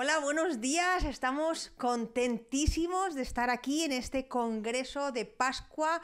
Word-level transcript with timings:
Hola, 0.00 0.20
buenos 0.20 0.60
días. 0.60 1.02
Estamos 1.02 1.72
contentísimos 1.76 3.16
de 3.16 3.22
estar 3.22 3.50
aquí 3.50 3.82
en 3.82 3.90
este 3.90 4.28
Congreso 4.28 5.10
de 5.10 5.24
Pascua 5.24 6.00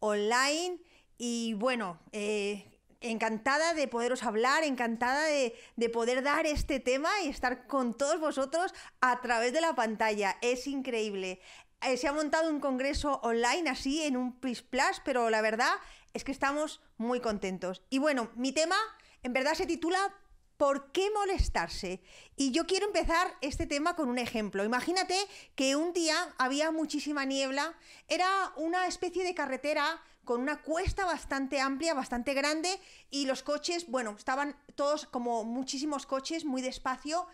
online. 0.00 0.80
Y 1.16 1.54
bueno, 1.54 2.00
eh, 2.10 2.80
encantada 3.00 3.72
de 3.72 3.86
poderos 3.86 4.24
hablar, 4.24 4.64
encantada 4.64 5.26
de, 5.26 5.54
de, 5.76 5.88
poder 5.88 6.24
dar 6.24 6.44
este 6.44 6.80
tema 6.80 7.08
y 7.22 7.28
estar 7.28 7.68
con 7.68 7.96
todos 7.96 8.18
vosotros 8.18 8.74
a 9.00 9.20
través 9.20 9.52
de 9.52 9.60
la 9.60 9.76
pantalla. 9.76 10.38
Es 10.42 10.66
increíble. 10.66 11.40
Eh, 11.82 11.96
se 11.96 12.08
ha 12.08 12.12
montado 12.12 12.50
un 12.50 12.58
congreso 12.58 13.20
online 13.22 13.70
así 13.70 14.02
en 14.02 14.16
un 14.16 14.40
Plus 14.40 14.62
Plus, 14.62 15.00
pero 15.04 15.30
la 15.30 15.40
verdad 15.40 15.70
es 16.14 16.24
que 16.24 16.32
estamos 16.32 16.80
muy 16.96 17.20
contentos. 17.20 17.84
Y 17.90 18.00
bueno, 18.00 18.28
mi 18.34 18.50
tema 18.50 18.76
en 19.22 19.32
verdad 19.32 19.54
se 19.54 19.66
titula 19.66 20.12
¿Por 20.56 20.90
qué 20.90 21.10
molestarse? 21.10 22.00
Y 22.34 22.50
yo 22.50 22.66
quiero 22.66 22.86
empezar 22.86 23.36
este 23.42 23.66
tema 23.66 23.94
con 23.94 24.08
un 24.08 24.18
ejemplo. 24.18 24.64
Imagínate 24.64 25.16
que 25.54 25.76
un 25.76 25.92
día 25.92 26.34
había 26.38 26.70
muchísima 26.70 27.26
niebla, 27.26 27.74
era 28.08 28.52
una 28.56 28.86
especie 28.86 29.22
de 29.22 29.34
carretera 29.34 30.02
con 30.24 30.40
una 30.40 30.62
cuesta 30.62 31.04
bastante 31.04 31.60
amplia, 31.60 31.94
bastante 31.94 32.32
grande, 32.34 32.80
y 33.10 33.26
los 33.26 33.42
coches, 33.42 33.86
bueno, 33.88 34.16
estaban 34.18 34.56
todos 34.74 35.06
como 35.06 35.44
muchísimos 35.44 36.06
coches, 36.06 36.44
muy 36.44 36.62
despacio, 36.62 37.26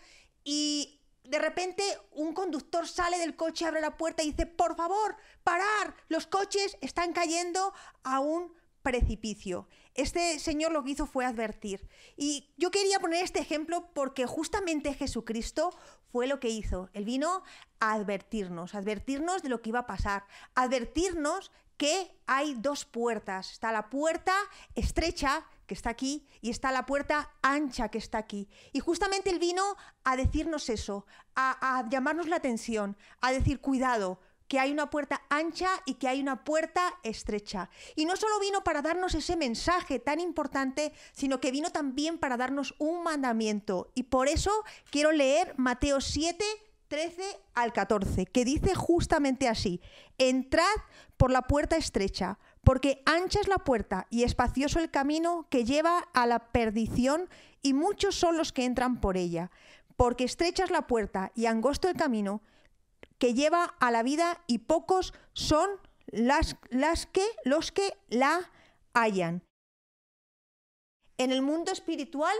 y 0.43 0.99
de 1.23 1.39
repente 1.39 1.83
un 2.11 2.33
conductor 2.33 2.87
sale 2.87 3.17
del 3.17 3.35
coche, 3.35 3.65
abre 3.65 3.81
la 3.81 3.97
puerta 3.97 4.21
y 4.21 4.31
dice, 4.31 4.45
por 4.45 4.75
favor, 4.75 5.15
parar, 5.43 5.95
los 6.09 6.27
coches 6.27 6.77
están 6.81 7.13
cayendo 7.13 7.73
a 8.03 8.19
un 8.19 8.53
precipicio. 8.83 9.67
Este 9.95 10.39
señor 10.39 10.71
lo 10.71 10.83
que 10.83 10.91
hizo 10.91 11.05
fue 11.05 11.25
advertir. 11.25 11.87
Y 12.17 12.53
yo 12.57 12.71
quería 12.71 12.99
poner 12.99 13.23
este 13.23 13.39
ejemplo 13.39 13.89
porque 13.93 14.25
justamente 14.25 14.93
Jesucristo 14.93 15.75
fue 16.11 16.27
lo 16.27 16.39
que 16.39 16.49
hizo. 16.49 16.89
Él 16.93 17.05
vino 17.05 17.43
a 17.79 17.93
advertirnos, 17.93 18.75
advertirnos 18.75 19.43
de 19.43 19.49
lo 19.49 19.61
que 19.61 19.69
iba 19.69 19.79
a 19.79 19.87
pasar, 19.87 20.25
advertirnos 20.55 21.51
que 21.77 22.15
hay 22.27 22.55
dos 22.55 22.85
puertas. 22.85 23.51
Está 23.51 23.71
la 23.71 23.89
puerta 23.89 24.33
estrecha 24.75 25.45
que 25.67 25.73
está 25.73 25.89
aquí 25.89 26.27
y 26.41 26.49
está 26.49 26.71
la 26.71 26.85
puerta 26.85 27.31
ancha 27.41 27.89
que 27.89 27.97
está 27.97 28.17
aquí. 28.17 28.49
Y 28.71 28.79
justamente 28.79 29.29
él 29.29 29.39
vino 29.39 29.75
a 30.03 30.15
decirnos 30.15 30.69
eso, 30.69 31.05
a, 31.35 31.79
a 31.79 31.89
llamarnos 31.89 32.27
la 32.27 32.37
atención, 32.37 32.97
a 33.21 33.31
decir, 33.31 33.59
cuidado, 33.59 34.19
que 34.47 34.59
hay 34.59 34.71
una 34.71 34.89
puerta 34.89 35.21
ancha 35.29 35.69
y 35.85 35.95
que 35.95 36.07
hay 36.07 36.21
una 36.21 36.43
puerta 36.43 36.93
estrecha. 37.03 37.69
Y 37.95 38.05
no 38.05 38.15
solo 38.15 38.39
vino 38.39 38.63
para 38.63 38.81
darnos 38.81 39.15
ese 39.15 39.35
mensaje 39.35 39.99
tan 39.99 40.19
importante, 40.19 40.93
sino 41.11 41.39
que 41.39 41.51
vino 41.51 41.71
también 41.71 42.17
para 42.17 42.37
darnos 42.37 42.75
un 42.77 43.03
mandamiento. 43.03 43.91
Y 43.95 44.03
por 44.03 44.27
eso 44.27 44.51
quiero 44.89 45.11
leer 45.11 45.53
Mateo 45.57 46.01
7, 46.01 46.43
13 46.87 47.23
al 47.55 47.73
14, 47.73 48.25
que 48.27 48.45
dice 48.45 48.75
justamente 48.75 49.47
así, 49.47 49.81
entrad 50.17 50.63
por 51.17 51.31
la 51.31 51.43
puerta 51.43 51.75
estrecha, 51.75 52.37
porque 52.63 53.01
ancha 53.05 53.39
es 53.39 53.47
la 53.47 53.57
puerta 53.57 54.05
y 54.09 54.23
espacioso 54.23 54.79
el 54.79 54.91
camino 54.91 55.47
que 55.49 55.65
lleva 55.65 55.99
a 56.13 56.27
la 56.27 56.51
perdición, 56.51 57.29
y 57.63 57.73
muchos 57.73 58.15
son 58.15 58.37
los 58.37 58.51
que 58.51 58.65
entran 58.65 58.99
por 58.99 59.17
ella, 59.17 59.49
porque 59.95 60.25
estrecha 60.25 60.65
es 60.65 60.69
la 60.69 60.85
puerta 60.85 61.31
y 61.33 61.45
angosto 61.45 61.87
el 61.87 61.95
camino 61.95 62.41
que 63.23 63.33
lleva 63.33 63.73
a 63.79 63.89
la 63.89 64.03
vida 64.03 64.43
y 64.47 64.57
pocos 64.57 65.13
son 65.31 65.69
las, 66.07 66.57
las 66.71 67.05
que, 67.05 67.25
los 67.45 67.71
que 67.71 67.95
la 68.09 68.51
hallan. 68.93 69.41
En 71.17 71.31
el 71.31 71.41
mundo 71.41 71.71
espiritual 71.71 72.35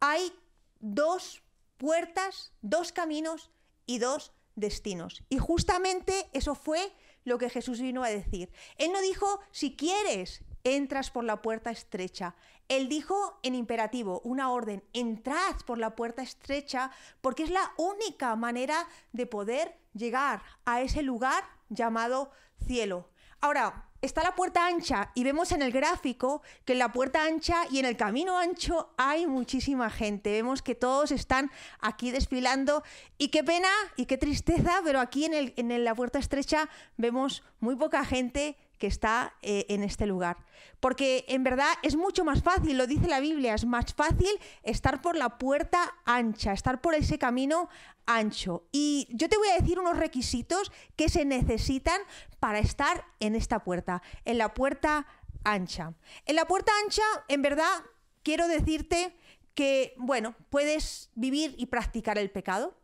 hay 0.00 0.32
dos 0.80 1.42
puertas, 1.76 2.54
dos 2.62 2.90
caminos 2.90 3.50
y 3.84 3.98
dos 3.98 4.32
destinos. 4.54 5.24
Y 5.28 5.36
justamente 5.36 6.30
eso 6.32 6.54
fue 6.54 6.90
lo 7.24 7.36
que 7.36 7.50
Jesús 7.50 7.78
vino 7.78 8.02
a 8.02 8.08
decir. 8.08 8.50
Él 8.78 8.92
no 8.92 9.02
dijo, 9.02 9.40
si 9.50 9.76
quieres, 9.76 10.42
entras 10.64 11.10
por 11.10 11.24
la 11.24 11.42
puerta 11.42 11.70
estrecha. 11.70 12.34
Él 12.68 12.88
dijo 12.88 13.38
en 13.42 13.54
imperativo, 13.54 14.20
una 14.24 14.50
orden, 14.50 14.84
entrad 14.92 15.56
por 15.66 15.78
la 15.78 15.96
puerta 15.96 16.22
estrecha 16.22 16.90
porque 17.20 17.42
es 17.42 17.50
la 17.50 17.72
única 17.76 18.36
manera 18.36 18.86
de 19.12 19.26
poder 19.26 19.78
llegar 19.94 20.42
a 20.64 20.82
ese 20.82 21.02
lugar 21.02 21.42
llamado 21.70 22.30
cielo. 22.66 23.08
Ahora, 23.40 23.88
está 24.02 24.22
la 24.22 24.34
puerta 24.34 24.66
ancha 24.66 25.10
y 25.14 25.24
vemos 25.24 25.52
en 25.52 25.62
el 25.62 25.72
gráfico 25.72 26.42
que 26.64 26.72
en 26.72 26.80
la 26.80 26.92
puerta 26.92 27.24
ancha 27.24 27.64
y 27.70 27.78
en 27.78 27.84
el 27.84 27.96
camino 27.96 28.36
ancho 28.36 28.92
hay 28.96 29.26
muchísima 29.26 29.90
gente. 29.90 30.32
Vemos 30.32 30.60
que 30.60 30.74
todos 30.74 31.10
están 31.10 31.50
aquí 31.80 32.10
desfilando 32.10 32.82
y 33.16 33.28
qué 33.28 33.44
pena 33.44 33.70
y 33.96 34.06
qué 34.06 34.18
tristeza, 34.18 34.80
pero 34.84 35.00
aquí 35.00 35.24
en, 35.24 35.52
en 35.56 35.84
la 35.84 35.94
puerta 35.94 36.18
estrecha 36.18 36.68
vemos 36.96 37.42
muy 37.60 37.76
poca 37.76 38.04
gente 38.04 38.56
que 38.78 38.86
está 38.86 39.34
eh, 39.42 39.66
en 39.68 39.82
este 39.82 40.06
lugar. 40.06 40.38
Porque 40.80 41.24
en 41.28 41.44
verdad 41.44 41.70
es 41.82 41.96
mucho 41.96 42.24
más 42.24 42.42
fácil, 42.42 42.78
lo 42.78 42.86
dice 42.86 43.08
la 43.08 43.20
Biblia, 43.20 43.54
es 43.54 43.64
más 43.64 43.92
fácil 43.94 44.30
estar 44.62 45.02
por 45.02 45.16
la 45.16 45.38
puerta 45.38 45.94
ancha, 46.04 46.52
estar 46.52 46.80
por 46.80 46.94
ese 46.94 47.18
camino 47.18 47.68
ancho. 48.06 48.64
Y 48.72 49.08
yo 49.10 49.28
te 49.28 49.36
voy 49.36 49.48
a 49.48 49.58
decir 49.58 49.78
unos 49.78 49.96
requisitos 49.96 50.72
que 50.96 51.08
se 51.08 51.24
necesitan 51.24 52.00
para 52.40 52.58
estar 52.58 53.04
en 53.20 53.34
esta 53.34 53.64
puerta, 53.64 54.02
en 54.24 54.38
la 54.38 54.54
puerta 54.54 55.06
ancha. 55.44 55.94
En 56.24 56.36
la 56.36 56.46
puerta 56.46 56.72
ancha, 56.84 57.02
en 57.28 57.42
verdad, 57.42 57.82
quiero 58.22 58.46
decirte 58.48 59.14
que, 59.54 59.94
bueno, 59.96 60.36
puedes 60.50 61.10
vivir 61.14 61.54
y 61.58 61.66
practicar 61.66 62.16
el 62.18 62.30
pecado, 62.30 62.77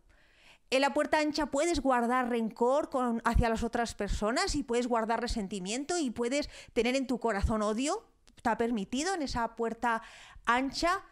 en 0.75 0.81
la 0.81 0.93
puerta 0.93 1.19
ancha 1.19 1.47
puedes 1.47 1.81
guardar 1.81 2.29
rencor 2.29 2.89
con, 2.89 3.21
hacia 3.25 3.49
las 3.49 3.63
otras 3.63 3.95
personas 3.95 4.55
y 4.55 4.63
puedes 4.63 4.87
guardar 4.87 5.21
resentimiento 5.21 5.97
y 5.97 6.09
puedes 6.09 6.49
tener 6.73 6.95
en 6.95 7.07
tu 7.07 7.19
corazón 7.19 7.61
odio. 7.61 8.05
Está 8.35 8.57
permitido 8.57 9.13
en 9.13 9.21
esa 9.21 9.55
puerta 9.55 10.01
ancha. 10.45 11.03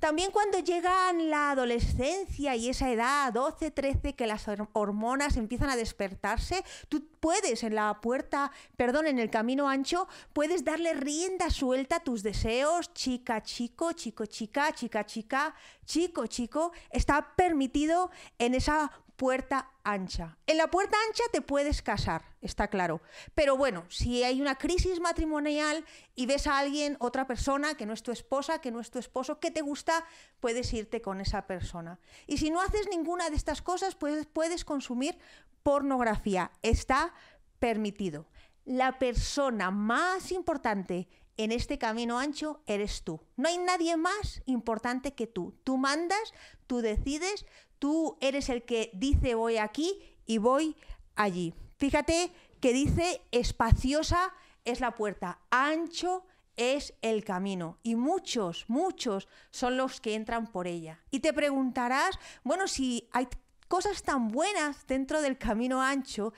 También 0.00 0.30
cuando 0.30 0.58
llegan 0.58 1.28
la 1.28 1.50
adolescencia 1.50 2.56
y 2.56 2.70
esa 2.70 2.90
edad, 2.90 3.30
12, 3.34 3.70
13, 3.70 4.14
que 4.14 4.26
las 4.26 4.46
hormonas 4.72 5.36
empiezan 5.36 5.68
a 5.68 5.76
despertarse, 5.76 6.64
tú 6.88 7.06
puedes 7.20 7.62
en 7.64 7.74
la 7.74 8.00
puerta, 8.00 8.50
perdón, 8.78 9.06
en 9.06 9.18
el 9.18 9.28
camino 9.28 9.68
ancho, 9.68 10.08
puedes 10.32 10.64
darle 10.64 10.94
rienda 10.94 11.50
suelta 11.50 11.96
a 11.96 12.02
tus 12.02 12.22
deseos, 12.22 12.94
chica, 12.94 13.42
chico, 13.42 13.92
chico, 13.92 14.24
chica, 14.24 14.72
chica, 14.72 15.04
chica, 15.04 15.54
chico, 15.84 16.26
chico. 16.26 16.72
Está 16.90 17.36
permitido 17.36 18.10
en 18.38 18.54
esa 18.54 18.90
puerta 19.20 19.70
ancha. 19.84 20.38
En 20.46 20.56
la 20.56 20.68
puerta 20.68 20.96
ancha 21.06 21.24
te 21.30 21.42
puedes 21.42 21.82
casar, 21.82 22.24
está 22.40 22.68
claro. 22.68 23.02
Pero 23.34 23.54
bueno, 23.54 23.84
si 23.90 24.22
hay 24.24 24.40
una 24.40 24.54
crisis 24.54 24.98
matrimonial 24.98 25.84
y 26.14 26.24
ves 26.24 26.46
a 26.46 26.56
alguien, 26.56 26.96
otra 27.00 27.26
persona, 27.26 27.74
que 27.74 27.84
no 27.84 27.92
es 27.92 28.02
tu 28.02 28.12
esposa, 28.12 28.62
que 28.62 28.70
no 28.70 28.80
es 28.80 28.90
tu 28.90 28.98
esposo, 28.98 29.38
que 29.38 29.50
te 29.50 29.60
gusta, 29.60 30.06
puedes 30.40 30.72
irte 30.72 31.02
con 31.02 31.20
esa 31.20 31.46
persona. 31.46 32.00
Y 32.26 32.38
si 32.38 32.48
no 32.48 32.62
haces 32.62 32.88
ninguna 32.88 33.28
de 33.28 33.36
estas 33.36 33.60
cosas, 33.60 33.94
puedes 33.94 34.64
consumir 34.64 35.18
pornografía. 35.62 36.50
Está 36.62 37.12
permitido. 37.58 38.26
La 38.64 38.98
persona 38.98 39.70
más 39.70 40.32
importante 40.32 41.08
en 41.36 41.52
este 41.52 41.78
camino 41.78 42.18
ancho 42.18 42.60
eres 42.66 43.02
tú. 43.02 43.20
No 43.36 43.48
hay 43.48 43.58
nadie 43.58 43.96
más 43.96 44.42
importante 44.46 45.14
que 45.14 45.26
tú. 45.26 45.54
Tú 45.64 45.78
mandas, 45.78 46.34
tú 46.66 46.80
decides, 46.80 47.46
Tú 47.80 48.18
eres 48.20 48.50
el 48.50 48.62
que 48.62 48.90
dice 48.92 49.34
voy 49.34 49.56
aquí 49.56 49.98
y 50.26 50.36
voy 50.36 50.76
allí. 51.16 51.54
Fíjate 51.78 52.30
que 52.60 52.74
dice 52.74 53.22
espaciosa 53.32 54.34
es 54.66 54.80
la 54.80 54.94
puerta, 54.94 55.40
ancho 55.48 56.26
es 56.56 56.92
el 57.00 57.24
camino 57.24 57.78
y 57.82 57.94
muchos, 57.94 58.66
muchos 58.68 59.28
son 59.50 59.78
los 59.78 60.02
que 60.02 60.14
entran 60.14 60.52
por 60.52 60.66
ella. 60.66 61.00
Y 61.10 61.20
te 61.20 61.32
preguntarás, 61.32 62.18
bueno, 62.44 62.68
si 62.68 63.08
hay 63.12 63.28
cosas 63.66 64.02
tan 64.02 64.28
buenas 64.28 64.86
dentro 64.86 65.22
del 65.22 65.38
camino 65.38 65.80
ancho 65.80 66.34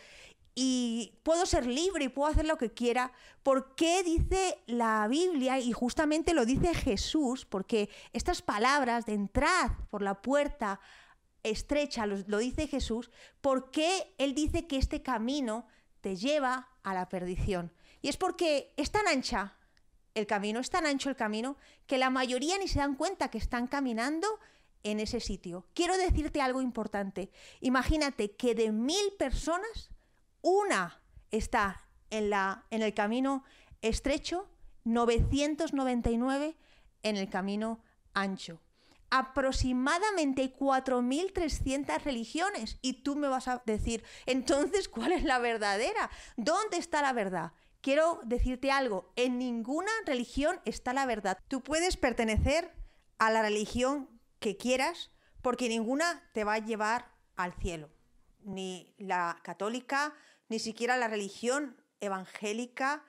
y 0.55 1.19
puedo 1.23 1.47
ser 1.47 1.67
libre 1.67 2.05
y 2.05 2.09
puedo 2.09 2.31
hacer 2.31 2.45
lo 2.45 2.59
que 2.59 2.73
quiera, 2.73 3.13
¿por 3.43 3.75
qué 3.75 4.03
dice 4.03 4.59
la 4.67 5.09
Biblia 5.09 5.59
y 5.59 5.73
justamente 5.73 6.35
lo 6.35 6.45
dice 6.45 6.75
Jesús? 6.75 7.47
Porque 7.47 7.89
estas 8.13 8.43
palabras 8.43 9.07
de 9.07 9.15
entrar 9.15 9.89
por 9.89 10.03
la 10.03 10.21
puerta 10.21 10.81
estrecha, 11.43 12.07
lo, 12.07 12.39
dice 12.39 12.67
Jesús, 12.67 13.11
porque 13.41 14.15
Él 14.19 14.35
dice 14.35 14.67
que 14.67 14.77
este 14.77 15.03
camino 15.03 15.67
te 16.01 16.17
lleva 16.17 16.69
a 16.83 16.95
la 16.95 17.09
perdición. 17.09 17.73
Y 18.01 18.09
es 18.09 18.17
porque 18.17 18.75
es 18.77 18.91
tan 18.91 19.09
ancha 19.09 19.57
el 20.15 20.27
camino, 20.27 20.61
es 20.61 20.69
tan 20.69 20.85
ancho 20.85 21.09
el 21.09 21.17
camino, 21.17 21.57
que 21.87 21.97
la 21.97 22.11
mayoría 22.11 22.59
ni 22.59 22.69
se 22.69 22.79
dan 22.79 22.97
cuenta 22.97 23.31
que 23.31 23.39
están 23.39 23.67
caminando 23.67 24.27
en 24.83 25.01
ese 25.01 25.21
sitio. 25.21 25.67
Quiero 25.75 25.97
decirte 25.97 26.41
algo 26.41 26.61
importante. 26.61 27.31
Imagínate 27.61 28.33
que 28.33 28.55
de 28.55 28.73
mil 28.73 29.13
personas, 29.19 29.92
una 30.43 31.01
está 31.31 31.89
en, 32.11 32.31
la, 32.31 32.67
en 32.71 32.83
el 32.83 32.95
camino 32.95 33.45
estrecho, 33.81 34.49
999 34.85 36.57
en 37.03 37.17
el 37.17 37.29
camino 37.29 37.83
ancho. 38.15 38.61
aproximadamente 39.11 40.57
4.300 40.57 42.03
religiones. 42.03 42.79
Y 42.81 43.03
tú 43.03 43.15
me 43.15 43.29
vas 43.29 43.47
a 43.47 43.63
decir, 43.67 44.03
entonces, 44.25 44.89
¿cuál 44.89 45.13
es 45.13 45.23
la 45.23 45.39
verdadera? 45.39 46.11
¿Dónde 46.37 46.79
está 46.79 47.03
la 47.03 47.13
verdad? 47.13 47.53
Quiero 47.83 48.21
decirte 48.25 48.71
algo, 48.71 49.13
en 49.17 49.39
ninguna 49.39 49.91
religión 50.07 50.61
está 50.65 50.95
la 50.95 51.05
verdad. 51.05 51.37
Tú 51.49 51.63
puedes 51.63 51.97
pertenecer 51.97 52.73
a 53.19 53.31
la 53.31 53.43
religión 53.43 54.09
que 54.39 54.57
quieras 54.57 55.11
porque 55.43 55.69
ninguna 55.69 56.23
te 56.33 56.45
va 56.45 56.55
a 56.55 56.65
llevar 56.65 57.13
al 57.37 57.53
cielo. 57.53 57.91
Ni 58.45 58.95
la 58.99 59.39
católica, 59.43 60.15
ni 60.53 60.59
siquiera 60.59 60.99
la 60.99 61.09
religión 61.09 61.83
evangélica, 62.01 63.03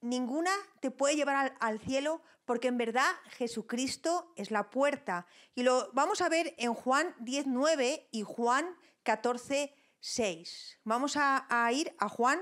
ninguna 0.00 0.50
te 0.80 0.90
puede 0.90 1.14
llevar 1.14 1.56
al, 1.60 1.78
cielo 1.78 2.20
porque 2.44 2.66
en 2.66 2.78
verdad 2.78 3.08
Jesucristo 3.38 4.32
es 4.34 4.50
la 4.50 4.70
puerta. 4.70 5.24
Y 5.54 5.62
lo 5.62 5.88
vamos 5.92 6.20
a 6.20 6.28
ver 6.28 6.52
en 6.58 6.74
Juan 6.74 7.14
19 7.20 8.08
y 8.10 8.22
Juan 8.22 8.76
14, 9.04 9.72
6. 10.00 10.80
Vamos 10.82 11.16
a, 11.16 11.46
a 11.48 11.72
ir 11.72 11.94
a 12.00 12.08
Juan 12.08 12.40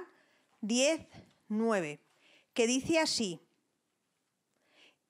10, 0.63 1.07
9, 1.49 2.01
que 2.55 2.67
dice 2.67 3.01
así. 3.01 3.47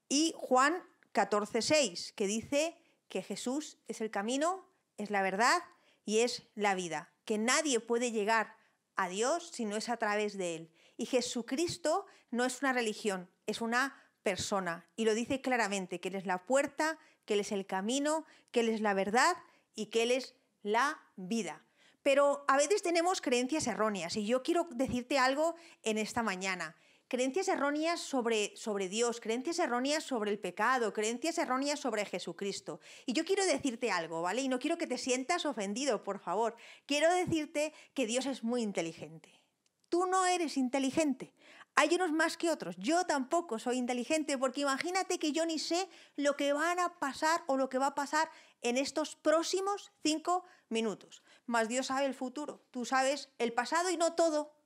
Y 0.08 0.34
Juan 0.36 0.82
14, 1.12 1.62
6, 1.62 2.12
que 2.16 2.26
dice 2.26 2.76
que 3.08 3.22
Jesús 3.22 3.78
es 3.86 4.00
el 4.00 4.10
camino, 4.10 4.66
es 4.96 5.10
la 5.10 5.22
verdad 5.22 5.62
y 6.04 6.22
es 6.22 6.42
la 6.56 6.74
vida. 6.74 7.12
Que 7.24 7.38
nadie 7.38 7.78
puede 7.78 8.10
llegar 8.10 8.57
a 8.98 9.08
Dios 9.08 9.48
si 9.50 9.64
no 9.64 9.76
es 9.76 9.88
a 9.88 9.96
través 9.96 10.36
de 10.36 10.56
Él. 10.56 10.70
Y 10.98 11.06
Jesucristo 11.06 12.04
no 12.30 12.44
es 12.44 12.60
una 12.60 12.74
religión, 12.74 13.30
es 13.46 13.62
una 13.62 13.96
persona. 14.22 14.90
Y 14.96 15.04
lo 15.04 15.14
dice 15.14 15.40
claramente, 15.40 16.00
que 16.00 16.08
Él 16.08 16.16
es 16.16 16.26
la 16.26 16.44
puerta, 16.44 16.98
que 17.24 17.34
Él 17.34 17.40
es 17.40 17.52
el 17.52 17.64
camino, 17.64 18.26
que 18.50 18.60
Él 18.60 18.68
es 18.68 18.80
la 18.80 18.94
verdad 18.94 19.36
y 19.74 19.86
que 19.86 20.02
Él 20.02 20.10
es 20.10 20.34
la 20.62 21.00
vida. 21.16 21.64
Pero 22.02 22.44
a 22.48 22.56
veces 22.56 22.82
tenemos 22.82 23.20
creencias 23.20 23.68
erróneas 23.68 24.16
y 24.16 24.26
yo 24.26 24.42
quiero 24.42 24.68
decirte 24.72 25.18
algo 25.18 25.54
en 25.84 25.96
esta 25.96 26.22
mañana. 26.22 26.76
Creencias 27.08 27.48
erróneas 27.48 28.00
sobre, 28.00 28.54
sobre 28.54 28.90
Dios, 28.90 29.18
creencias 29.18 29.58
erróneas 29.58 30.04
sobre 30.04 30.30
el 30.30 30.38
pecado, 30.38 30.92
creencias 30.92 31.38
erróneas 31.38 31.80
sobre 31.80 32.04
Jesucristo. 32.04 32.80
Y 33.06 33.14
yo 33.14 33.24
quiero 33.24 33.46
decirte 33.46 33.90
algo, 33.90 34.20
¿vale? 34.20 34.42
Y 34.42 34.48
no 34.48 34.58
quiero 34.58 34.76
que 34.76 34.86
te 34.86 34.98
sientas 34.98 35.46
ofendido, 35.46 36.04
por 36.04 36.18
favor. 36.18 36.54
Quiero 36.84 37.10
decirte 37.10 37.72
que 37.94 38.06
Dios 38.06 38.26
es 38.26 38.44
muy 38.44 38.60
inteligente. 38.60 39.40
Tú 39.88 40.04
no 40.04 40.26
eres 40.26 40.58
inteligente. 40.58 41.32
Hay 41.76 41.94
unos 41.94 42.12
más 42.12 42.36
que 42.36 42.50
otros. 42.50 42.76
Yo 42.76 43.06
tampoco 43.06 43.58
soy 43.58 43.78
inteligente 43.78 44.36
porque 44.36 44.60
imagínate 44.60 45.18
que 45.18 45.32
yo 45.32 45.46
ni 45.46 45.58
sé 45.58 45.88
lo 46.16 46.36
que 46.36 46.52
van 46.52 46.78
a 46.78 46.98
pasar 46.98 47.42
o 47.46 47.56
lo 47.56 47.70
que 47.70 47.78
va 47.78 47.86
a 47.86 47.94
pasar 47.94 48.30
en 48.60 48.76
estos 48.76 49.16
próximos 49.16 49.92
cinco 50.02 50.44
minutos. 50.68 51.22
Más 51.46 51.68
Dios 51.68 51.86
sabe 51.86 52.04
el 52.04 52.14
futuro. 52.14 52.66
Tú 52.70 52.84
sabes 52.84 53.30
el 53.38 53.54
pasado 53.54 53.88
y 53.88 53.96
no 53.96 54.12
todo. 54.12 54.57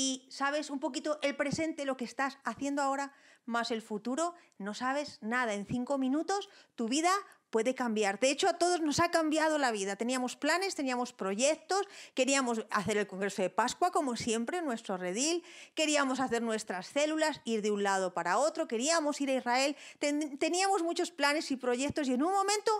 Y 0.00 0.24
sabes 0.28 0.70
un 0.70 0.78
poquito 0.78 1.18
el 1.22 1.34
presente, 1.34 1.84
lo 1.84 1.96
que 1.96 2.04
estás 2.04 2.38
haciendo 2.44 2.82
ahora, 2.82 3.12
más 3.46 3.72
el 3.72 3.82
futuro. 3.82 4.32
No 4.56 4.72
sabes 4.72 5.18
nada. 5.22 5.54
En 5.54 5.66
cinco 5.66 5.98
minutos 5.98 6.48
tu 6.76 6.86
vida 6.86 7.10
puede 7.50 7.74
cambiar. 7.74 8.20
De 8.20 8.30
hecho, 8.30 8.48
a 8.48 8.58
todos 8.58 8.80
nos 8.80 9.00
ha 9.00 9.10
cambiado 9.10 9.58
la 9.58 9.72
vida. 9.72 9.96
Teníamos 9.96 10.36
planes, 10.36 10.76
teníamos 10.76 11.12
proyectos, 11.12 11.88
queríamos 12.14 12.64
hacer 12.70 12.96
el 12.96 13.08
Congreso 13.08 13.42
de 13.42 13.50
Pascua, 13.50 13.90
como 13.90 14.14
siempre, 14.14 14.62
nuestro 14.62 14.98
redil, 14.98 15.42
queríamos 15.74 16.20
hacer 16.20 16.42
nuestras 16.42 16.86
células, 16.86 17.40
ir 17.44 17.60
de 17.60 17.72
un 17.72 17.82
lado 17.82 18.14
para 18.14 18.38
otro, 18.38 18.68
queríamos 18.68 19.20
ir 19.20 19.30
a 19.30 19.34
Israel, 19.34 19.76
teníamos 20.38 20.84
muchos 20.84 21.10
planes 21.10 21.50
y 21.50 21.56
proyectos 21.56 22.06
y 22.06 22.12
en 22.12 22.22
un 22.22 22.30
momento 22.30 22.70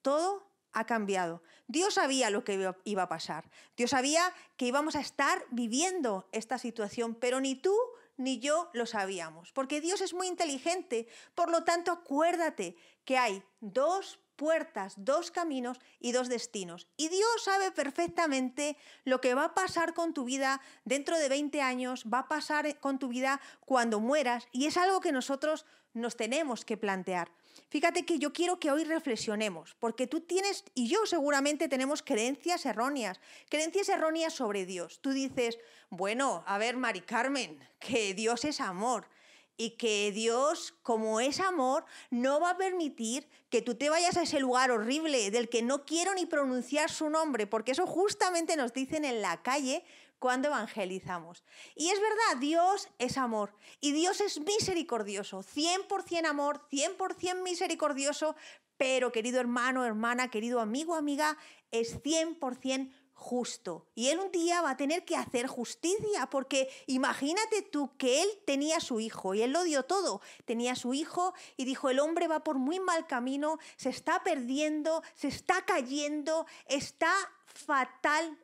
todo 0.00 0.53
ha 0.74 0.84
cambiado. 0.84 1.42
Dios 1.66 1.94
sabía 1.94 2.30
lo 2.30 2.44
que 2.44 2.74
iba 2.84 3.02
a 3.02 3.08
pasar. 3.08 3.50
Dios 3.76 3.90
sabía 3.90 4.32
que 4.56 4.66
íbamos 4.66 4.96
a 4.96 5.00
estar 5.00 5.44
viviendo 5.50 6.28
esta 6.32 6.58
situación, 6.58 7.14
pero 7.14 7.40
ni 7.40 7.54
tú 7.54 7.74
ni 8.16 8.38
yo 8.38 8.70
lo 8.72 8.86
sabíamos, 8.86 9.52
porque 9.52 9.80
Dios 9.80 10.00
es 10.00 10.14
muy 10.14 10.28
inteligente. 10.28 11.08
Por 11.34 11.50
lo 11.50 11.64
tanto, 11.64 11.90
acuérdate 11.90 12.76
que 13.04 13.18
hay 13.18 13.42
dos 13.60 14.20
puertas, 14.36 14.94
dos 14.96 15.30
caminos 15.30 15.80
y 16.00 16.12
dos 16.12 16.28
destinos. 16.28 16.88
Y 16.96 17.08
Dios 17.08 17.44
sabe 17.44 17.70
perfectamente 17.70 18.76
lo 19.04 19.20
que 19.20 19.34
va 19.34 19.46
a 19.46 19.54
pasar 19.54 19.94
con 19.94 20.12
tu 20.12 20.24
vida 20.24 20.60
dentro 20.84 21.18
de 21.18 21.28
20 21.28 21.60
años, 21.60 22.04
va 22.12 22.20
a 22.20 22.28
pasar 22.28 22.78
con 22.80 22.98
tu 22.98 23.08
vida 23.08 23.40
cuando 23.64 24.00
mueras, 24.00 24.48
y 24.52 24.66
es 24.66 24.76
algo 24.76 25.00
que 25.00 25.12
nosotros 25.12 25.66
nos 25.92 26.16
tenemos 26.16 26.64
que 26.64 26.76
plantear. 26.76 27.30
Fíjate 27.68 28.04
que 28.04 28.18
yo 28.18 28.32
quiero 28.32 28.58
que 28.58 28.70
hoy 28.70 28.84
reflexionemos, 28.84 29.74
porque 29.78 30.06
tú 30.06 30.20
tienes, 30.20 30.64
y 30.74 30.88
yo 30.88 31.06
seguramente 31.06 31.68
tenemos 31.68 32.02
creencias 32.02 32.66
erróneas, 32.66 33.20
creencias 33.48 33.88
erróneas 33.88 34.32
sobre 34.32 34.66
Dios. 34.66 35.00
Tú 35.00 35.10
dices, 35.10 35.58
bueno, 35.90 36.44
a 36.46 36.58
ver, 36.58 36.76
Mari 36.76 37.00
Carmen, 37.00 37.58
que 37.78 38.14
Dios 38.14 38.44
es 38.44 38.60
amor 38.60 39.08
y 39.56 39.70
que 39.70 40.10
Dios, 40.12 40.74
como 40.82 41.20
es 41.20 41.40
amor, 41.40 41.84
no 42.10 42.40
va 42.40 42.50
a 42.50 42.56
permitir 42.56 43.28
que 43.50 43.62
tú 43.62 43.76
te 43.76 43.90
vayas 43.90 44.16
a 44.16 44.22
ese 44.22 44.40
lugar 44.40 44.70
horrible 44.70 45.30
del 45.30 45.48
que 45.48 45.62
no 45.62 45.84
quiero 45.84 46.14
ni 46.14 46.26
pronunciar 46.26 46.90
su 46.90 47.08
nombre, 47.10 47.46
porque 47.46 47.72
eso 47.72 47.86
justamente 47.86 48.56
nos 48.56 48.72
dicen 48.72 49.04
en 49.04 49.22
la 49.22 49.42
calle 49.42 49.84
cuando 50.18 50.48
evangelizamos. 50.48 51.44
Y 51.74 51.90
es 51.90 52.00
verdad, 52.00 52.40
Dios 52.40 52.88
es 52.98 53.18
amor 53.18 53.54
y 53.80 53.92
Dios 53.92 54.20
es 54.20 54.40
misericordioso, 54.40 55.42
100% 55.42 56.26
amor, 56.26 56.66
100% 56.70 57.42
misericordioso, 57.42 58.34
pero 58.76 59.12
querido 59.12 59.38
hermano, 59.38 59.84
hermana, 59.84 60.30
querido 60.30 60.60
amigo, 60.60 60.94
amiga, 60.94 61.36
es 61.70 62.02
100% 62.02 62.90
justo. 63.14 63.86
Y 63.94 64.08
él 64.08 64.18
un 64.18 64.30
día 64.30 64.60
va 64.60 64.70
a 64.70 64.76
tener 64.76 65.04
que 65.04 65.16
hacer 65.16 65.46
justicia, 65.46 66.28
porque 66.30 66.68
imagínate 66.86 67.62
tú 67.62 67.96
que 67.96 68.22
él 68.22 68.28
tenía 68.44 68.80
su 68.80 69.00
hijo 69.00 69.34
y 69.34 69.42
él 69.42 69.52
lo 69.52 69.62
dio 69.62 69.84
todo. 69.84 70.20
Tenía 70.44 70.74
su 70.76 70.92
hijo 70.94 71.34
y 71.56 71.64
dijo, 71.64 71.88
el 71.88 72.00
hombre 72.00 72.28
va 72.28 72.44
por 72.44 72.58
muy 72.58 72.80
mal 72.80 73.06
camino, 73.06 73.58
se 73.76 73.88
está 73.88 74.22
perdiendo, 74.22 75.02
se 75.14 75.28
está 75.28 75.64
cayendo, 75.64 76.46
está 76.66 77.12
fatal 77.46 78.38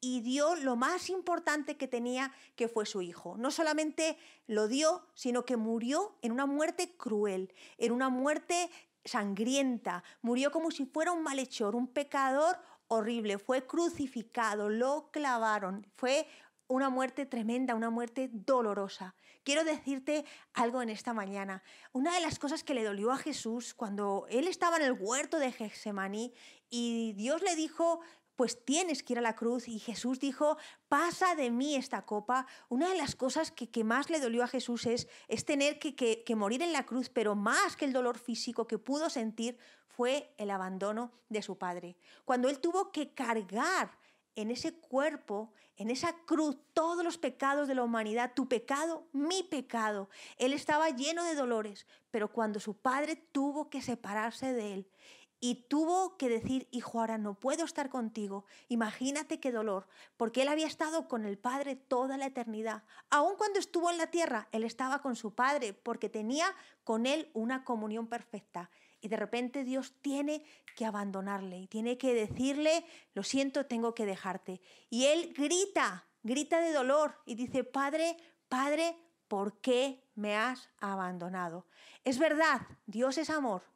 y 0.00 0.20
dio 0.20 0.54
lo 0.56 0.76
más 0.76 1.08
importante 1.08 1.76
que 1.76 1.88
tenía, 1.88 2.32
que 2.56 2.68
fue 2.68 2.84
su 2.86 3.00
hijo. 3.00 3.36
No 3.38 3.50
solamente 3.50 4.18
lo 4.46 4.68
dio, 4.68 5.06
sino 5.14 5.44
que 5.44 5.56
murió 5.56 6.14
en 6.20 6.32
una 6.32 6.46
muerte 6.46 6.94
cruel, 6.96 7.52
en 7.78 7.92
una 7.92 8.10
muerte 8.10 8.70
sangrienta. 9.04 10.02
Murió 10.22 10.50
como 10.50 10.70
si 10.70 10.84
fuera 10.86 11.12
un 11.12 11.22
malhechor, 11.22 11.74
un 11.74 11.86
pecador 11.86 12.58
horrible. 12.94 13.38
Fue 13.38 13.66
crucificado, 13.66 14.68
lo 14.68 15.10
clavaron. 15.10 15.86
Fue 15.96 16.26
una 16.66 16.88
muerte 16.88 17.26
tremenda, 17.26 17.74
una 17.74 17.90
muerte 17.90 18.30
dolorosa. 18.32 19.14
Quiero 19.42 19.64
decirte 19.64 20.24
algo 20.54 20.80
en 20.80 20.88
esta 20.88 21.12
mañana. 21.12 21.62
Una 21.92 22.14
de 22.14 22.20
las 22.20 22.38
cosas 22.38 22.64
que 22.64 22.74
le 22.74 22.82
dolió 22.82 23.12
a 23.12 23.18
Jesús 23.18 23.74
cuando 23.74 24.26
él 24.30 24.48
estaba 24.48 24.76
en 24.78 24.84
el 24.84 24.96
huerto 24.98 25.38
de 25.38 25.52
Getsemaní 25.52 26.32
y 26.70 27.12
Dios 27.12 27.42
le 27.42 27.54
dijo, 27.54 28.00
pues 28.36 28.64
tienes 28.64 29.02
que 29.02 29.14
ir 29.14 29.18
a 29.18 29.22
la 29.22 29.36
cruz. 29.36 29.68
Y 29.68 29.78
Jesús 29.78 30.20
dijo, 30.20 30.56
pasa 30.88 31.34
de 31.34 31.50
mí 31.50 31.76
esta 31.76 32.02
copa. 32.02 32.46
Una 32.68 32.88
de 32.88 32.96
las 32.96 33.14
cosas 33.14 33.50
que, 33.50 33.84
más 33.84 34.10
le 34.10 34.20
dolió 34.20 34.44
a 34.44 34.48
Jesús 34.48 34.86
es, 34.86 35.08
tener 35.44 35.78
que, 35.78 35.94
que 35.94 36.36
morir 36.36 36.62
en 36.62 36.72
la 36.72 36.86
cruz, 36.86 37.08
pero 37.08 37.34
más 37.34 37.76
que 37.76 37.84
el 37.84 37.92
dolor 37.92 38.18
físico 38.18 38.66
que 38.66 38.78
pudo 38.78 39.10
sentir 39.10 39.58
fue 39.86 40.34
el 40.38 40.50
abandono 40.50 41.12
de 41.28 41.42
su 41.42 41.56
padre. 41.56 41.96
Cuando 42.24 42.48
él 42.48 42.58
tuvo 42.58 42.90
que 42.90 43.14
cargar 43.14 43.96
en 44.36 44.50
ese 44.50 44.74
cuerpo, 44.74 45.52
en 45.76 45.90
esa 45.90 46.12
cruz, 46.26 46.56
todos 46.72 47.04
los 47.04 47.18
pecados 47.18 47.68
de 47.68 47.74
la 47.74 47.84
humanidad, 47.84 48.32
tu 48.34 48.48
pecado, 48.48 49.06
mi 49.12 49.42
pecado. 49.44 50.08
Él 50.38 50.52
estaba 50.52 50.90
lleno 50.90 51.24
de 51.24 51.34
dolores, 51.34 51.86
pero 52.10 52.32
cuando 52.32 52.58
su 52.58 52.74
padre 52.74 53.16
tuvo 53.16 53.70
que 53.70 53.82
separarse 53.82 54.52
de 54.52 54.74
él 54.74 54.88
y 55.44 55.66
tuvo 55.68 56.16
que 56.16 56.30
decir, 56.30 56.68
hijo, 56.70 57.00
ahora 57.00 57.18
no 57.18 57.34
puedo 57.34 57.66
estar 57.66 57.90
contigo. 57.90 58.46
Imagínate 58.68 59.40
qué 59.40 59.52
dolor, 59.52 59.86
porque 60.16 60.40
él 60.40 60.48
había 60.48 60.66
estado 60.66 61.06
con 61.06 61.26
el 61.26 61.36
Padre 61.36 61.76
toda 61.76 62.16
la 62.16 62.24
eternidad. 62.24 62.82
Aun 63.10 63.36
cuando 63.36 63.58
estuvo 63.58 63.90
en 63.90 63.98
la 63.98 64.06
tierra, 64.06 64.48
él 64.52 64.64
estaba 64.64 65.02
con 65.02 65.16
su 65.16 65.34
Padre, 65.34 65.74
porque 65.74 66.08
tenía 66.08 66.46
con 66.82 67.04
él 67.04 67.30
una 67.34 67.62
comunión 67.62 68.06
perfecta. 68.06 68.70
Y 69.02 69.08
de 69.08 69.18
repente 69.18 69.64
Dios 69.64 69.92
tiene 70.00 70.46
que 70.76 70.86
abandonarle 70.86 71.58
y 71.58 71.66
tiene 71.66 71.98
que 71.98 72.14
decirle, 72.14 72.86
lo 73.12 73.22
siento, 73.22 73.66
tengo 73.66 73.94
que 73.94 74.06
dejarte. 74.06 74.62
Y 74.88 75.04
él 75.04 75.34
grita, 75.36 76.06
grita 76.22 76.58
de 76.62 76.72
dolor 76.72 77.20
y 77.26 77.34
dice, 77.34 77.64
Padre, 77.64 78.16
Padre, 78.48 78.96
¿por 79.28 79.60
qué 79.60 80.08
me 80.14 80.36
has 80.36 80.70
abandonado? 80.80 81.66
Es 82.02 82.18
verdad, 82.18 82.62
Dios 82.86 83.18
es 83.18 83.28
amor, 83.28 83.73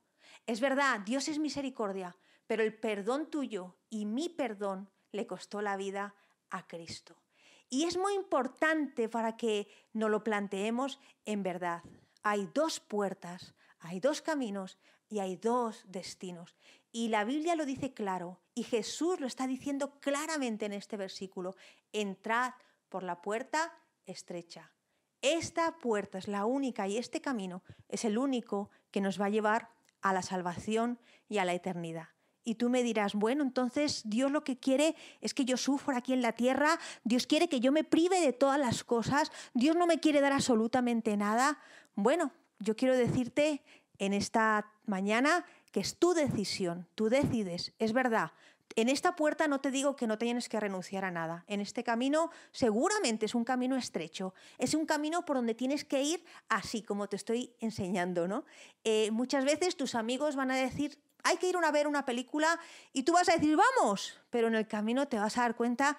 es 0.49 0.61
verdad, 0.61 1.01
Dios 1.01 1.29
es 1.29 1.39
misericordia, 1.39 2.17
pero 2.49 2.65
el 2.65 2.75
perdón 2.75 3.31
tuyo 3.31 3.77
y 3.89 4.05
mi 4.07 4.29
perdón 4.29 4.91
le 5.13 5.27
costó 5.27 5.63
la 5.63 5.77
vida 5.77 6.17
a 6.51 6.67
Cristo. 6.67 7.23
Y 7.69 7.85
es 7.85 7.97
muy 7.97 8.15
importante 8.15 9.09
para 9.09 9.37
que 9.37 9.69
nos 9.93 10.11
lo 10.11 10.25
planteemos 10.25 10.99
en 11.25 11.45
verdad. 11.45 11.83
Hay 12.23 12.51
dos 12.53 12.81
puertas, 12.81 13.55
hay 13.79 14.01
dos 14.01 14.23
caminos, 14.23 14.79
y 15.09 15.21
hay 15.21 15.37
dos 15.37 15.85
destinos. 15.89 16.57
Y 16.93 17.09
la 17.09 17.25
Biblia 17.25 17.57
lo 17.57 17.67
dice 17.67 17.93
claro, 17.93 18.41
y 18.55 18.63
Jesús 18.63 19.21
lo 19.21 19.27
está 19.27 19.47
diciendo 19.47 19.99
claramente 20.01 20.67
en 20.67 20.73
este 20.73 20.97
versículo. 20.97 21.57
Entrad 21.93 22.53
por 22.89 23.03
la 23.03 23.21
puerta 23.21 23.73
estrecha. 24.07 24.73
Esta 25.21 25.79
puerta 25.79 26.19
es 26.19 26.29
la 26.29 26.45
única 26.45 26.87
y 26.87 26.97
este 26.97 27.21
camino 27.21 27.63
es 27.89 28.05
el 28.05 28.19
único 28.19 28.71
que 28.91 29.01
nos 29.01 29.21
va 29.21 29.27
a 29.27 29.31
llevar 29.31 29.71
a 30.11 30.13
la 30.13 30.23
salvación 30.23 30.99
y 31.29 31.39
a 31.39 31.45
la 31.45 31.55
eternidad. 31.55 32.09
Y 32.45 32.55
tú 32.55 32.71
me 32.71 32.83
dirás, 32.83 33.15
bueno, 33.15 33.43
entonces 33.43 34.03
Dios 34.07 34.31
lo 34.31 34.43
que 34.43 34.59
quiere 34.59 34.97
es 35.21 35.35
que 35.35 35.45
yo 35.45 35.57
sufra 35.57 35.99
aquí 35.99 36.15
en 36.15 36.23
la 36.23 36.33
tierra, 36.33 36.79
Dios 37.05 37.27
quiere 37.27 37.49
que 37.49 37.61
yo 37.61 37.73
me 37.73 37.85
prive 37.85 38.21
de 38.21 38.33
todas 38.33 38.59
las 38.59 38.85
cosas, 38.85 39.31
Dios 39.53 39.77
no 39.77 39.87
me 39.87 40.01
quiere 40.01 40.23
dar 40.23 40.33
absolutamente 40.33 41.17
nada. 41.17 41.59
Bueno, 41.95 42.33
yo 42.59 42.75
quiero 42.75 42.97
decirte 42.97 43.63
en 43.99 44.15
esta 44.15 44.73
mañana 44.87 45.45
que 45.73 45.81
es 45.81 45.99
tu 45.99 46.15
decisión, 46.15 46.89
tú 46.95 47.11
decides, 47.11 47.75
es 47.79 47.93
verdad. 47.93 48.33
En 48.77 48.89
esta 48.89 49.17
puerta 49.17 49.49
no 49.49 49.61
te 49.61 49.71
digo 49.71 49.97
que 49.97 50.07
no 50.07 50.19
tienes 50.19 50.49
que 50.49 50.61
renunciar 50.61 51.05
a 51.05 51.11
nada. 51.11 51.45
En 51.47 51.61
este 51.61 51.83
camino 51.85 52.31
seguramente 52.53 53.27
es 53.27 53.35
un 53.35 53.45
camino 53.45 53.77
estrecho, 53.77 54.35
es 54.59 54.75
un 54.75 54.87
camino 54.87 55.25
por 55.25 55.37
donde 55.37 55.55
tienes 55.55 55.85
que 55.85 56.03
ir 56.03 56.25
así 56.49 56.83
como 56.83 57.09
te 57.09 57.17
estoy 57.17 57.55
enseñando, 57.61 58.29
¿no? 58.29 58.45
Eh, 58.85 59.11
muchas 59.11 59.45
veces 59.45 59.77
tus 59.77 59.95
amigos 59.95 60.37
van 60.37 60.51
a 60.51 60.57
decir, 60.57 60.99
hay 61.25 61.37
que 61.37 61.49
ir 61.49 61.57
a 61.57 61.73
ver 61.73 61.87
una 61.87 62.05
película 62.05 62.59
y 62.93 63.03
tú 63.03 63.13
vas 63.13 63.29
a 63.29 63.33
decir, 63.33 63.57
vamos, 63.57 64.19
pero 64.31 64.49
en 64.49 64.55
el 64.55 64.67
camino 64.67 65.09
te 65.09 65.19
vas 65.19 65.37
a 65.39 65.43
dar 65.43 65.57
cuenta 65.57 65.99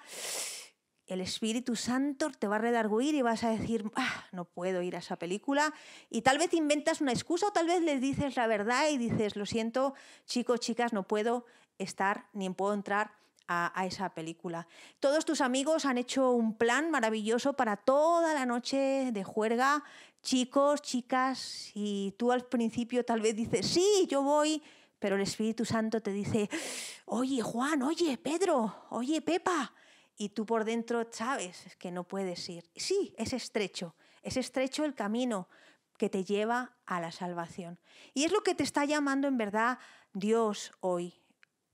el 1.10 1.20
Espíritu 1.20 1.74
Santo 1.74 2.30
te 2.30 2.46
va 2.46 2.56
a 2.56 2.60
redarguir 2.60 3.16
y 3.16 3.22
vas 3.22 3.42
a 3.42 3.50
decir, 3.50 3.84
ah, 3.96 4.26
no 4.30 4.44
puedo 4.44 4.80
ir 4.80 4.94
a 4.94 5.00
esa 5.00 5.16
película. 5.16 5.74
Y 6.08 6.22
tal 6.22 6.38
vez 6.38 6.54
inventas 6.54 7.00
una 7.00 7.10
excusa 7.12 7.48
o 7.48 7.52
tal 7.52 7.66
vez 7.66 7.82
le 7.82 7.98
dices 7.98 8.36
la 8.36 8.46
verdad 8.46 8.88
y 8.90 8.96
dices, 8.96 9.34
lo 9.34 9.44
siento, 9.44 9.94
chicos, 10.24 10.60
chicas, 10.60 10.92
no 10.92 11.02
puedo 11.08 11.46
estar 11.82 12.26
ni 12.32 12.50
puedo 12.50 12.74
entrar 12.74 13.20
a, 13.50 13.84
esa 13.84 14.14
película. 14.14 14.66
Todos 15.00 15.24
tus 15.24 15.40
amigos 15.40 15.84
han 15.84 15.98
hecho 15.98 16.30
un 16.30 16.54
plan 16.56 16.90
maravilloso 16.90 17.54
para 17.54 17.76
toda 17.76 18.32
la 18.32 18.46
noche 18.46 19.10
de 19.12 19.24
juerga, 19.24 19.82
chicos, 20.22 20.82
chicas, 20.82 21.72
y 21.74 22.14
tú 22.16 22.30
al 22.30 22.44
principio 22.44 23.04
tal 23.04 23.20
vez 23.20 23.34
dices, 23.34 23.66
sí, 23.66 24.06
yo 24.08 24.22
voy, 24.22 24.62
pero 25.00 25.16
el 25.16 25.22
Espíritu 25.22 25.64
Santo 25.64 26.00
te 26.00 26.12
dice, 26.12 26.48
oye 27.06 27.42
Juan, 27.42 27.82
oye 27.82 28.16
Pedro, 28.18 28.86
oye 28.90 29.20
Pepa, 29.20 29.72
y 30.16 30.28
tú 30.28 30.46
por 30.46 30.64
dentro 30.64 31.08
sabes 31.10 31.76
que 31.78 31.90
no 31.90 32.04
puedes 32.04 32.48
ir. 32.48 32.70
Sí, 32.76 33.14
es 33.18 33.32
estrecho, 33.32 33.96
es 34.22 34.36
estrecho 34.36 34.84
el 34.84 34.94
camino 34.94 35.48
que 35.98 36.08
te 36.08 36.24
lleva 36.24 36.76
a 36.86 37.00
la 37.00 37.10
salvación. 37.10 37.80
Y 38.14 38.24
es 38.24 38.32
lo 38.32 38.42
que 38.42 38.54
te 38.54 38.62
está 38.62 38.84
llamando 38.84 39.26
en 39.26 39.38
verdad 39.38 39.78
Dios 40.12 40.72
hoy 40.80 41.19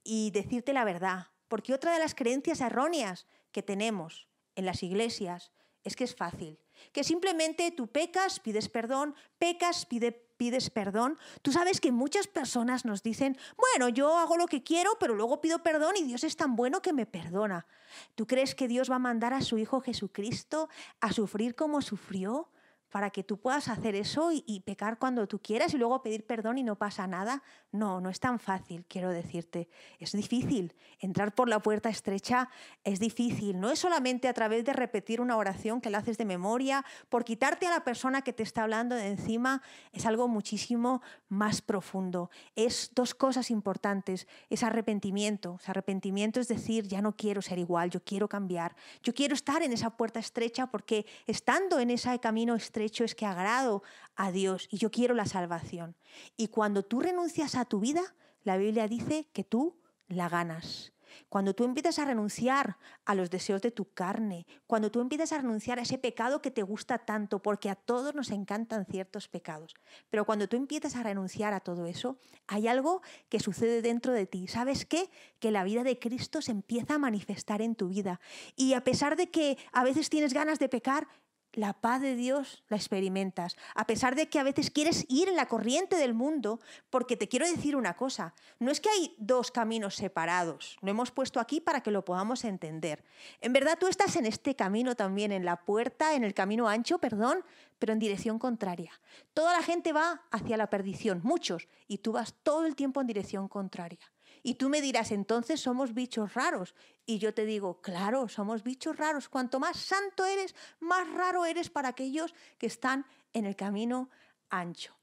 y 0.06 0.30
decirte 0.30 0.72
la 0.72 0.84
verdad, 0.84 1.26
porque 1.48 1.74
otra 1.74 1.92
de 1.92 1.98
las 1.98 2.14
creencias 2.14 2.60
erróneas 2.60 3.26
que 3.50 3.62
tenemos 3.62 4.28
en 4.54 4.64
las 4.64 4.82
iglesias 4.82 5.50
es 5.82 5.96
que 5.96 6.04
es 6.04 6.14
fácil, 6.14 6.58
que 6.92 7.04
simplemente 7.04 7.70
tú 7.72 7.88
pecas, 7.88 8.40
pides 8.40 8.68
perdón, 8.68 9.14
pecas, 9.38 9.84
pide, 9.86 10.12
pides 10.36 10.70
perdón. 10.70 11.18
Tú 11.42 11.52
sabes 11.52 11.80
que 11.80 11.92
muchas 11.92 12.26
personas 12.26 12.84
nos 12.84 13.02
dicen, 13.02 13.36
bueno, 13.56 13.88
yo 13.88 14.16
hago 14.16 14.36
lo 14.36 14.46
que 14.46 14.62
quiero, 14.62 14.96
pero 14.98 15.14
luego 15.14 15.40
pido 15.40 15.62
perdón 15.62 15.94
y 15.96 16.04
Dios 16.04 16.24
es 16.24 16.36
tan 16.36 16.56
bueno 16.56 16.82
que 16.82 16.92
me 16.92 17.06
perdona. 17.06 17.66
¿Tú 18.14 18.26
crees 18.26 18.54
que 18.54 18.68
Dios 18.68 18.90
va 18.90 18.96
a 18.96 19.00
mandar 19.00 19.32
a 19.32 19.42
su 19.42 19.58
Hijo 19.58 19.80
Jesucristo 19.80 20.68
a 21.00 21.12
sufrir 21.12 21.54
como 21.54 21.82
sufrió? 21.82 22.50
Para 22.96 23.10
que 23.10 23.22
tú 23.22 23.36
puedas 23.36 23.68
hacer 23.68 23.94
eso 23.94 24.30
y, 24.32 24.60
pecar 24.60 24.98
cuando 24.98 25.28
tú 25.28 25.38
quieras 25.38 25.74
y 25.74 25.76
luego 25.76 26.00
pedir 26.00 26.24
perdón 26.24 26.56
y 26.56 26.62
no 26.62 26.76
pasa 26.76 27.06
nada. 27.06 27.42
No, 27.70 28.00
no 28.00 28.08
es 28.08 28.20
tan 28.20 28.38
fácil, 28.38 28.86
quiero 28.88 29.10
decirte. 29.10 29.68
Es 29.98 30.12
difícil. 30.12 30.74
Entrar 30.98 31.34
por 31.34 31.46
la 31.46 31.60
puerta 31.60 31.90
estrecha 31.90 32.48
es 32.84 32.98
difícil. 32.98 33.60
No 33.60 33.70
es 33.70 33.80
solamente 33.80 34.28
a 34.28 34.32
través 34.32 34.64
de 34.64 34.72
repetir 34.72 35.20
una 35.20 35.36
oración 35.36 35.82
que 35.82 35.90
la 35.90 35.98
haces 35.98 36.16
de 36.16 36.24
memoria, 36.24 36.86
por 37.10 37.22
quitarte 37.22 37.66
a 37.66 37.70
la 37.70 37.84
persona 37.84 38.22
que 38.22 38.32
te 38.32 38.42
está 38.42 38.62
hablando 38.62 38.94
de 38.94 39.08
encima, 39.08 39.60
es 39.92 40.06
algo 40.06 40.26
muchísimo 40.26 41.02
más 41.28 41.60
profundo. 41.60 42.30
Es 42.54 42.92
dos 42.94 43.14
cosas 43.14 43.50
importantes. 43.50 44.26
Es 44.48 44.62
arrepentimiento. 44.62 45.58
arrepentimiento 45.66 46.40
es 46.40 46.48
decir, 46.48 46.88
ya 46.88 47.02
no 47.02 47.14
quiero 47.14 47.42
ser 47.42 47.58
igual, 47.58 47.90
yo 47.90 48.02
quiero 48.02 48.26
cambiar. 48.26 48.74
Yo 49.02 49.12
quiero 49.12 49.34
estar 49.34 49.62
en 49.62 49.74
esa 49.74 49.90
puerta 49.90 50.18
estrecha 50.18 50.68
porque 50.68 51.04
estando 51.26 51.78
en 51.78 51.90
ese 51.90 52.18
camino 52.20 52.54
estrecho, 52.54 52.85
hecho 52.86 53.04
es 53.04 53.14
que 53.14 53.26
agrado 53.26 53.82
a 54.14 54.32
Dios 54.32 54.68
y 54.70 54.78
yo 54.78 54.90
quiero 54.90 55.14
la 55.14 55.26
salvación. 55.26 55.96
Y 56.36 56.48
cuando 56.48 56.82
tú 56.84 57.00
renuncias 57.00 57.54
a 57.54 57.64
tu 57.64 57.80
vida, 57.80 58.14
la 58.42 58.56
Biblia 58.56 58.88
dice 58.88 59.28
que 59.32 59.44
tú 59.44 59.76
la 60.08 60.28
ganas. 60.28 60.92
Cuando 61.28 61.54
tú 61.54 61.64
empiezas 61.64 61.98
a 61.98 62.04
renunciar 62.04 62.78
a 63.04 63.14
los 63.14 63.30
deseos 63.30 63.62
de 63.62 63.70
tu 63.70 63.92
carne, 63.92 64.46
cuando 64.66 64.90
tú 64.90 65.00
empiezas 65.00 65.32
a 65.32 65.38
renunciar 65.38 65.78
a 65.78 65.82
ese 65.82 65.98
pecado 65.98 66.42
que 66.42 66.50
te 66.50 66.62
gusta 66.62 66.98
tanto, 66.98 67.40
porque 67.42 67.70
a 67.70 67.74
todos 67.74 68.14
nos 68.14 68.30
encantan 68.30 68.86
ciertos 68.86 69.28
pecados, 69.28 69.74
pero 70.10 70.24
cuando 70.24 70.48
tú 70.48 70.56
empiezas 70.56 70.96
a 70.96 71.02
renunciar 71.02 71.52
a 71.54 71.60
todo 71.60 71.86
eso, 71.86 72.18
hay 72.46 72.68
algo 72.68 73.02
que 73.28 73.40
sucede 73.40 73.82
dentro 73.82 74.12
de 74.12 74.26
ti. 74.26 74.46
¿Sabes 74.48 74.84
qué? 74.84 75.10
Que 75.38 75.50
la 75.50 75.64
vida 75.64 75.82
de 75.84 75.98
Cristo 75.98 76.42
se 76.42 76.52
empieza 76.52 76.94
a 76.94 76.98
manifestar 76.98 77.62
en 77.62 77.74
tu 77.74 77.88
vida. 77.88 78.20
Y 78.56 78.74
a 78.74 78.84
pesar 78.84 79.16
de 79.16 79.30
que 79.30 79.58
a 79.72 79.84
veces 79.84 80.10
tienes 80.10 80.32
ganas 80.32 80.58
de 80.58 80.68
pecar, 80.68 81.08
la 81.56 81.72
paz 81.72 82.00
de 82.00 82.14
Dios 82.14 82.62
la 82.68 82.76
experimentas, 82.76 83.56
a 83.74 83.86
pesar 83.86 84.14
de 84.14 84.28
que 84.28 84.38
a 84.38 84.44
veces 84.44 84.70
quieres 84.70 85.04
ir 85.08 85.28
en 85.28 85.36
la 85.36 85.46
corriente 85.46 85.96
del 85.96 86.14
mundo, 86.14 86.60
porque 86.90 87.16
te 87.16 87.28
quiero 87.28 87.46
decir 87.46 87.74
una 87.74 87.96
cosa, 87.96 88.34
no 88.60 88.70
es 88.70 88.80
que 88.80 88.90
hay 88.90 89.14
dos 89.18 89.50
caminos 89.50 89.96
separados, 89.96 90.76
lo 90.82 90.90
hemos 90.90 91.10
puesto 91.10 91.40
aquí 91.40 91.60
para 91.60 91.80
que 91.80 91.90
lo 91.90 92.04
podamos 92.04 92.44
entender. 92.44 93.02
En 93.40 93.52
verdad 93.52 93.78
tú 93.80 93.88
estás 93.88 94.14
en 94.16 94.26
este 94.26 94.54
camino 94.54 94.94
también, 94.94 95.32
en 95.32 95.44
la 95.44 95.64
puerta, 95.64 96.14
en 96.14 96.22
el 96.22 96.34
camino 96.34 96.68
ancho, 96.68 96.98
perdón, 96.98 97.42
pero 97.78 97.92
en 97.92 97.98
dirección 97.98 98.38
contraria. 98.38 98.92
Toda 99.34 99.52
la 99.52 99.62
gente 99.62 99.92
va 99.92 100.22
hacia 100.30 100.56
la 100.56 100.68
perdición, 100.68 101.20
muchos, 101.24 101.68
y 101.88 101.98
tú 101.98 102.12
vas 102.12 102.34
todo 102.42 102.66
el 102.66 102.76
tiempo 102.76 103.00
en 103.00 103.06
dirección 103.06 103.48
contraria. 103.48 104.00
Y 104.46 104.54
tú 104.54 104.68
me 104.68 104.80
dirás, 104.80 105.10
entonces 105.10 105.60
somos 105.60 105.92
bichos 105.92 106.34
raros. 106.34 106.76
Y 107.04 107.18
yo 107.18 107.34
te 107.34 107.44
digo, 107.46 107.80
claro, 107.80 108.28
somos 108.28 108.62
bichos 108.62 108.96
raros. 108.96 109.28
Cuanto 109.28 109.58
más 109.58 109.76
santo 109.76 110.24
eres, 110.24 110.54
más 110.78 111.12
raro 111.14 111.44
eres 111.44 111.68
para 111.68 111.88
aquellos 111.88 112.32
que 112.56 112.68
están 112.68 113.06
en 113.32 113.44
el 113.44 113.56
camino 113.56 114.08
ancho. 114.48 114.95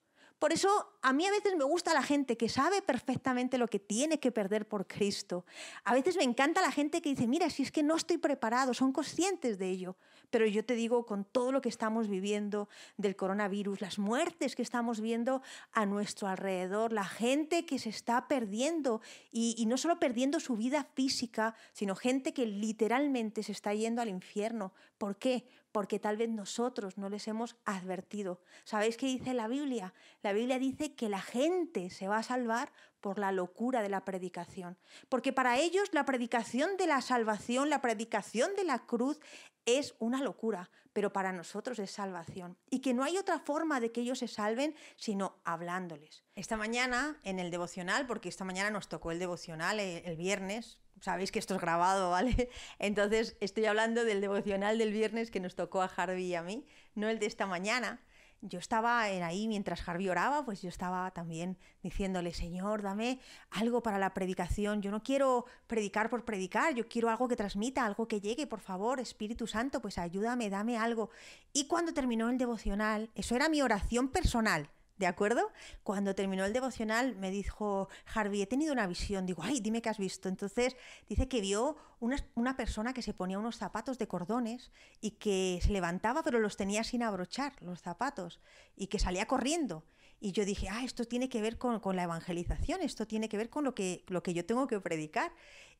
Por 0.44 0.52
eso 0.52 0.98
a 1.02 1.14
mí 1.14 1.26
a 1.26 1.32
veces 1.32 1.56
me 1.56 1.64
gusta 1.64 1.94
la 1.94 2.04
gente 2.04 2.36
que 2.36 2.50
sabe 2.50 2.82
perfectamente 2.82 3.58
lo 3.58 3.70
que 3.70 3.80
tiene 3.80 4.20
que 4.20 4.30
perder 4.30 4.68
por 4.68 4.86
Cristo. 4.86 5.46
A 5.86 5.94
veces 5.94 6.18
me 6.18 6.26
encanta 6.26 6.62
la 6.62 6.70
gente 6.70 7.02
que 7.02 7.08
dice, 7.08 7.28
mira, 7.28 7.50
si 7.50 7.64
es 7.64 7.72
que 7.72 7.82
no 7.82 7.96
estoy 7.96 8.18
preparado, 8.18 8.74
son 8.74 8.92
conscientes 8.92 9.58
de 9.58 9.70
ello. 9.70 9.96
Pero 10.32 10.46
yo 10.46 10.66
te 10.66 10.76
digo, 10.76 11.06
con 11.06 11.24
todo 11.24 11.54
lo 11.54 11.62
que 11.62 11.70
estamos 11.70 12.10
viviendo 12.10 12.68
del 12.98 13.16
coronavirus, 13.16 13.80
las 13.80 14.00
muertes 14.00 14.58
que 14.58 14.64
estamos 14.64 15.00
viendo 15.00 15.42
a 15.72 15.86
nuestro 15.86 16.28
alrededor, 16.28 16.92
la 16.92 17.06
gente 17.06 17.66
que 17.66 17.80
se 17.80 17.88
está 17.88 18.28
perdiendo, 18.28 19.00
y, 19.32 19.56
y 19.58 19.66
no 19.66 19.78
solo 19.78 19.98
perdiendo 19.98 20.42
su 20.42 20.58
vida 20.58 20.86
física, 20.94 21.56
sino 21.72 21.96
gente 21.96 22.34
que 22.34 22.46
literalmente 22.46 23.44
se 23.44 23.54
está 23.54 23.74
yendo 23.74 24.02
al 24.02 24.10
infierno. 24.10 24.74
¿Por 24.98 25.16
qué? 25.16 25.46
Porque 25.74 26.00
tal 26.00 26.16
vez 26.16 26.30
nosotros 26.30 26.98
no 26.98 27.10
les 27.10 27.28
hemos 27.28 27.58
advertido. 27.66 28.40
¿Sabéis 28.64 28.96
qué 28.96 29.08
dice 29.08 29.34
la 29.34 29.50
Biblia? 29.50 29.94
La 30.22 30.32
Biblia 30.32 30.60
dice 30.60 30.94
que 30.96 31.10
la 31.10 31.22
gente 31.22 31.90
se 31.90 32.08
va 32.08 32.20
a 32.20 32.24
salvar 32.24 32.72
por 33.02 33.20
la 33.20 33.34
locura 33.34 33.82
de 33.82 33.90
la 33.90 34.06
predicación, 34.06 34.78
porque 35.10 35.34
para 35.34 35.60
ellos 35.60 35.90
la 35.92 36.06
predicación 36.06 36.78
de 36.78 36.88
la 36.88 37.02
salvación, 37.02 37.70
la 37.70 37.82
predicación 37.82 38.56
de 38.56 38.64
la 38.64 38.86
cruz 38.86 39.20
es 39.66 39.96
una 40.00 40.22
locura, 40.22 40.70
pero 40.94 41.12
para 41.12 41.32
nosotros 41.32 41.80
es 41.80 41.92
salvación. 41.92 42.58
Y 42.70 42.80
que 42.80 42.94
no 42.94 43.04
hay 43.04 43.18
otra 43.18 43.40
forma 43.40 43.80
de 43.80 43.92
que 43.92 44.02
ellos 44.02 44.20
se 44.20 44.28
salven 44.28 44.76
sino 44.96 45.38
hablándoles. 45.44 46.24
Esta 46.36 46.56
mañana 46.56 47.18
en 47.24 47.40
el 47.40 47.52
devocional, 47.52 48.06
porque 48.06 48.30
esta 48.30 48.46
mañana 48.46 48.70
nos 48.70 48.88
tocó 48.88 49.12
el 49.12 49.20
devocional 49.20 49.80
eh, 49.80 50.04
el, 50.06 50.16
viernes, 50.16 50.80
sabéis 51.04 51.34
que 51.34 51.40
esto 51.40 51.56
es 51.56 51.62
grabado, 51.62 52.12
¿vale? 52.12 52.50
Entonces 52.80 53.36
estoy 53.42 53.66
hablando 53.66 54.06
del 54.06 54.22
devocional 54.22 54.78
del 54.78 54.94
viernes 54.94 55.32
que 55.32 55.42
nos 55.42 55.54
tocó 55.54 55.82
a 55.82 55.92
Harvey 55.94 56.28
y 56.28 56.36
a 56.36 56.44
mí, 56.44 56.66
no 56.96 57.10
el 57.10 57.20
de 57.20 57.26
esta 57.26 57.46
mañana. 57.46 58.00
Yo 58.40 58.58
estaba 58.60 59.02
ahí 59.02 59.50
mientras 59.50 59.88
Harvey 59.88 60.08
oraba, 60.10 60.46
pues 60.46 60.62
yo 60.62 60.68
estaba 60.70 61.12
también 61.12 61.58
diciéndole, 61.82 62.34
Señor, 62.34 62.82
dame 62.82 63.20
algo 63.52 63.82
para 63.84 64.00
la 64.00 64.14
predicación. 64.14 64.82
Yo 64.82 64.92
no 64.92 65.02
quiero 65.02 65.46
predicar 65.68 66.10
por 66.10 66.26
predicar, 66.26 66.74
yo 66.74 66.88
quiero 66.88 67.10
algo 67.10 67.28
que 67.28 67.38
transmita, 67.38 67.86
algo 67.86 68.08
que 68.08 68.20
llegue, 68.20 68.48
por 68.48 68.60
favor, 68.60 69.00
Espíritu 69.00 69.48
Santo, 69.48 69.82
pues 69.82 69.98
ayúdame, 69.98 70.50
dame 70.50 70.78
algo. 70.78 71.10
Y 71.54 71.68
cuando 71.68 71.94
terminó 71.94 72.30
el 72.30 72.38
devocional, 72.38 73.10
eso 73.16 73.36
era 73.36 73.50
mi 73.50 73.62
oración 73.62 74.10
personal. 74.10 74.70
¿De 74.98 75.08
acuerdo? 75.08 75.52
Cuando 75.84 76.14
terminó 76.14 76.46
el 76.46 76.54
devocional 76.54 77.16
me 77.16 77.32
dijo, 77.32 77.90
Harvey, 78.14 78.44
he 78.44 78.48
tenido 78.48 78.74
una 78.74 78.86
visión. 78.86 79.26
Digo, 79.26 79.42
ay, 79.44 79.60
dime 79.60 79.82
qué 79.82 79.90
has 79.90 79.98
visto. 79.98 80.30
Entonces 80.30 80.76
dice 81.10 81.28
que 81.28 81.42
vio 81.42 81.76
una, 82.00 82.18
una, 82.36 82.56
persona 82.56 82.94
que 82.94 83.02
se 83.02 83.14
ponía 83.14 83.40
unos 83.40 83.58
zapatos 83.58 83.98
de 83.98 84.08
cordones 84.08 84.72
y 85.02 85.12
que 85.12 85.60
se 85.64 85.72
levantaba 85.72 86.22
pero 86.22 86.40
los 86.40 86.58
tenía 86.58 86.84
sin 86.84 87.02
abrochar, 87.02 87.54
los 87.62 87.82
zapatos, 87.82 88.40
y 88.76 88.88
que 88.88 89.00
salía 89.00 89.26
corriendo. 89.26 89.84
Y 90.20 90.32
yo 90.32 90.46
dije, 90.46 90.70
ah, 90.70 90.86
esto 90.86 91.04
tiene 91.04 91.28
que 91.28 91.42
ver 91.42 91.58
con, 91.58 91.82
con 91.82 91.98
la 91.98 92.04
evangelización, 92.04 92.82
esto 92.82 93.06
tiene 93.06 93.28
que 93.28 93.36
ver 93.36 93.50
con 93.50 93.66
lo 93.66 93.76
que, 93.76 94.06
lo 94.08 94.24
que 94.24 94.34
yo 94.34 94.46
tengo 94.46 94.68
que 94.68 94.80
predicar. 94.80 95.34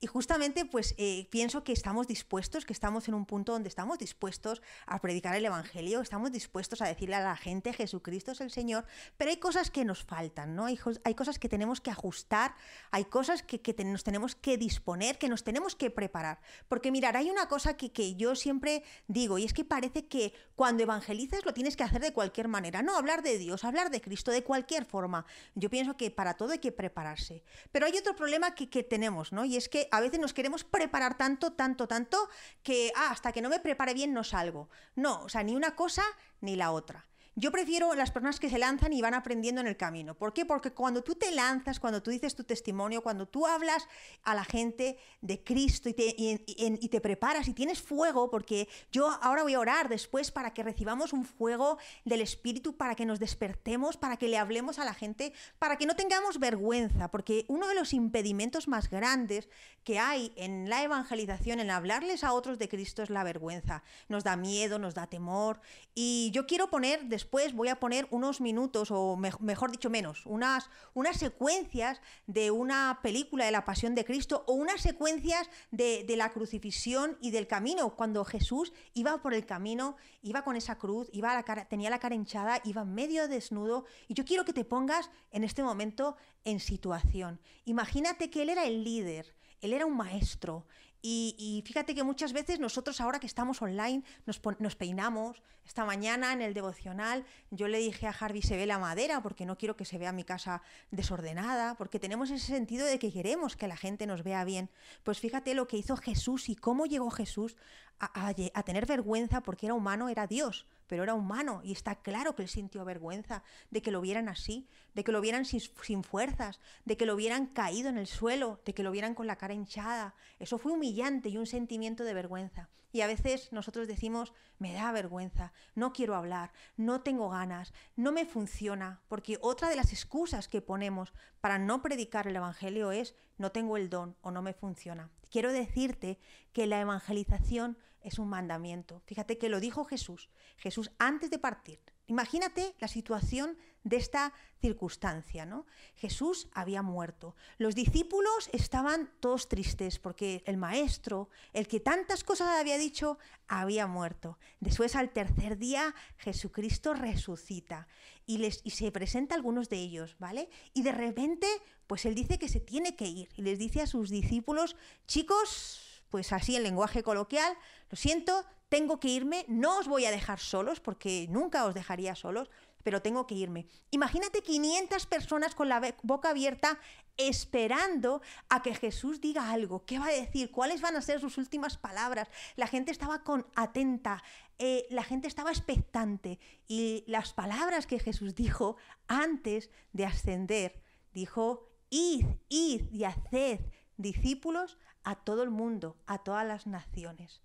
Y 0.04 0.08
justamente 0.08 0.66
pues 0.66 0.96
eh, 0.98 1.30
pienso 1.30 1.64
que 1.64 1.72
estamos 1.72 2.08
dispuestos, 2.08 2.66
que 2.66 2.74
estamos 2.74 3.08
en 3.08 3.14
un 3.14 3.26
punto 3.26 3.54
donde 3.54 3.70
estamos 3.70 4.00
dispuestos 4.00 4.62
a 4.86 5.00
predicar 5.00 5.34
el 5.34 5.46
Evangelio, 5.46 6.02
estamos 6.02 6.34
dispuestos 6.34 6.82
a 6.82 6.88
decirle 6.90 7.16
a 7.16 7.22
la 7.22 7.38
gente 7.38 7.72
Jesucristo 7.72 8.32
es 8.32 8.42
el 8.42 8.52
Señor, 8.52 8.84
pero 9.16 9.32
hay 9.32 9.38
cosas 9.38 9.72
que 9.72 9.86
nos 9.86 10.04
faltan, 10.04 10.58
¿no? 10.58 10.66
Hay, 10.66 10.78
hay 11.06 11.16
cosas 11.16 11.40
que 11.40 11.48
tenemos 11.48 11.80
que 11.80 11.90
ajustar, 11.90 12.54
hay 12.92 13.06
cosas 13.06 13.44
que, 13.44 13.62
nos 13.86 14.04
tenemos 14.04 14.36
que 14.36 14.58
disponer, 14.58 15.18
que 15.18 15.30
nos 15.30 15.46
tenemos 15.46 15.74
que 15.74 15.90
preparar. 15.90 16.42
Porque 16.68 16.92
mirar, 16.92 17.16
hay 17.16 17.30
una 17.30 17.48
cosa 17.48 17.78
que, 17.78 17.94
que 17.94 18.16
yo 18.16 18.36
siempre 18.36 18.84
digo, 19.08 19.38
y 19.38 19.46
es 19.46 19.54
que 19.54 19.64
parece 19.64 20.08
que 20.08 20.34
cuando 20.58 20.84
evangelizas 20.84 21.46
lo 21.46 21.54
tienes 21.54 21.78
que 21.78 21.84
hacer 21.84 22.02
de 22.02 22.12
cualquier 22.12 22.50
manera, 22.50 22.82
no 22.82 22.98
hablar 22.98 23.24
de 23.24 23.38
Dios, 23.38 23.64
hablar 23.64 23.90
de 23.90 24.02
Cristo 24.02 24.32
de 24.32 24.44
cualquier 24.44 24.84
forma. 24.84 25.26
Yo 25.56 25.70
pienso 25.70 25.96
que 25.96 26.12
para 26.12 26.34
todo 26.34 26.52
hay 26.52 26.60
que 26.60 26.74
prepararse. 26.74 27.42
Pero 27.72 27.86
hay 27.86 27.98
otro 27.98 28.18
problema 28.18 28.54
que, 28.54 28.70
que 28.70 28.84
tenemos, 28.84 29.32
¿no? 29.32 29.46
Y 29.46 29.56
es 29.56 29.70
que 29.70 29.88
a 29.94 30.00
veces 30.00 30.20
nos 30.20 30.34
queremos 30.34 30.64
preparar 30.64 31.16
tanto, 31.18 31.54
tanto, 31.54 31.88
tanto, 31.88 32.18
que 32.64 32.92
ah, 32.96 33.12
hasta 33.12 33.32
que 33.32 33.42
no 33.42 33.50
me 33.50 33.60
prepare 33.60 33.94
bien 33.94 34.12
no 34.12 34.24
salgo. 34.24 34.70
No, 34.96 35.22
o 35.22 35.30
sea, 35.30 35.44
ni 35.44 35.56
una 35.56 35.76
cosa 35.76 36.04
ni 36.42 36.56
la 36.56 36.72
otra. 36.72 37.06
Yo 37.36 37.52
prefiero 37.52 37.96
las 37.96 38.12
personas 38.12 38.40
que 38.40 38.48
se 38.48 38.60
lanzan 38.60 38.94
y 38.94 39.02
van 39.02 39.16
aprendiendo 39.16 39.60
en 39.60 39.66
el 39.66 39.76
camino. 39.76 40.14
¿Por 40.14 40.34
qué? 40.34 40.46
Porque 40.46 40.72
cuando 40.72 41.02
tú 41.02 41.16
te 41.16 41.32
lanzas, 41.32 41.80
cuando 41.80 42.04
tú 42.04 42.12
dices 42.12 42.36
tu 42.36 42.44
testimonio, 42.44 43.02
cuando 43.02 43.28
tú 43.28 43.48
hablas 43.48 43.88
a 44.24 44.36
la 44.36 44.44
gente 44.44 45.00
de 45.22 45.44
Cristo 45.44 45.90
y 45.90 45.94
te, 45.96 46.14
y, 46.16 46.90
te 46.90 47.02
preparas 47.02 47.48
y 47.48 47.54
tienes 47.54 47.82
fuego, 47.82 48.30
porque 48.30 48.70
yo 48.92 49.10
ahora 49.24 49.42
voy 49.42 49.56
a 49.56 49.60
orar 49.60 49.90
después 49.90 50.30
para 50.30 50.54
que 50.54 50.62
recibamos 50.62 51.12
un 51.12 51.26
fuego 51.26 51.80
del 52.06 52.22
Espíritu, 52.22 52.78
para 52.78 52.94
que 52.94 53.06
nos 53.06 53.20
despertemos, 53.20 53.98
para 53.98 54.18
que 54.18 54.28
le 54.28 54.38
hablemos 54.38 54.78
a 54.78 54.86
la 54.86 54.94
gente, 54.94 55.34
para 55.58 55.78
que 55.78 55.88
no 55.88 55.96
tengamos 55.96 56.40
vergüenza, 56.40 57.10
porque 57.10 57.46
uno 57.48 57.68
de 57.68 57.74
los 57.74 57.94
impedimentos 57.94 58.68
más 58.68 58.92
grandes 58.92 59.50
que 59.84 59.98
hay 59.98 60.34
en 60.36 60.70
la 60.70 60.84
evangelización, 60.84 61.60
en 61.60 61.72
hablarles 61.72 62.24
a 62.24 62.32
otros 62.34 62.60
de 62.60 62.70
Cristo, 62.70 63.02
es 63.02 63.10
la 63.10 63.24
vergüenza. 63.24 63.84
Nos 64.08 64.24
da 64.24 64.36
miedo, 64.38 64.78
nos 64.78 64.94
da 64.94 65.08
temor. 65.08 65.60
Y 65.96 66.30
yo 66.32 66.46
quiero 66.46 66.70
poner 66.70 67.06
después 67.06 67.23
voy 67.32 67.68
a 67.68 67.80
poner 67.80 68.08
unos 68.12 68.42
minutos, 68.42 68.90
o 68.92 69.16
mejor 69.16 69.72
dicho 69.72 69.90
menos, 69.90 70.26
unas, 70.26 70.70
unas 70.94 71.18
secuencias 71.18 72.02
de 72.28 72.52
una 72.52 73.00
película 73.02 73.46
de 73.46 73.52
la 73.52 73.66
Pasión 73.66 73.96
de 73.96 74.06
Cristo 74.06 74.44
o 74.48 74.54
unas 74.54 74.82
secuencias 74.82 75.50
de, 75.72 76.04
de 76.06 76.16
la 76.16 76.32
crucifixión 76.32 77.18
y 77.22 77.32
del 77.32 77.48
camino, 77.48 77.96
cuando 77.96 78.26
Jesús 78.26 78.74
iba 78.94 79.22
por 79.22 79.34
el 79.34 79.46
camino, 79.46 79.96
iba 80.22 80.44
con 80.44 80.56
esa 80.56 80.78
cruz, 80.78 81.10
iba 81.12 81.34
la 81.34 81.44
cara, 81.44 81.66
tenía 81.66 81.90
la 81.90 82.00
cara 82.00 82.16
hinchada, 82.16 82.62
iba 82.64 82.86
medio 82.86 83.28
desnudo, 83.28 83.86
y 84.08 84.14
yo 84.14 84.26
quiero 84.26 84.46
que 84.46 84.54
te 84.54 84.66
pongas 84.66 85.10
en 85.32 85.44
este 85.44 85.64
momento 85.64 86.16
en 86.46 86.60
situación. 86.60 87.40
Imagínate 87.66 88.30
que 88.30 88.44
él 88.44 88.50
era 88.50 88.66
el 88.66 88.84
líder, 88.84 89.36
él 89.62 89.74
era 89.74 89.86
un 89.86 89.96
maestro, 89.96 90.66
y, 91.06 91.62
fíjate 91.66 91.94
que 91.94 92.04
muchas 92.04 92.32
veces 92.32 92.62
nosotros 92.62 93.02
ahora 93.02 93.20
que 93.20 93.28
estamos 93.28 93.62
online 93.62 94.04
nos, 94.26 94.40
peinamos. 94.78 95.44
Esta 95.66 95.84
mañana 95.84 96.32
en 96.32 96.42
el 96.42 96.54
devocional 96.54 97.26
yo 97.52 97.68
le 97.68 97.78
dije 97.80 98.08
a 98.08 98.12
Harvey 98.12 98.42
se 98.42 98.56
ve 98.56 98.66
la 98.66 98.80
madera 98.80 99.22
porque 99.22 99.46
no 99.46 99.58
quiero 99.58 99.76
que 99.76 99.86
se 99.86 99.98
vea 99.98 100.14
mi 100.14 100.24
casa 100.24 100.62
desordenada, 100.92 101.76
porque 101.76 102.00
tenemos 102.00 102.32
ese 102.32 102.48
sentido 102.48 102.86
de 102.86 103.00
que 103.00 103.12
queremos 103.12 103.58
que 103.58 103.68
la 103.68 103.76
gente 103.76 104.08
nos 104.08 104.24
vea 104.24 104.46
bien. 104.46 104.70
Pues 105.04 105.20
fíjate 105.20 105.54
lo 105.56 105.68
que 105.68 105.78
hizo 105.78 105.98
Jesús 105.98 106.48
y 106.48 106.56
cómo 106.56 106.86
llegó 106.86 107.12
Jesús 107.12 107.58
a 108.00 108.64
tener 108.64 108.86
vergüenza 108.86 109.42
porque 109.42 109.68
era 109.68 109.76
humano, 109.76 110.10
era 110.10 110.28
Dios 110.28 110.68
pero 110.94 111.02
era 111.02 111.16
humano 111.16 111.62
y 111.64 111.72
está 111.72 111.96
claro 111.96 112.36
que 112.36 112.44
él 112.44 112.48
sintió 112.48 112.86
vergüenza 112.86 113.44
de 113.72 113.82
que 113.82 113.90
lo 113.90 114.00
vieran 114.00 114.30
así, 114.30 114.68
de 114.94 115.04
que 115.04 115.12
lo 115.12 115.22
vieran 115.22 115.44
sin, 115.44 116.04
fuerzas, 116.04 116.60
de 116.86 116.98
que 116.98 117.08
lo 117.08 117.16
vieran 117.16 117.48
caído 117.48 117.90
en 117.90 117.98
el 117.98 118.06
suelo, 118.06 118.62
de 118.64 118.76
que 118.76 118.84
lo 118.84 118.92
vieran 118.92 119.16
con 119.16 119.26
la 119.26 119.38
cara 119.38 119.56
hinchada. 119.56 120.14
Eso 120.38 120.60
fue 120.60 120.72
humillante 120.72 121.30
y 121.30 121.38
un 121.38 121.48
sentimiento 121.48 122.04
de 122.04 122.14
vergüenza. 122.14 122.70
Y 122.92 123.02
a 123.02 123.08
veces 123.08 123.52
nosotros 123.52 123.88
decimos, 123.88 124.34
me 124.60 124.72
da 124.72 124.92
vergüenza, 124.92 125.52
no 125.74 125.94
quiero 125.94 126.14
hablar, 126.14 126.52
no 126.78 127.02
tengo 127.02 127.28
ganas, 127.28 127.74
no 127.96 128.12
me 128.12 128.28
funciona, 128.28 129.02
porque 129.08 129.40
otra 129.42 129.70
de 129.70 129.76
las 129.76 129.94
excusas 129.94 130.48
que 130.48 130.62
ponemos 130.62 131.12
para 131.42 131.58
no 131.58 131.82
predicar 131.82 132.28
el 132.28 132.36
Evangelio 132.36 132.92
es, 132.92 133.16
no 133.40 133.52
tengo 133.52 133.78
el 133.78 133.90
don 133.90 134.16
o 134.22 134.30
no 134.30 134.44
me 134.44 134.54
funciona. 134.54 135.10
Quiero 135.34 135.52
decirte 135.52 136.20
que 136.52 136.68
la 136.68 136.80
evangelización 136.80 137.76
es 138.02 138.20
un 138.20 138.30
mandamiento. 138.30 139.02
Fíjate 139.08 139.40
que 139.40 139.50
lo 139.50 139.60
dijo 139.60 139.84
Jesús. 139.84 140.30
Jesús 140.58 140.92
antes 141.00 141.32
de 141.32 141.40
partir. 141.40 141.80
Imagínate 142.06 142.76
la 142.80 142.88
situación 142.88 143.58
de 143.84 143.98
esta 143.98 144.34
circunstancia, 144.62 145.46
¿no? 145.46 145.66
Jesús 145.96 146.48
había 146.54 146.82
muerto. 146.82 147.36
Los 147.58 147.76
discípulos 147.76 148.50
estaban 148.54 149.12
todos 149.20 149.50
tristes 149.50 150.00
porque 150.00 150.42
el 150.46 150.58
maestro, 150.58 151.30
el 151.52 151.68
que 151.68 151.82
tantas 151.82 152.24
cosas 152.24 152.48
había 152.60 152.78
dicho, 152.78 153.18
había 153.48 153.88
muerto. 153.88 154.38
Después 154.62 154.96
al 154.96 155.12
tercer 155.12 155.58
día 155.58 155.94
Jesucristo 156.18 156.94
resucita 156.94 157.88
y 158.26 158.38
les 158.38 158.62
y 158.64 158.70
se 158.70 158.92
presenta 158.92 159.36
a 159.36 159.38
algunos 159.38 159.68
de 159.68 159.78
ellos, 159.78 160.16
¿vale? 160.18 160.50
Y 160.74 160.84
de 160.84 160.94
repente, 160.94 161.48
pues 161.88 162.06
él 162.06 162.16
dice 162.16 162.40
que 162.40 162.48
se 162.48 162.62
tiene 162.62 162.96
que 162.96 163.06
ir 163.06 163.30
y 163.36 163.42
les 163.42 163.60
dice 163.60 163.82
a 163.82 163.88
sus 163.88 164.10
discípulos, 164.10 164.78
"Chicos, 165.08 166.02
pues 166.10 166.32
así 166.32 166.56
en 166.56 166.64
lenguaje 166.64 167.04
coloquial, 167.04 167.58
lo 167.90 167.98
siento, 167.98 168.46
tengo 168.70 169.00
que 169.00 169.08
irme, 169.08 169.46
no 169.48 169.78
os 169.78 169.88
voy 169.88 170.06
a 170.06 170.12
dejar 170.12 170.40
solos, 170.40 170.80
porque 170.80 171.28
nunca 171.30 171.66
os 171.66 171.74
dejaría 171.74 172.16
solos, 172.16 172.50
pero 172.84 173.02
tengo 173.02 173.26
que 173.26 173.36
irme. 173.36 173.68
Imagínate 173.92 174.42
500 174.42 175.06
personas 175.08 175.56
con 175.56 175.70
la 175.70 175.96
boca 176.04 176.30
abierta 176.30 176.80
esperando 177.18 178.22
a 178.50 178.62
que 178.62 178.76
Jesús 178.76 179.22
diga 179.22 179.52
algo. 179.52 179.86
¿Qué 179.86 180.00
va 180.00 180.08
a 180.08 180.12
decir? 180.12 180.52
¿Cuáles 180.52 180.82
van 180.82 180.96
a 180.96 181.02
ser 181.02 181.20
sus 181.20 181.38
últimas 181.38 181.78
palabras? 181.78 182.30
La 182.56 182.68
gente 182.68 182.92
estaba 182.92 183.24
con 183.24 183.46
atenta, 183.56 184.24
eh, 184.60 184.86
la 184.90 185.04
gente 185.04 185.28
estaba 185.28 185.52
expectante 185.52 186.40
y 186.68 187.04
las 187.08 187.34
palabras 187.34 187.88
que 187.88 188.00
Jesús 188.00 188.36
dijo 188.36 188.78
antes 189.08 189.70
de 189.94 190.06
ascender, 190.06 190.82
dijo, 191.14 191.70
id, 191.90 192.26
id 192.50 192.92
y 192.92 193.04
haced 193.04 193.60
discípulos 193.98 194.78
a 195.04 195.16
todo 195.16 195.44
el 195.44 195.50
mundo, 195.50 195.98
a 196.08 196.20
todas 196.20 196.46
las 196.46 196.66
naciones. 196.68 197.42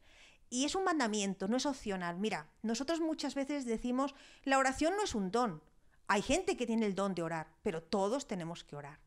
Y 0.51 0.65
es 0.65 0.75
un 0.75 0.85
mandamiento, 0.85 1.49
no 1.49 1.57
es 1.57 1.67
opcional. 1.67 2.19
Mira, 2.19 2.49
nosotros 2.63 3.01
muchas 3.01 3.35
veces 3.35 3.65
decimos, 3.65 4.15
la 4.45 4.59
oración 4.59 4.95
no 4.97 5.03
es 5.03 5.15
un 5.15 5.31
don. 5.31 5.63
Hay 6.07 6.23
gente 6.23 6.57
que 6.57 6.67
tiene 6.67 6.87
el 6.87 6.95
don 6.95 7.15
de 7.15 7.23
orar, 7.23 7.49
pero 7.63 7.83
todos 7.83 8.27
tenemos 8.27 8.65
que 8.65 8.77
orar. 8.77 8.99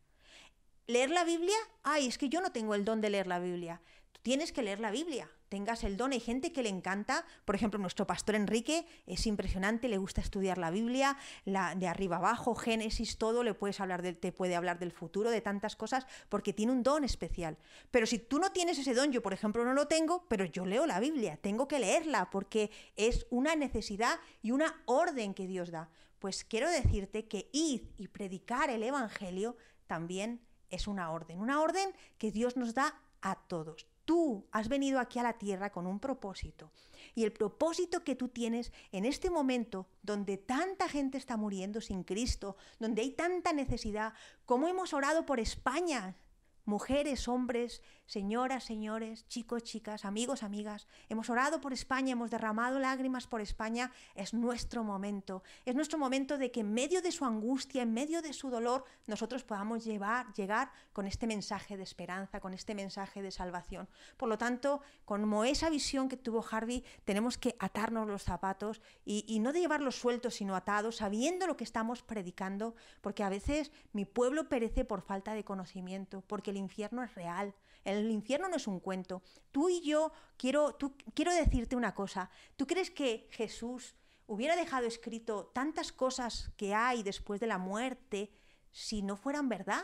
¿Leer 0.88 1.10
la 1.10 1.24
Biblia? 1.24 1.58
Ay, 1.84 2.08
es 2.08 2.18
que 2.18 2.30
yo 2.30 2.42
no 2.42 2.52
tengo 2.52 2.76
el 2.76 2.86
don 2.86 3.02
de 3.02 3.10
leer 3.10 3.28
la 3.28 3.40
Biblia. 3.40 3.82
Tú 4.12 4.20
tienes 4.22 4.52
que 4.52 4.62
leer 4.62 4.80
la 4.80 4.92
Biblia 4.92 5.30
tengas 5.52 5.84
el 5.84 5.98
don. 5.98 6.14
Hay 6.14 6.22
gente 6.22 6.54
que 6.54 6.64
le 6.64 6.70
encanta, 6.70 7.26
por 7.44 7.56
ejemplo, 7.56 7.78
nuestro 7.78 8.08
pastor 8.08 8.36
Enrique 8.36 8.86
es 9.06 9.28
impresionante, 9.28 9.90
le 9.90 9.98
gusta 9.98 10.22
estudiar 10.22 10.58
la 10.58 10.72
Biblia, 10.72 11.18
la, 11.44 11.76
de 11.76 11.90
arriba 11.90 12.16
abajo, 12.16 12.56
Génesis, 12.56 13.18
todo, 13.18 13.44
le 13.44 13.54
puedes 13.54 13.82
hablar 13.82 14.02
de, 14.02 14.14
te 14.14 14.32
puede 14.32 14.56
hablar 14.56 14.80
del 14.80 14.94
futuro, 14.94 15.30
de 15.30 15.42
tantas 15.42 15.76
cosas, 15.76 16.08
porque 16.30 16.54
tiene 16.54 16.72
un 16.72 16.84
don 16.84 17.04
especial. 17.04 17.58
Pero 17.92 18.06
si 18.06 18.18
tú 18.18 18.40
no 18.40 18.54
tienes 18.54 18.80
ese 18.80 18.94
don, 18.94 19.12
yo 19.12 19.22
por 19.22 19.34
ejemplo 19.34 19.66
no 19.66 19.74
lo 19.74 19.90
tengo, 19.90 20.26
pero 20.30 20.46
yo 20.46 20.66
leo 20.66 20.86
la 20.86 21.02
Biblia, 21.02 21.36
tengo 21.36 21.68
que 21.68 21.80
leerla, 21.80 22.30
porque 22.30 22.72
es 22.96 23.28
una 23.30 23.58
necesidad 23.58 24.22
y 24.42 24.52
una 24.52 24.82
orden 24.86 25.34
que 25.34 25.48
Dios 25.48 25.70
da. 25.70 25.90
Pues 26.20 26.46
quiero 26.46 26.72
decirte 26.72 27.28
que 27.28 27.50
ir 27.52 27.92
y 27.98 28.08
predicar 28.08 28.70
el 28.70 28.84
Evangelio 28.84 29.58
también 29.86 30.40
es 30.70 30.88
una 30.88 31.12
orden, 31.12 31.42
una 31.42 31.60
orden 31.60 31.94
que 32.18 32.32
Dios 32.32 32.56
nos 32.56 32.74
da 32.74 33.02
a 33.22 33.36
todos. 33.36 33.91
Tú 34.06 34.48
has 34.52 34.68
venido 34.68 35.00
aquí 35.00 35.20
a 35.20 35.24
la 35.24 35.38
tierra 35.38 35.72
con 35.72 35.88
un 35.88 36.00
propósito. 36.00 36.72
Y 37.16 37.24
el 37.24 37.32
propósito 37.32 38.04
que 38.04 38.16
tú 38.16 38.30
tienes 38.30 38.72
en 38.92 39.06
este 39.06 39.30
momento, 39.30 39.88
donde 40.02 40.38
tanta 40.38 40.88
gente 40.88 41.18
está 41.18 41.38
muriendo 41.38 41.82
sin 41.82 42.04
Cristo, 42.04 42.56
donde 42.80 43.02
hay 43.02 43.12
tanta 43.12 43.54
necesidad, 43.54 44.14
como 44.46 44.68
hemos 44.68 44.94
orado 44.94 45.26
por 45.26 45.40
España, 45.40 46.16
mujeres, 46.66 47.28
hombres, 47.28 47.82
señoras, 48.06 48.66
señores, 48.66 49.28
chicos, 49.28 49.64
chicas, 49.64 50.04
amigos, 50.06 50.44
amigas, 50.44 50.88
hemos 51.08 51.30
orado 51.30 51.62
por 51.62 51.72
España, 51.72 52.12
hemos 52.12 52.30
derramado 52.30 52.78
lágrimas 52.78 53.26
por 53.26 53.42
España, 53.42 53.92
es 54.16 54.34
nuestro 54.34 54.84
momento. 54.84 55.44
Es 55.66 55.76
nuestro 55.76 55.98
momento 55.98 56.38
de 56.38 56.52
que 56.52 56.60
en 56.60 56.74
medio 56.74 57.02
de 57.02 57.12
su 57.12 57.26
angustia, 57.26 57.84
en 57.84 57.94
medio 57.94 58.22
de 58.22 58.34
su 58.34 58.50
dolor, 58.50 58.84
nosotros 59.08 59.44
podamos 59.44 59.86
llevar, 59.86 60.34
llegar 60.34 60.72
con 60.94 61.08
este 61.08 61.26
mensaje 61.26 61.78
de 61.78 61.84
esperanza, 61.84 62.40
con 62.40 62.54
este 62.54 62.76
mensaje 62.76 63.22
de 63.22 63.32
salvación. 63.32 63.88
Por 64.18 64.30
lo 64.30 64.38
tanto, 64.38 64.82
como 65.06 65.46
esa 65.46 65.70
visión 65.70 66.10
que 66.10 66.18
tuvo 66.18 66.46
Harvey, 66.50 66.84
tenemos 67.06 67.38
que 67.38 67.56
atarnos 67.60 68.08
los 68.08 68.24
zapatos 68.24 68.82
y, 69.06 69.24
y 69.28 69.40
no 69.40 69.54
de 69.54 69.62
llevarlos 69.62 69.96
sueltos, 69.96 70.36
sino 70.36 70.56
atados, 70.56 70.98
sabiendo 70.98 71.48
lo 71.48 71.56
que 71.56 71.64
estamos 71.64 72.04
predicando, 72.04 72.76
porque 73.00 73.24
a 73.24 73.30
veces 73.30 73.72
mi 73.94 74.06
pueblo 74.06 74.50
perece 74.50 74.86
por 74.86 75.02
falta 75.02 75.34
de 75.34 75.44
conocimiento, 75.44 76.24
porque 76.28 76.51
el 76.52 76.58
infierno 76.58 77.04
es 77.04 77.16
real. 77.16 77.56
El 77.84 78.12
infierno 78.12 78.48
no 78.48 78.56
es 78.58 78.68
un 78.68 78.80
cuento. 78.80 79.24
Tú 79.52 79.70
y 79.70 79.82
yo 79.82 80.12
quiero, 80.38 80.78
quiero 81.16 81.34
decirte 81.34 81.76
una 81.76 81.96
cosa. 81.96 82.30
¿Tú 82.56 82.68
crees 82.68 82.92
que 82.92 83.28
Jesús 83.32 83.96
hubiera 84.28 84.56
dejado 84.56 84.86
escrito 84.86 85.48
tantas 85.48 85.92
cosas 85.92 86.52
que 86.58 86.76
hay 86.76 87.04
después 87.04 87.40
de 87.40 87.48
la 87.48 87.58
muerte 87.58 88.32
si 88.72 89.02
no 89.02 89.18
fueran 89.18 89.50
verdad? 89.50 89.84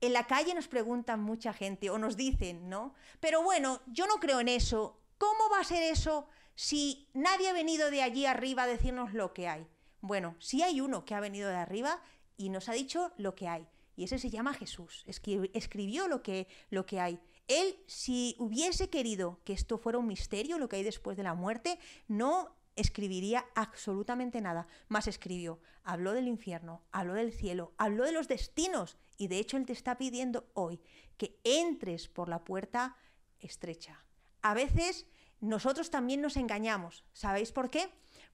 En 0.00 0.12
la 0.12 0.26
calle 0.26 0.52
nos 0.54 0.66
preguntan 0.66 1.20
mucha 1.22 1.52
gente 1.52 1.88
o 1.88 1.96
nos 1.96 2.16
dicen, 2.16 2.68
¿no? 2.68 2.94
Pero 3.20 3.42
bueno, 3.42 3.80
yo 3.86 4.08
no 4.08 4.16
creo 4.16 4.40
en 4.40 4.48
eso. 4.48 4.98
¿Cómo 5.16 5.48
va 5.48 5.60
a 5.60 5.64
ser 5.64 5.84
eso 5.84 6.26
si 6.56 7.08
nadie 7.14 7.48
ha 7.48 7.52
venido 7.52 7.90
de 7.90 8.02
allí 8.02 8.26
arriba 8.26 8.64
a 8.64 8.66
decirnos 8.66 9.14
lo 9.14 9.32
que 9.32 9.46
hay? 9.46 9.68
Bueno, 10.00 10.34
sí 10.40 10.64
hay 10.64 10.80
uno 10.80 11.04
que 11.04 11.14
ha 11.14 11.20
venido 11.20 11.48
de 11.48 11.54
arriba 11.54 12.02
y 12.36 12.48
nos 12.48 12.68
ha 12.68 12.72
dicho 12.72 13.12
lo 13.16 13.36
que 13.36 13.46
hay. 13.46 13.68
Y 13.96 14.04
ese 14.04 14.18
se 14.18 14.30
llama 14.30 14.54
Jesús. 14.54 15.04
Escribió 15.06 16.08
lo 16.08 16.22
que, 16.22 16.48
lo 16.70 16.86
que 16.86 17.00
hay. 17.00 17.20
Él, 17.48 17.76
si 17.86 18.36
hubiese 18.38 18.88
querido 18.88 19.40
que 19.44 19.52
esto 19.52 19.78
fuera 19.78 19.98
un 19.98 20.06
misterio, 20.06 20.58
lo 20.58 20.68
que 20.68 20.76
hay 20.76 20.82
después 20.82 21.16
de 21.16 21.22
la 21.22 21.34
muerte, 21.34 21.78
no 22.08 22.56
escribiría 22.76 23.44
absolutamente 23.54 24.40
nada. 24.40 24.66
Más 24.88 25.06
escribió, 25.06 25.60
habló 25.84 26.12
del 26.12 26.28
infierno, 26.28 26.82
habló 26.92 27.14
del 27.14 27.32
cielo, 27.32 27.72
habló 27.76 28.04
de 28.04 28.12
los 28.12 28.28
destinos. 28.28 28.96
Y 29.18 29.28
de 29.28 29.38
hecho 29.38 29.56
Él 29.56 29.66
te 29.66 29.72
está 29.72 29.98
pidiendo 29.98 30.50
hoy 30.54 30.80
que 31.16 31.38
entres 31.44 32.08
por 32.08 32.28
la 32.28 32.44
puerta 32.44 32.96
estrecha. 33.40 34.04
A 34.40 34.54
veces 34.54 35.06
nosotros 35.40 35.90
también 35.90 36.20
nos 36.20 36.36
engañamos. 36.36 37.04
¿Sabéis 37.12 37.52
por 37.52 37.70
qué? 37.70 37.90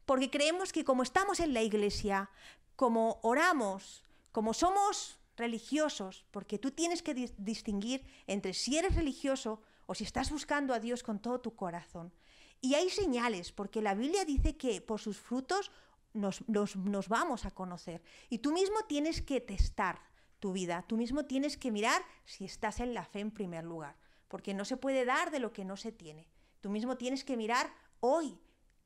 Porque 0.06 0.30
creemos 0.30 0.72
que 0.72 0.84
como 0.84 1.02
estamos 1.02 1.40
en 1.40 1.52
la 1.52 1.62
iglesia, 1.62 2.30
como 2.76 3.18
oramos, 3.22 4.04
como 4.30 4.54
somos 4.54 5.17
religiosos, 5.38 6.26
porque 6.30 6.58
tú 6.58 6.70
tienes 6.72 7.02
que 7.02 7.14
distinguir 7.38 8.04
entre 8.26 8.54
si 8.54 8.76
eres 8.76 8.94
religioso 8.94 9.62
o 9.86 9.94
si 9.94 10.04
estás 10.04 10.30
buscando 10.30 10.74
a 10.74 10.80
Dios 10.80 11.02
con 11.02 11.20
todo 11.20 11.40
tu 11.40 11.54
corazón. 11.56 12.12
Y 12.60 12.74
hay 12.74 12.90
señales, 12.90 13.52
porque 13.52 13.80
la 13.80 13.94
Biblia 13.94 14.24
dice 14.24 14.56
que 14.56 14.80
por 14.80 15.00
sus 15.00 15.18
frutos 15.18 15.70
nos, 16.12 16.46
nos, 16.48 17.08
vamos 17.08 17.44
a 17.46 17.50
conocer. 17.52 18.02
Y 18.28 18.38
tú 18.38 18.52
mismo 18.52 18.76
tienes 18.88 19.22
que 19.22 19.40
testar 19.40 20.00
tu 20.40 20.52
vida, 20.52 20.84
tú 20.86 20.96
mismo 20.96 21.24
tienes 21.24 21.56
que 21.56 21.70
mirar 21.70 22.02
si 22.24 22.44
estás 22.44 22.80
en 22.80 22.94
la 22.94 23.04
fe 23.04 23.20
en 23.20 23.30
primer 23.30 23.64
lugar, 23.64 23.96
porque 24.28 24.54
no 24.54 24.64
se 24.64 24.76
puede 24.76 25.04
dar 25.04 25.30
de 25.30 25.40
lo 25.40 25.52
que 25.52 25.64
no 25.64 25.76
se 25.76 25.92
tiene. 25.92 26.28
Tú 26.60 26.70
mismo 26.70 26.96
tienes 26.96 27.24
que 27.24 27.36
mirar 27.36 27.72
hoy 28.00 28.38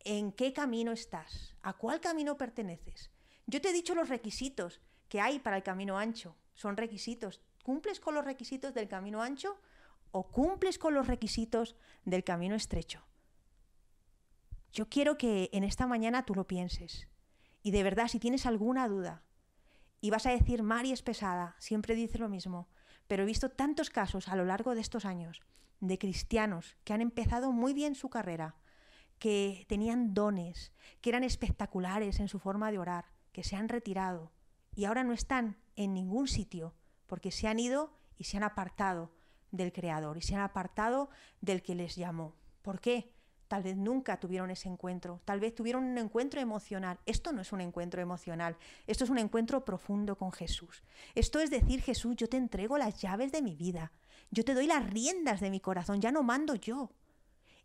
en 0.04 0.32
qué 0.32 0.52
camino 0.52 0.92
estás, 0.92 1.54
a 1.62 1.72
cuál 1.72 2.00
camino 2.00 2.36
perteneces. 2.36 3.10
Yo 3.46 3.60
te 3.60 3.70
he 3.70 3.72
dicho 3.72 3.94
los 3.94 4.08
requisitos 4.08 4.80
que 5.08 5.20
hay 5.20 5.38
para 5.38 5.56
el 5.56 5.62
camino 5.62 5.98
ancho, 5.98 6.36
son 6.54 6.76
requisitos. 6.76 7.40
¿Cumples 7.62 8.00
con 8.00 8.14
los 8.14 8.24
requisitos 8.24 8.74
del 8.74 8.88
camino 8.88 9.22
ancho 9.22 9.60
o 10.10 10.30
cumples 10.30 10.78
con 10.78 10.94
los 10.94 11.06
requisitos 11.06 11.76
del 12.04 12.24
camino 12.24 12.54
estrecho? 12.54 13.02
Yo 14.72 14.88
quiero 14.88 15.18
que 15.18 15.50
en 15.52 15.64
esta 15.64 15.86
mañana 15.86 16.24
tú 16.24 16.34
lo 16.34 16.46
pienses. 16.46 17.08
Y 17.62 17.70
de 17.70 17.82
verdad, 17.82 18.08
si 18.08 18.18
tienes 18.18 18.46
alguna 18.46 18.88
duda 18.88 19.22
y 20.00 20.10
vas 20.10 20.26
a 20.26 20.30
decir, 20.30 20.62
Mari 20.62 20.92
es 20.92 21.02
pesada, 21.02 21.54
siempre 21.58 21.94
dice 21.94 22.18
lo 22.18 22.28
mismo, 22.28 22.68
pero 23.06 23.22
he 23.22 23.26
visto 23.26 23.50
tantos 23.50 23.90
casos 23.90 24.28
a 24.28 24.36
lo 24.36 24.44
largo 24.44 24.74
de 24.74 24.80
estos 24.80 25.04
años 25.04 25.40
de 25.80 25.98
cristianos 25.98 26.76
que 26.84 26.92
han 26.92 27.00
empezado 27.00 27.52
muy 27.52 27.74
bien 27.74 27.94
su 27.94 28.08
carrera, 28.08 28.56
que 29.18 29.66
tenían 29.68 30.14
dones, 30.14 30.72
que 31.00 31.10
eran 31.10 31.24
espectaculares 31.24 32.20
en 32.20 32.28
su 32.28 32.38
forma 32.38 32.70
de 32.70 32.78
orar, 32.78 33.06
que 33.32 33.44
se 33.44 33.56
han 33.56 33.68
retirado 33.68 34.32
y 34.74 34.84
ahora 34.84 35.04
no 35.04 35.12
están 35.12 35.56
en 35.76 35.94
ningún 35.94 36.28
sitio 36.28 36.74
porque 37.06 37.30
se 37.30 37.48
han 37.48 37.58
ido 37.58 37.92
y 38.16 38.24
se 38.24 38.36
han 38.36 38.42
apartado 38.42 39.12
del 39.50 39.72
Creador 39.72 40.16
y 40.16 40.22
se 40.22 40.34
han 40.34 40.42
apartado 40.42 41.10
del 41.40 41.62
que 41.62 41.74
les 41.74 41.96
llamó. 41.96 42.34
¿Por 42.62 42.80
qué? 42.80 43.12
Tal 43.48 43.62
vez 43.62 43.76
nunca 43.76 44.18
tuvieron 44.18 44.50
ese 44.50 44.70
encuentro, 44.70 45.20
tal 45.26 45.38
vez 45.38 45.54
tuvieron 45.54 45.84
un 45.84 45.98
encuentro 45.98 46.40
emocional. 46.40 46.98
Esto 47.04 47.32
no 47.32 47.42
es 47.42 47.52
un 47.52 47.60
encuentro 47.60 48.00
emocional, 48.00 48.56
esto 48.86 49.04
es 49.04 49.10
un 49.10 49.18
encuentro 49.18 49.62
profundo 49.62 50.16
con 50.16 50.32
Jesús. 50.32 50.82
Esto 51.14 51.38
es 51.38 51.50
decir, 51.50 51.82
Jesús, 51.82 52.16
yo 52.16 52.30
te 52.30 52.38
entrego 52.38 52.78
las 52.78 52.98
llaves 53.02 53.30
de 53.30 53.42
mi 53.42 53.54
vida, 53.54 53.92
yo 54.30 54.42
te 54.42 54.54
doy 54.54 54.66
las 54.66 54.88
riendas 54.88 55.40
de 55.40 55.50
mi 55.50 55.60
corazón, 55.60 56.00
ya 56.00 56.10
no 56.10 56.22
mando 56.22 56.54
yo, 56.54 56.92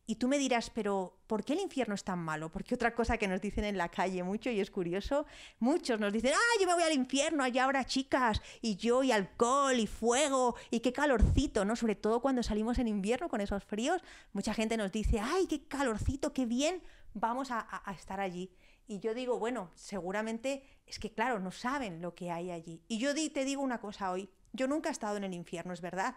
y 0.09 0.15
tú 0.15 0.29
me 0.29 0.37
dirás, 0.37 0.69
pero 0.69 1.19
¿por 1.27 1.43
qué 1.43 1.51
el 1.51 1.59
infierno 1.59 1.93
es 1.93 2.05
tan 2.05 2.19
malo? 2.19 2.49
Porque 2.49 2.73
otra 2.73 2.95
cosa 2.95 3.17
que 3.17 3.27
nos 3.27 3.41
dicen 3.41 3.65
en 3.65 3.77
la 3.77 3.89
calle 3.89 4.23
mucho 4.23 4.49
y 4.49 4.61
es 4.61 4.71
curioso, 4.71 5.25
muchos 5.59 5.99
nos 5.99 6.13
dicen, 6.13 6.31
ah, 6.33 6.59
yo 6.61 6.65
me 6.65 6.73
voy 6.73 6.83
al 6.83 6.93
infierno, 6.93 7.43
allá 7.43 7.65
habrá 7.65 7.83
chicas, 7.83 8.41
y 8.61 8.77
yo, 8.77 9.03
y 9.03 9.11
alcohol, 9.11 9.77
y 9.77 9.85
fuego, 9.85 10.55
y 10.71 10.79
qué 10.79 10.93
calorcito, 10.93 11.65
¿no? 11.65 11.75
Sobre 11.75 11.95
todo 11.95 12.21
cuando 12.21 12.41
salimos 12.41 12.79
en 12.79 12.87
invierno 12.87 13.27
con 13.27 13.41
esos 13.41 13.65
fríos, 13.65 14.01
mucha 14.31 14.53
gente 14.53 14.77
nos 14.77 14.93
dice, 14.93 15.19
ay, 15.19 15.45
qué 15.45 15.67
calorcito, 15.67 16.31
qué 16.31 16.45
bien, 16.45 16.81
vamos 17.13 17.51
a, 17.51 17.67
a 17.69 17.91
estar 17.91 18.21
allí. 18.21 18.55
Y 18.87 18.99
yo 18.99 19.13
digo, 19.13 19.37
bueno, 19.39 19.71
seguramente 19.75 20.63
es 20.85 20.99
que, 20.99 21.13
claro, 21.13 21.39
no 21.39 21.51
saben 21.51 22.01
lo 22.01 22.15
que 22.15 22.31
hay 22.31 22.51
allí. 22.51 22.81
Y 22.87 22.99
yo 22.99 23.13
te 23.13 23.43
digo 23.43 23.61
una 23.61 23.81
cosa 23.81 24.09
hoy, 24.09 24.29
yo 24.53 24.69
nunca 24.69 24.87
he 24.87 24.93
estado 24.93 25.17
en 25.17 25.25
el 25.25 25.33
infierno, 25.33 25.73
es 25.73 25.81
verdad, 25.81 26.15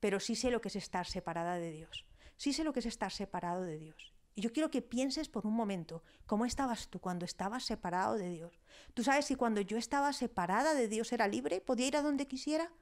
pero 0.00 0.18
sí 0.18 0.34
sé 0.34 0.50
lo 0.50 0.60
que 0.60 0.66
es 0.66 0.74
estar 0.74 1.06
separada 1.06 1.54
de 1.54 1.70
Dios 1.70 2.11
sí 2.42 2.52
sé 2.52 2.64
lo 2.64 2.72
que 2.72 2.80
es 2.80 2.86
estar 2.86 3.12
separado 3.12 3.62
de 3.62 3.78
Dios. 3.78 4.12
Y 4.34 4.40
yo 4.40 4.52
quiero 4.52 4.68
que 4.68 4.82
pienses 4.82 5.28
por 5.28 5.46
un 5.46 5.54
momento 5.54 6.02
cómo 6.26 6.44
estabas 6.44 6.88
tú 6.88 6.98
cuando 6.98 7.24
estabas 7.24 7.64
separado 7.64 8.16
de 8.16 8.30
Dios. 8.30 8.58
Tú 8.94 9.04
sabes 9.04 9.26
si 9.26 9.36
cuando 9.36 9.60
yo 9.60 9.78
estaba 9.78 10.12
separada 10.12 10.74
de 10.74 10.88
Dios 10.88 11.12
era 11.12 11.28
libre, 11.28 11.60
podía 11.60 11.86
ir 11.86 11.96
a 11.96 12.02
donde 12.02 12.26
quisiera, 12.26 12.72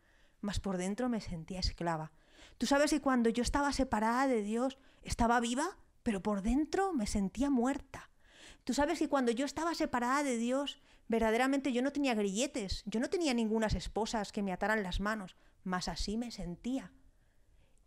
mas 0.40 0.60
por 0.60 0.78
dentro 0.78 1.10
me 1.10 1.20
sentía 1.20 1.60
esclava. 1.60 2.10
Tú 2.56 2.64
sabes 2.64 2.88
si 2.88 3.00
cuando 3.00 3.28
yo 3.28 3.42
estaba 3.42 3.70
separada 3.74 4.28
de 4.28 4.42
Dios 4.42 4.78
estaba 5.02 5.40
viva, 5.40 5.76
pero 6.02 6.22
por 6.22 6.40
dentro 6.40 6.94
me 6.94 7.06
sentía 7.06 7.50
muerta. 7.50 8.08
Tú 8.64 8.72
sabes 8.72 8.98
que 8.98 9.10
cuando 9.10 9.30
yo 9.30 9.44
estaba 9.44 9.74
separada 9.74 10.22
de 10.22 10.38
Dios, 10.38 10.80
verdaderamente 11.06 11.74
yo 11.74 11.82
no 11.82 11.92
tenía 11.92 12.14
grilletes, 12.14 12.82
yo 12.86 12.98
no 12.98 13.10
tenía 13.10 13.34
ningunas 13.34 13.74
esposas 13.74 14.32
que 14.32 14.42
me 14.42 14.54
ataran 14.54 14.82
las 14.82 15.00
manos, 15.00 15.36
mas 15.64 15.86
así 15.86 16.16
me 16.16 16.30
sentía. 16.30 16.94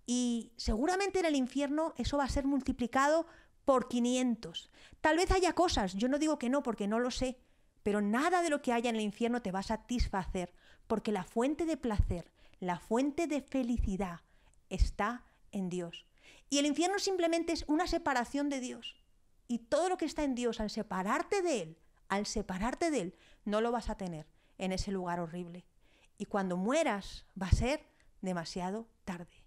Y 0.06 0.52
seguramente 0.58 1.20
en 1.20 1.26
el 1.26 1.36
infierno 1.36 1.94
eso 1.98 2.18
va 2.18 2.26
a 2.26 2.30
ser 2.30 2.46
multiplicado 2.46 3.26
por 3.66 3.88
500. 3.88 4.70
Tal 5.02 5.18
vez 5.18 5.32
haya 5.32 5.54
cosas, 5.54 5.94
yo 5.94 6.08
no 6.08 6.20
digo 6.20 6.38
que 6.38 6.50
no 6.50 6.64
porque 6.64 6.88
no 6.88 7.00
lo 7.00 7.12
sé, 7.12 7.38
pero 7.84 8.02
nada 8.02 8.42
de 8.42 8.50
lo 8.50 8.62
que 8.62 8.74
haya 8.74 8.90
en 8.90 8.96
el 8.96 9.02
infierno 9.02 9.42
te 9.42 9.52
va 9.52 9.60
a 9.60 9.64
satisfacer, 9.64 10.54
porque 10.88 11.12
la 11.12 11.24
fuente 11.24 11.66
de 11.66 11.78
placer, 11.78 12.32
la 12.60 12.80
fuente 12.80 13.28
de 13.28 13.42
felicidad 13.42 14.22
está 14.70 15.26
en 15.52 15.70
Dios. 15.70 16.06
Y 16.50 16.60
el 16.60 16.66
infierno 16.66 17.00
simplemente 17.00 17.54
es 17.54 17.66
una 17.68 17.88
separación 17.88 18.50
de 18.50 18.60
Dios. 18.60 18.96
Y 19.48 19.60
todo 19.60 19.90
lo 19.90 19.98
que 19.98 20.06
está 20.06 20.24
en 20.24 20.36
Dios, 20.36 20.60
al 20.60 20.70
separarte 20.70 21.42
de 21.42 21.62
Él, 21.62 21.78
al 22.08 22.26
separarte 22.26 22.92
de 22.92 23.02
Él, 23.02 23.16
no 23.46 23.62
lo 23.62 23.72
vas 23.72 23.90
a 23.90 23.98
tener 23.98 24.28
en 24.58 24.72
ese 24.72 24.92
lugar 24.92 25.20
horrible. 25.20 25.66
Y 26.18 26.26
cuando 26.26 26.58
mueras 26.58 27.26
va 27.40 27.48
a 27.48 27.52
ser 27.52 27.86
demasiado 28.22 28.88
tarde. 29.04 29.43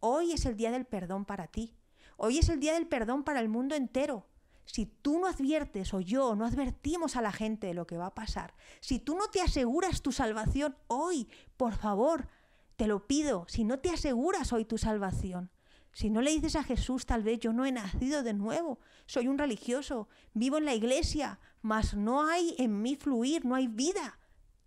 Hoy 0.00 0.32
es 0.32 0.46
el 0.46 0.56
día 0.56 0.70
del 0.70 0.84
perdón 0.84 1.24
para 1.24 1.46
ti. 1.46 1.76
Hoy 2.16 2.38
es 2.38 2.48
el 2.48 2.60
día 2.60 2.74
del 2.74 2.86
perdón 2.86 3.24
para 3.24 3.40
el 3.40 3.48
mundo 3.48 3.74
entero. 3.74 4.26
Si 4.64 4.86
tú 4.86 5.18
no 5.20 5.26
adviertes 5.28 5.94
o 5.94 6.00
yo 6.00 6.34
no 6.34 6.44
advertimos 6.44 7.16
a 7.16 7.22
la 7.22 7.32
gente 7.32 7.68
de 7.68 7.74
lo 7.74 7.86
que 7.86 7.96
va 7.96 8.06
a 8.06 8.14
pasar, 8.14 8.54
si 8.80 8.98
tú 8.98 9.16
no 9.16 9.28
te 9.28 9.40
aseguras 9.40 10.02
tu 10.02 10.12
salvación 10.12 10.76
hoy, 10.88 11.28
por 11.56 11.74
favor, 11.74 12.28
te 12.76 12.88
lo 12.88 13.06
pido, 13.06 13.46
si 13.48 13.64
no 13.64 13.78
te 13.78 13.90
aseguras 13.90 14.52
hoy 14.52 14.64
tu 14.64 14.76
salvación, 14.76 15.50
si 15.92 16.10
no 16.10 16.20
le 16.20 16.32
dices 16.32 16.56
a 16.56 16.64
Jesús, 16.64 17.06
tal 17.06 17.22
vez 17.22 17.38
yo 17.38 17.52
no 17.54 17.64
he 17.64 17.72
nacido 17.72 18.22
de 18.22 18.34
nuevo, 18.34 18.80
soy 19.06 19.28
un 19.28 19.38
religioso, 19.38 20.08
vivo 20.34 20.58
en 20.58 20.66
la 20.66 20.74
iglesia, 20.74 21.40
mas 21.62 21.94
no 21.94 22.26
hay 22.26 22.54
en 22.58 22.82
mí 22.82 22.96
fluir, 22.96 23.46
no 23.46 23.54
hay 23.54 23.66
vida. 23.66 24.18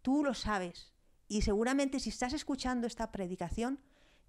Tú 0.02 0.24
lo 0.24 0.34
sabes. 0.34 0.92
Y 1.28 1.44
seguramente 1.44 2.00
si 2.00 2.10
estás 2.10 2.34
escuchando 2.34 2.88
esta 2.88 3.12
predicación, 3.12 3.80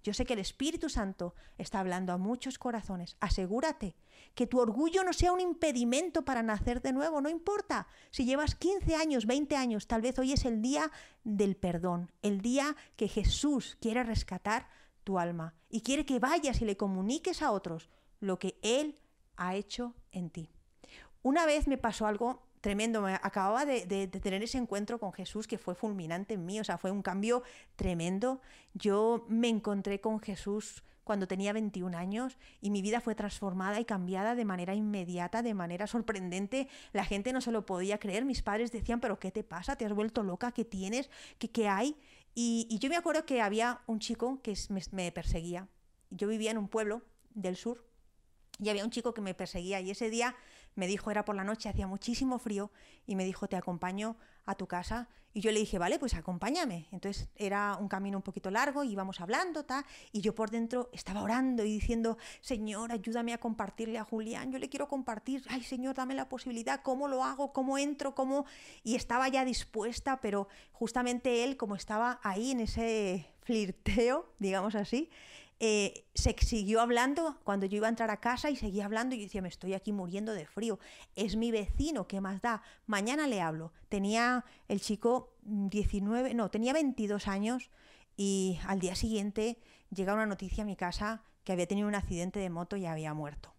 yo 0.03 0.13
sé 0.13 0.25
que 0.25 0.33
el 0.33 0.39
Espíritu 0.39 0.89
Santo 0.89 1.35
está 1.57 1.79
hablando 1.79 2.13
a 2.13 2.17
muchos 2.17 2.57
corazones. 2.57 3.17
Asegúrate 3.19 3.95
que 4.33 4.47
tu 4.47 4.59
orgullo 4.59 5.03
no 5.03 5.13
sea 5.13 5.31
un 5.31 5.39
impedimento 5.39 6.23
para 6.23 6.43
nacer 6.43 6.81
de 6.81 6.93
nuevo. 6.93 7.21
No 7.21 7.29
importa 7.29 7.87
si 8.09 8.25
llevas 8.25 8.55
15 8.55 8.95
años, 8.95 9.25
20 9.25 9.55
años, 9.55 9.87
tal 9.87 10.01
vez 10.01 10.17
hoy 10.17 10.33
es 10.33 10.45
el 10.45 10.61
día 10.61 10.91
del 11.23 11.55
perdón, 11.55 12.11
el 12.21 12.41
día 12.41 12.75
que 12.95 13.07
Jesús 13.07 13.77
quiere 13.79 14.03
rescatar 14.03 14.67
tu 15.03 15.19
alma 15.19 15.55
y 15.69 15.81
quiere 15.81 16.05
que 16.05 16.19
vayas 16.19 16.61
y 16.61 16.65
le 16.65 16.77
comuniques 16.77 17.41
a 17.41 17.51
otros 17.51 17.89
lo 18.19 18.39
que 18.39 18.57
Él 18.61 18.99
ha 19.35 19.55
hecho 19.55 19.95
en 20.11 20.29
ti. 20.29 20.49
Una 21.23 21.45
vez 21.45 21.67
me 21.67 21.77
pasó 21.77 22.07
algo 22.07 22.43
tremendo. 22.61 23.01
Me 23.01 23.15
acababa 23.15 23.65
de, 23.65 24.07
tener 24.07 24.43
ese 24.43 24.57
encuentro 24.57 24.99
con 24.99 25.11
Jesús 25.11 25.47
que 25.47 25.57
fue 25.57 25.75
fulminante 25.75 26.35
en 26.35 26.45
mí, 26.45 26.59
o 26.59 26.63
sea, 26.63 26.77
fue 26.77 26.91
un 26.91 27.01
cambio 27.01 27.43
tremendo. 27.75 28.41
Yo 28.73 29.25
me 29.27 29.49
encontré 29.49 29.99
con 29.99 30.19
Jesús 30.19 30.83
cuando 31.03 31.27
tenía 31.27 31.51
21 31.51 31.97
años 31.97 32.37
y 32.61 32.69
mi 32.69 32.81
vida 32.81 33.01
fue 33.01 33.15
transformada 33.15 33.79
y 33.79 33.85
cambiada 33.85 34.35
de 34.35 34.45
manera 34.45 34.75
inmediata, 34.75 35.41
de 35.41 35.53
manera 35.53 35.87
sorprendente. 35.87 36.69
La 36.93 37.03
gente 37.03 37.33
no 37.33 37.41
se 37.41 37.51
lo 37.51 37.65
podía 37.65 37.97
creer. 37.97 38.23
Mis 38.23 38.43
padres 38.43 38.71
decían, 38.71 39.01
pero 39.01 39.19
¿qué 39.19 39.31
te 39.31 39.43
pasa? 39.43 39.75
¿Te 39.75 39.85
has 39.85 39.93
vuelto 39.93 40.23
loca? 40.23 40.51
¿Qué 40.51 40.63
tienes? 40.63 41.09
¿Qué, 41.39 41.49
qué 41.49 41.67
hay? 41.67 41.97
Y, 42.33 42.77
yo 42.79 42.89
me 42.89 42.95
acuerdo 42.95 43.25
que 43.25 43.41
había 43.41 43.81
un 43.87 43.99
chico 43.99 44.41
que 44.41 44.55
me 44.91 45.11
perseguía. 45.11 45.67
Yo 46.11 46.27
vivía 46.27 46.51
en 46.51 46.57
un 46.57 46.67
pueblo 46.67 47.01
del 47.33 47.55
sur 47.55 47.83
y 48.59 48.69
había 48.69 48.83
un 48.83 48.91
chico 48.91 49.13
que 49.13 49.21
me 49.21 49.33
perseguía 49.33 49.81
y 49.81 49.91
ese 49.91 50.09
día 50.09 50.35
me 50.75 50.87
dijo, 50.87 51.11
era 51.11 51.25
por 51.25 51.35
la 51.35 51.43
noche, 51.43 51.69
hacía 51.69 51.87
muchísimo 51.87 52.39
frío, 52.39 52.71
y 53.05 53.15
me 53.15 53.25
dijo, 53.25 53.47
te 53.47 53.55
acompaño 53.55 54.17
a 54.45 54.55
tu 54.55 54.67
casa. 54.67 55.09
Y 55.33 55.39
yo 55.39 55.51
le 55.51 55.59
dije, 55.59 55.77
vale, 55.77 55.97
pues 55.97 56.13
acompáñame. 56.13 56.87
Entonces 56.91 57.29
era 57.35 57.77
un 57.77 57.87
camino 57.87 58.17
un 58.17 58.21
poquito 58.21 58.51
largo, 58.51 58.83
íbamos 58.83 59.21
hablando, 59.21 59.63
ta, 59.63 59.85
y 60.11 60.21
yo 60.21 60.35
por 60.35 60.51
dentro 60.51 60.89
estaba 60.91 61.21
orando 61.21 61.63
y 61.63 61.71
diciendo, 61.71 62.17
Señor, 62.41 62.91
ayúdame 62.91 63.33
a 63.33 63.37
compartirle 63.37 63.97
a 63.97 64.03
Julián, 64.03 64.51
yo 64.51 64.59
le 64.59 64.67
quiero 64.67 64.89
compartir, 64.89 65.43
ay 65.49 65.63
Señor, 65.63 65.95
dame 65.95 66.15
la 66.15 66.27
posibilidad, 66.27 66.81
¿cómo 66.81 67.07
lo 67.07 67.23
hago? 67.23 67.53
¿Cómo 67.53 67.77
entro? 67.77 68.13
¿Cómo? 68.13 68.45
Y 68.83 68.95
estaba 68.95 69.29
ya 69.29 69.45
dispuesta, 69.45 70.19
pero 70.19 70.49
justamente 70.73 71.45
él, 71.45 71.55
como 71.55 71.75
estaba 71.75 72.19
ahí 72.23 72.51
en 72.51 72.59
ese 72.61 73.27
flirteo, 73.41 74.33
digamos 74.39 74.75
así, 74.75 75.09
eh, 75.63 76.07
se 76.15 76.35
siguió 76.39 76.81
hablando 76.81 77.37
cuando 77.43 77.67
yo 77.67 77.77
iba 77.77 77.85
a 77.85 77.91
entrar 77.91 78.09
a 78.09 78.17
casa 78.17 78.49
y 78.49 78.55
seguía 78.55 78.85
hablando 78.85 79.13
y 79.13 79.19
yo 79.19 79.25
decía, 79.25 79.43
me 79.43 79.47
estoy 79.47 79.75
aquí 79.75 79.93
muriendo 79.93 80.33
de 80.33 80.47
frío. 80.47 80.79
Es 81.15 81.35
mi 81.35 81.51
vecino, 81.51 82.07
¿qué 82.07 82.19
más 82.19 82.41
da? 82.41 82.63
Mañana 82.87 83.27
le 83.27 83.41
hablo. 83.41 83.71
Tenía 83.87 84.43
el 84.67 84.81
chico 84.81 85.35
19, 85.43 86.33
no, 86.33 86.49
tenía 86.49 86.73
22 86.73 87.27
años 87.27 87.69
y 88.17 88.57
al 88.65 88.79
día 88.79 88.95
siguiente 88.95 89.59
llega 89.91 90.15
una 90.15 90.25
noticia 90.25 90.63
a 90.63 90.65
mi 90.65 90.75
casa 90.75 91.21
que 91.43 91.51
había 91.51 91.67
tenido 91.67 91.87
un 91.87 91.93
accidente 91.93 92.39
de 92.39 92.49
moto 92.49 92.75
y 92.75 92.87
había 92.87 93.13
muerto. 93.13 93.53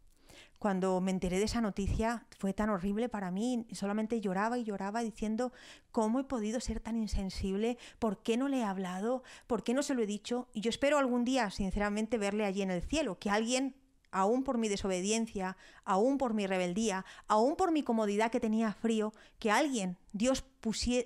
Cuando 0.62 1.00
me 1.00 1.10
enteré 1.10 1.40
de 1.40 1.46
esa 1.46 1.60
noticia 1.60 2.24
fue 2.38 2.52
tan 2.52 2.70
horrible 2.70 3.08
para 3.08 3.32
mí, 3.32 3.66
solamente 3.72 4.20
lloraba 4.20 4.58
y 4.58 4.62
lloraba 4.62 5.02
diciendo, 5.02 5.52
¿cómo 5.90 6.20
he 6.20 6.22
podido 6.22 6.60
ser 6.60 6.78
tan 6.78 6.94
insensible? 6.94 7.78
¿Por 7.98 8.22
qué 8.22 8.36
no 8.36 8.46
le 8.46 8.58
he 8.58 8.62
hablado? 8.62 9.24
¿Por 9.48 9.64
qué 9.64 9.74
no 9.74 9.82
se 9.82 9.94
lo 9.94 10.02
he 10.02 10.06
dicho? 10.06 10.46
Y 10.52 10.60
yo 10.60 10.70
espero 10.70 10.98
algún 10.98 11.24
día, 11.24 11.50
sinceramente, 11.50 12.16
verle 12.16 12.44
allí 12.44 12.62
en 12.62 12.70
el 12.70 12.80
cielo, 12.80 13.18
que 13.18 13.28
alguien 13.28 13.74
aún 14.12 14.44
por 14.44 14.56
mi 14.56 14.68
desobediencia, 14.68 15.56
aún 15.84 16.16
por 16.16 16.32
mi 16.32 16.46
rebeldía, 16.46 17.04
aún 17.26 17.56
por 17.56 17.72
mi 17.72 17.82
comodidad 17.82 18.30
que 18.30 18.38
tenía 18.38 18.72
frío, 18.72 19.12
que 19.40 19.50
alguien, 19.50 19.98
Dios 20.12 20.44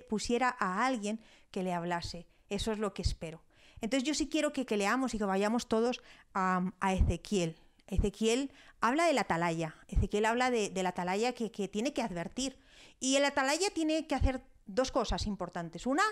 pusiera 0.07 0.55
a 0.59 0.85
alguien 0.85 1.19
que 1.49 1.63
le 1.63 1.73
hablase. 1.73 2.27
Eso 2.49 2.71
es 2.71 2.77
lo 2.77 2.93
que 2.93 3.01
espero. 3.01 3.41
Entonces 3.81 4.07
yo 4.07 4.13
sí 4.13 4.29
quiero 4.29 4.53
que, 4.53 4.77
leamos 4.77 5.15
y 5.15 5.17
que 5.17 5.25
vayamos 5.25 5.67
todos 5.67 6.03
a 6.35 6.93
Ezequiel, 6.93 7.57
Ezequiel 7.87 8.51
habla 8.81 9.05
de 9.05 9.13
la 9.13 9.21
atalaya. 9.21 9.75
Ezequiel 9.87 10.25
habla 10.25 10.51
de, 10.51 10.71
la 10.83 10.89
atalaya 10.89 11.33
que, 11.33 11.49
tiene 11.67 11.93
que 11.93 12.01
advertir. 12.01 12.59
Y 12.99 13.15
el 13.15 13.25
atalaya 13.25 13.69
tiene 13.71 14.07
que 14.07 14.15
hacer 14.15 14.43
dos 14.65 14.91
cosas 14.91 15.25
importantes. 15.25 15.85
Una, 15.85 16.03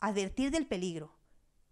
advertir 0.00 0.50
del 0.50 0.66
peligro. 0.66 1.14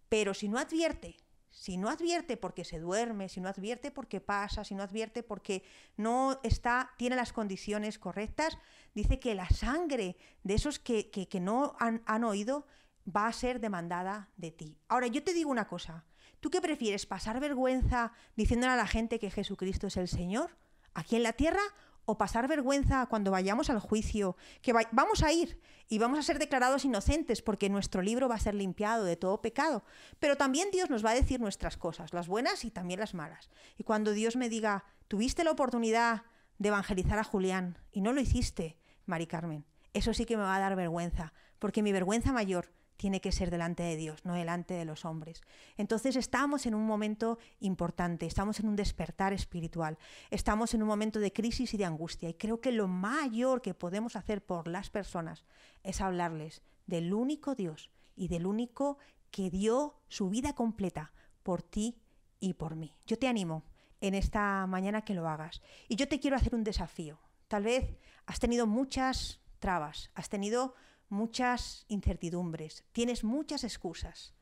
Pero 0.09 0.35
si 0.35 0.49
no 0.49 0.59
advierte, 0.59 1.17
si 1.51 1.77
no 1.77 1.89
advierte 1.89 2.37
porque 2.37 2.65
se 2.65 2.79
duerme, 2.79 3.29
si 3.29 3.41
no 3.41 3.49
advierte 3.49 3.91
porque 3.91 4.21
pasa, 4.21 4.65
si 4.65 4.75
no 4.75 4.83
advierte 4.83 5.23
porque 5.23 5.65
no 5.97 6.41
está, 6.43 6.93
tiene 6.97 7.17
las 7.17 7.33
condiciones 7.33 7.99
correctas, 7.99 8.59
dice 8.95 9.19
que 9.19 9.35
la 9.35 9.49
sangre 9.49 10.17
de 10.45 10.55
esos 10.55 10.79
que, 10.79 11.29
no 11.41 11.77
han, 11.79 12.03
han 12.07 12.25
oído 12.25 12.67
va 13.05 13.27
a 13.27 13.33
ser 13.33 13.61
demandada 13.61 14.31
de 14.37 14.51
ti. 14.51 14.79
Ahora, 14.89 15.07
yo 15.07 15.23
te 15.23 15.33
digo 15.33 15.51
una 15.51 15.69
cosa, 15.69 16.05
¿Tú 16.41 16.51
qué 16.51 16.61
prefieres? 16.61 17.07
¿Pasar 17.07 17.41
vergüenza 17.41 18.13
diciéndole 18.37 18.73
a 18.73 18.77
la 18.77 18.87
gente 18.87 19.19
que 19.19 19.31
Jesucristo 19.31 19.89
es 19.89 19.97
el 19.97 20.09
Señor 20.09 20.57
aquí 20.95 21.17
en 21.17 21.23
la 21.23 21.33
tierra? 21.33 21.63
¿O 22.05 22.17
pasar 22.17 22.49
vergüenza 22.49 23.05
cuando 23.07 23.31
vayamos 23.31 23.69
al 23.69 23.81
juicio? 23.81 24.37
Que 24.63 24.73
vamos 24.73 25.23
a 25.23 25.31
ir 25.31 25.61
y 25.89 25.99
vamos 25.99 26.19
a 26.19 26.23
ser 26.23 26.39
declarados 26.39 26.87
inocentes 26.87 27.43
porque 27.43 27.69
nuestro 27.69 28.01
libro 28.01 28.29
va 28.29 28.37
a 28.37 28.41
ser 28.41 28.55
limpiado 28.55 29.05
de 29.05 29.17
todo 29.17 29.43
pecado. 29.43 29.85
Pero 30.19 30.37
también 30.37 30.71
Dios 30.71 30.89
nos 30.89 31.05
va 31.05 31.11
a 31.11 31.15
decir 31.15 31.39
nuestras 31.39 31.77
cosas, 31.77 32.15
las 32.15 32.27
buenas 32.27 32.65
y 32.65 32.71
también 32.71 33.01
las 33.01 33.13
malas. 33.13 33.51
Y 33.77 33.85
cuando 33.85 34.13
Dios 34.13 34.37
me 34.37 34.49
diga, 34.49 34.85
tuviste 35.09 35.45
la 35.45 35.51
oportunidad 35.51 36.23
de 36.59 36.69
evangelizar 36.69 37.19
a 37.19 37.25
Julián 37.25 37.79
y 37.93 38.01
no 38.01 38.13
lo 38.13 38.21
hiciste, 38.21 38.79
Mari 39.05 39.27
Carmen, 39.27 39.67
eso 39.93 40.15
sí 40.15 40.25
que 40.25 40.37
me 40.37 40.45
va 40.45 40.57
a 40.57 40.61
dar 40.61 40.77
vergüenza, 40.77 41.33
porque 41.59 41.83
mi 41.83 41.93
vergüenza 41.93 42.33
mayor 42.33 42.73
tiene 42.99 43.21
que 43.21 43.33
ser 43.33 43.51
delante 43.51 43.85
de 43.85 43.97
Dios, 43.97 44.25
no 44.25 44.35
delante 44.35 44.75
de 44.75 44.85
los 44.85 45.05
hombres. 45.05 45.41
Entonces 45.77 46.17
estamos 46.17 46.67
en 46.67 46.75
un 46.75 46.85
momento 46.85 47.39
importante, 47.61 48.27
estamos 48.27 48.59
en 48.59 48.69
un 48.69 48.75
despertar 48.75 49.33
espiritual, 49.33 49.99
estamos 50.31 50.75
en 50.75 50.83
un 50.83 50.89
momento 50.89 51.21
de 51.21 51.33
crisis 51.33 51.73
y 51.73 51.77
de 51.77 51.85
angustia 51.85 52.29
y 52.29 52.35
creo 52.35 52.61
que 52.61 52.73
lo 52.73 52.89
mayor 52.89 53.63
que 53.63 53.73
podemos 53.73 54.17
hacer 54.17 54.45
por 54.45 54.67
las 54.67 54.91
personas 54.91 55.47
es 55.85 56.01
hablarles 56.01 56.61
del 56.87 57.15
único 57.15 57.55
Dios 57.55 57.91
y 58.17 58.27
del 58.27 58.47
único 58.47 58.99
que 59.31 59.49
dio 59.49 59.95
su 60.09 60.29
vida 60.29 60.55
completa 60.55 61.13
por 61.45 61.63
ti 61.63 62.03
y 62.41 62.55
por 62.55 62.75
mí. 62.75 62.97
Yo 63.07 63.17
te 63.17 63.29
animo 63.29 63.63
en 64.01 64.17
esta 64.17 64.67
mañana 64.67 65.03
que 65.03 65.15
lo 65.15 65.29
hagas 65.29 65.63
y 65.87 65.95
yo 65.95 66.09
te 66.09 66.19
quiero 66.19 66.37
hacer 66.37 66.55
un 66.57 66.65
desafío. 66.65 67.21
Tal 67.47 67.63
vez 67.63 67.97
has 68.27 68.41
tenido 68.41 68.67
muchas 68.67 69.41
trabas, 69.61 70.11
has 70.15 70.29
tenido 70.29 70.75
muchas 71.09 71.85
incertidumbres, 71.89 72.85
tienes 72.93 73.25
muchas 73.25 73.65
excusas. 73.65 74.35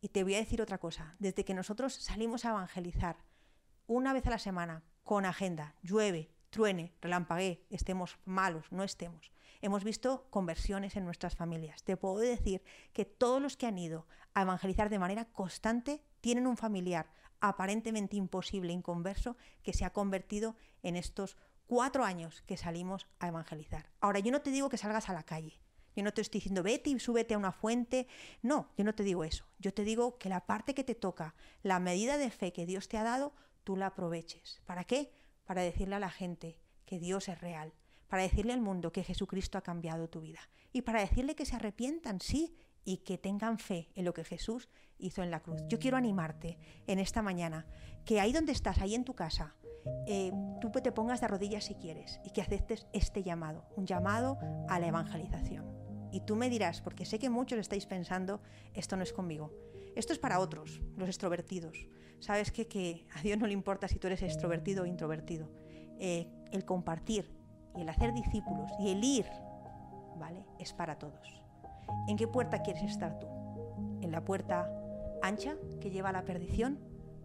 Y 0.00 0.08
te 0.08 0.22
voy 0.22 0.34
a 0.34 0.38
decir 0.38 0.60
otra 0.60 0.78
cosa, 0.78 1.16
desde 1.18 1.44
que 1.44 1.54
nosotros 1.54 1.94
salimos 1.94 2.44
a 2.44 2.50
evangelizar 2.50 3.16
una 3.86 4.12
vez 4.12 4.26
a 4.26 4.30
la 4.30 4.38
semana, 4.38 4.82
con 5.02 5.26
agenda, 5.26 5.74
llueve, 5.82 6.30
truene, 6.50 6.94
relampaguee, 7.00 7.66
estemos 7.70 8.18
malos, 8.24 8.70
no 8.70 8.82
estemos, 8.82 9.32
hemos 9.60 9.84
visto 9.84 10.26
conversiones 10.30 10.96
en 10.96 11.04
nuestras 11.04 11.36
familias. 11.36 11.82
Te 11.82 11.96
puedo 11.96 12.18
decir 12.18 12.62
que 12.92 13.04
todos 13.04 13.40
los 13.40 13.56
que 13.56 13.66
han 13.66 13.78
ido 13.78 14.06
a 14.34 14.42
evangelizar 14.42 14.90
de 14.90 14.98
manera 14.98 15.24
constante 15.26 16.02
tienen 16.20 16.46
un 16.46 16.56
familiar 16.56 17.10
aparentemente 17.40 18.16
imposible, 18.16 18.72
inconverso, 18.72 19.36
que 19.62 19.74
se 19.74 19.84
ha 19.84 19.92
convertido 19.92 20.56
en 20.82 20.96
estos 20.96 21.36
cuatro 21.66 22.04
años 22.04 22.42
que 22.42 22.56
salimos 22.56 23.06
a 23.18 23.28
evangelizar. 23.28 23.90
Ahora, 24.00 24.20
yo 24.20 24.32
no 24.32 24.40
te 24.40 24.50
digo 24.50 24.68
que 24.70 24.78
salgas 24.78 25.08
a 25.08 25.12
la 25.12 25.24
calle, 25.24 25.58
yo 25.94 26.02
no 26.02 26.12
te 26.12 26.20
estoy 26.20 26.38
diciendo 26.38 26.62
vete 26.62 26.90
y 26.90 26.98
súbete 26.98 27.34
a 27.34 27.38
una 27.38 27.52
fuente. 27.52 28.06
No, 28.42 28.68
yo 28.76 28.84
no 28.84 28.94
te 28.94 29.02
digo 29.02 29.24
eso. 29.24 29.44
Yo 29.58 29.72
te 29.72 29.84
digo 29.84 30.18
que 30.18 30.28
la 30.28 30.46
parte 30.46 30.74
que 30.74 30.84
te 30.84 30.94
toca, 30.94 31.34
la 31.62 31.78
medida 31.78 32.18
de 32.18 32.30
fe 32.30 32.52
que 32.52 32.66
Dios 32.66 32.88
te 32.88 32.98
ha 32.98 33.04
dado, 33.04 33.32
tú 33.62 33.76
la 33.76 33.86
aproveches. 33.86 34.60
¿Para 34.66 34.84
qué? 34.84 35.12
Para 35.44 35.62
decirle 35.62 35.96
a 35.96 36.00
la 36.00 36.10
gente 36.10 36.58
que 36.86 36.98
Dios 36.98 37.28
es 37.28 37.40
real. 37.40 37.72
Para 38.08 38.22
decirle 38.22 38.52
al 38.52 38.60
mundo 38.60 38.92
que 38.92 39.04
Jesucristo 39.04 39.58
ha 39.58 39.62
cambiado 39.62 40.08
tu 40.08 40.20
vida. 40.20 40.40
Y 40.72 40.82
para 40.82 41.00
decirle 41.00 41.34
que 41.34 41.46
se 41.46 41.56
arrepientan, 41.56 42.20
sí, 42.20 42.56
y 42.84 42.98
que 42.98 43.18
tengan 43.18 43.58
fe 43.58 43.88
en 43.94 44.04
lo 44.04 44.12
que 44.12 44.24
Jesús 44.24 44.68
hizo 44.98 45.22
en 45.22 45.30
la 45.30 45.40
cruz. 45.40 45.62
Yo 45.68 45.78
quiero 45.78 45.96
animarte 45.96 46.58
en 46.86 46.98
esta 46.98 47.22
mañana, 47.22 47.66
que 48.04 48.20
ahí 48.20 48.32
donde 48.32 48.52
estás, 48.52 48.78
ahí 48.78 48.94
en 48.94 49.04
tu 49.04 49.14
casa, 49.14 49.54
eh, 50.06 50.32
tú 50.60 50.70
te 50.70 50.92
pongas 50.92 51.20
de 51.20 51.28
rodillas 51.28 51.64
si 51.64 51.74
quieres 51.74 52.20
y 52.24 52.30
que 52.30 52.42
aceptes 52.42 52.86
este 52.92 53.22
llamado, 53.22 53.64
un 53.76 53.86
llamado 53.86 54.38
a 54.68 54.78
la 54.78 54.86
evangelización. 54.86 55.83
Y 56.14 56.20
tú 56.20 56.36
me 56.36 56.48
dirás, 56.48 56.80
porque 56.80 57.04
sé 57.04 57.18
que 57.18 57.28
muchos 57.28 57.58
estáis 57.58 57.86
pensando, 57.86 58.40
esto 58.72 58.96
no 58.96 59.02
es 59.02 59.12
conmigo. 59.12 59.50
Esto 59.96 60.12
es 60.12 60.20
para 60.20 60.38
otros, 60.38 60.80
los 60.96 61.08
extrovertidos. 61.08 61.88
Sabes 62.20 62.52
que, 62.52 63.04
a 63.16 63.20
Dios 63.22 63.36
no 63.36 63.48
le 63.48 63.52
importa 63.52 63.88
si 63.88 63.98
tú 63.98 64.06
eres 64.06 64.22
extrovertido 64.22 64.84
o 64.84 64.86
introvertido. 64.86 65.50
Eh, 65.98 66.28
el 66.52 66.64
compartir 66.64 67.28
y 67.76 67.80
el 67.80 67.88
hacer 67.88 68.14
discípulos 68.14 68.70
y 68.78 68.90
el 68.90 69.02
ir, 69.02 69.26
¿vale? 70.16 70.46
Es 70.60 70.72
para 70.72 71.00
todos. 71.00 71.42
¿En 72.06 72.16
qué 72.16 72.28
puerta 72.28 72.62
quieres 72.62 72.84
estar 72.84 73.18
tú? 73.18 73.26
¿En 74.00 74.12
la 74.12 74.24
puerta 74.24 74.70
ancha 75.20 75.56
que 75.80 75.90
lleva 75.90 76.10
a 76.10 76.12
la 76.12 76.24
perdición 76.24 76.78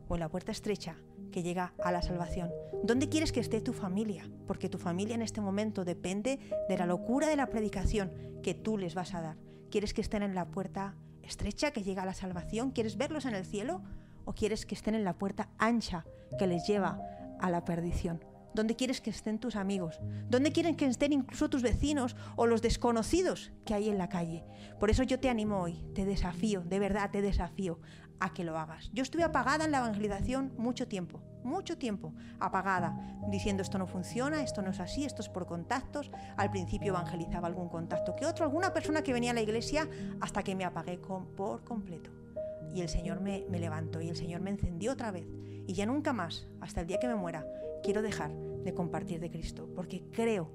o 0.09 0.15
en 0.15 0.19
la 0.19 0.29
puerta 0.29 0.51
estrecha 0.51 0.97
que 1.31 1.43
llega 1.43 1.73
a 1.81 1.91
la 1.91 2.01
salvación. 2.01 2.51
¿Dónde 2.83 3.07
quieres 3.07 3.31
que 3.31 3.39
esté 3.39 3.61
tu 3.61 3.71
familia? 3.71 4.29
Porque 4.47 4.67
tu 4.67 4.77
familia 4.77 5.15
en 5.15 5.21
este 5.21 5.39
momento 5.39 5.85
depende 5.85 6.39
de 6.67 6.77
la 6.77 6.85
locura 6.85 7.27
de 7.27 7.37
la 7.37 7.47
predicación 7.47 8.11
que 8.43 8.53
tú 8.53 8.77
les 8.77 8.95
vas 8.95 9.13
a 9.13 9.21
dar. 9.21 9.37
¿Quieres 9.69 9.93
que 9.93 10.01
estén 10.01 10.23
en 10.23 10.35
la 10.35 10.49
puerta 10.49 10.95
estrecha 11.21 11.71
que 11.71 11.83
llega 11.83 12.01
a 12.01 12.07
la 12.07 12.13
salvación? 12.13 12.71
¿Quieres 12.71 12.97
verlos 12.97 13.25
en 13.25 13.35
el 13.35 13.45
cielo? 13.45 13.83
¿O 14.25 14.33
quieres 14.33 14.65
que 14.65 14.75
estén 14.75 14.95
en 14.95 15.03
la 15.03 15.17
puerta 15.17 15.49
ancha 15.57 16.05
que 16.37 16.47
les 16.47 16.67
lleva 16.67 16.99
a 17.39 17.49
la 17.51 17.63
perdición? 17.63 18.25
¿Dónde 18.55 18.75
quieres 18.75 18.99
que 18.99 19.11
estén 19.11 19.37
tus 19.39 19.55
amigos? 19.55 19.99
¿Dónde 20.27 20.51
quieren 20.51 20.75
que 20.75 20.85
estén 20.85 21.13
incluso 21.13 21.51
tus 21.51 21.61
vecinos 21.61 22.15
o 22.35 22.47
los 22.47 22.63
desconocidos 22.63 23.51
que 23.63 23.75
hay 23.75 23.89
en 23.89 23.99
la 23.99 24.09
calle? 24.09 24.43
Por 24.79 24.89
eso 24.89 25.03
yo 25.03 25.19
te 25.19 25.29
animo 25.29 25.61
hoy, 25.61 25.85
te 25.93 26.03
desafío, 26.03 26.61
de 26.61 26.79
verdad 26.79 27.11
te 27.11 27.21
desafío 27.21 27.79
a 28.19 28.33
que 28.33 28.43
lo 28.43 28.57
hagas. 28.57 28.89
Yo 28.93 29.03
estuve 29.03 29.23
apagada 29.23 29.65
en 29.65 29.71
la 29.71 29.79
evangelización 29.79 30.53
mucho 30.57 30.87
tiempo, 30.87 31.21
mucho 31.43 31.77
tiempo, 31.77 32.13
apagada, 32.39 32.95
diciendo 33.29 33.63
esto 33.63 33.77
no 33.77 33.87
funciona, 33.87 34.43
esto 34.43 34.61
no 34.61 34.71
es 34.71 34.79
así, 34.79 35.05
esto 35.05 35.21
es 35.21 35.29
por 35.29 35.45
contactos. 35.45 36.11
Al 36.37 36.51
principio 36.51 36.89
evangelizaba 36.89 37.47
algún 37.47 37.69
contacto 37.69 38.15
que 38.15 38.25
otro, 38.25 38.45
alguna 38.45 38.73
persona 38.73 39.01
que 39.01 39.13
venía 39.13 39.31
a 39.31 39.33
la 39.33 39.41
iglesia, 39.41 39.87
hasta 40.19 40.43
que 40.43 40.55
me 40.55 40.65
apagué 40.65 40.97
por 40.97 41.63
completo. 41.63 42.11
Y 42.73 42.81
el 42.81 42.89
Señor 42.89 43.21
me, 43.21 43.45
levantó 43.49 44.01
y 44.01 44.09
el 44.09 44.15
Señor 44.15 44.41
me 44.41 44.51
encendió 44.51 44.93
otra 44.93 45.11
vez. 45.11 45.27
Y 45.67 45.73
ya 45.73 45.85
nunca 45.85 46.13
más, 46.13 46.47
hasta 46.61 46.81
el 46.81 46.87
día 46.87 46.99
que 46.99 47.07
me 47.07 47.15
muera, 47.15 47.45
quiero 47.83 48.01
dejar 48.01 48.31
de 48.31 48.73
compartir 48.73 49.19
de 49.19 49.31
Cristo, 49.31 49.69
porque 49.75 50.03
creo, 50.11 50.51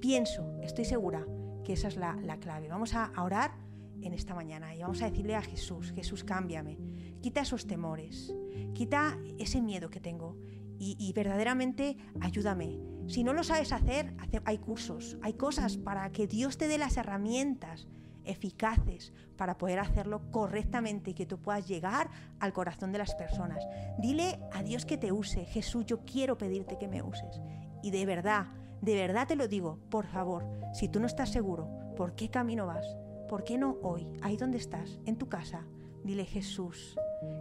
pienso, 0.00 0.58
estoy 0.62 0.84
segura 0.84 1.24
que 1.64 1.74
esa 1.74 1.88
es 1.88 1.96
la, 1.96 2.16
la 2.22 2.38
clave. 2.38 2.68
Vamos 2.68 2.94
a 2.94 3.12
orar 3.18 3.65
en 4.02 4.12
esta 4.12 4.34
mañana 4.34 4.74
y 4.74 4.82
vamos 4.82 5.02
a 5.02 5.10
decirle 5.10 5.34
a 5.34 5.42
Jesús, 5.42 5.92
Jesús 5.92 6.24
cámbiame, 6.24 6.78
quita 7.20 7.40
esos 7.40 7.66
temores, 7.66 8.34
quita 8.74 9.18
ese 9.38 9.60
miedo 9.60 9.90
que 9.90 10.00
tengo 10.00 10.36
y, 10.78 11.12
verdaderamente 11.14 11.96
ayúdame. 12.20 12.78
Si 13.08 13.24
no 13.24 13.32
lo 13.32 13.44
sabes 13.44 13.72
hacer, 13.72 14.14
hay 14.44 14.58
cursos, 14.58 15.16
hay 15.22 15.34
cosas 15.34 15.76
para 15.76 16.10
que 16.10 16.26
Dios 16.26 16.58
te 16.58 16.68
dé 16.68 16.76
las 16.76 16.96
herramientas 16.96 17.88
eficaces 18.24 19.12
para 19.36 19.56
poder 19.56 19.78
hacerlo 19.78 20.30
correctamente 20.30 21.12
y 21.12 21.14
que 21.14 21.26
tú 21.26 21.38
puedas 21.38 21.66
llegar 21.66 22.10
al 22.40 22.52
corazón 22.52 22.92
de 22.92 22.98
las 22.98 23.14
personas. 23.14 23.64
Dile 23.98 24.40
a 24.52 24.62
Dios 24.62 24.84
que 24.84 24.98
te 24.98 25.12
use. 25.12 25.44
Jesús, 25.44 25.86
yo 25.86 26.04
quiero 26.04 26.36
pedirte 26.36 26.76
que 26.76 26.88
me 26.88 27.02
uses. 27.02 27.40
Y 27.82 27.92
de 27.92 28.04
verdad, 28.04 28.48
de 28.82 28.94
verdad 28.94 29.28
te 29.28 29.36
lo 29.36 29.48
digo, 29.48 29.78
por 29.90 30.06
favor, 30.06 30.44
si 30.74 30.88
tú 30.88 31.00
no 31.00 31.06
estás 31.06 31.30
seguro, 31.30 31.68
¿por 31.96 32.14
qué 32.14 32.28
camino 32.28 32.66
vas? 32.66 32.86
¿Por 33.28 33.42
qué 33.42 33.58
no 33.58 33.78
hoy, 33.82 34.06
ahí 34.22 34.36
donde 34.36 34.58
estás, 34.58 35.00
en 35.04 35.16
tu 35.16 35.28
casa? 35.28 35.66
Dile, 36.04 36.24
Jesús, 36.24 36.96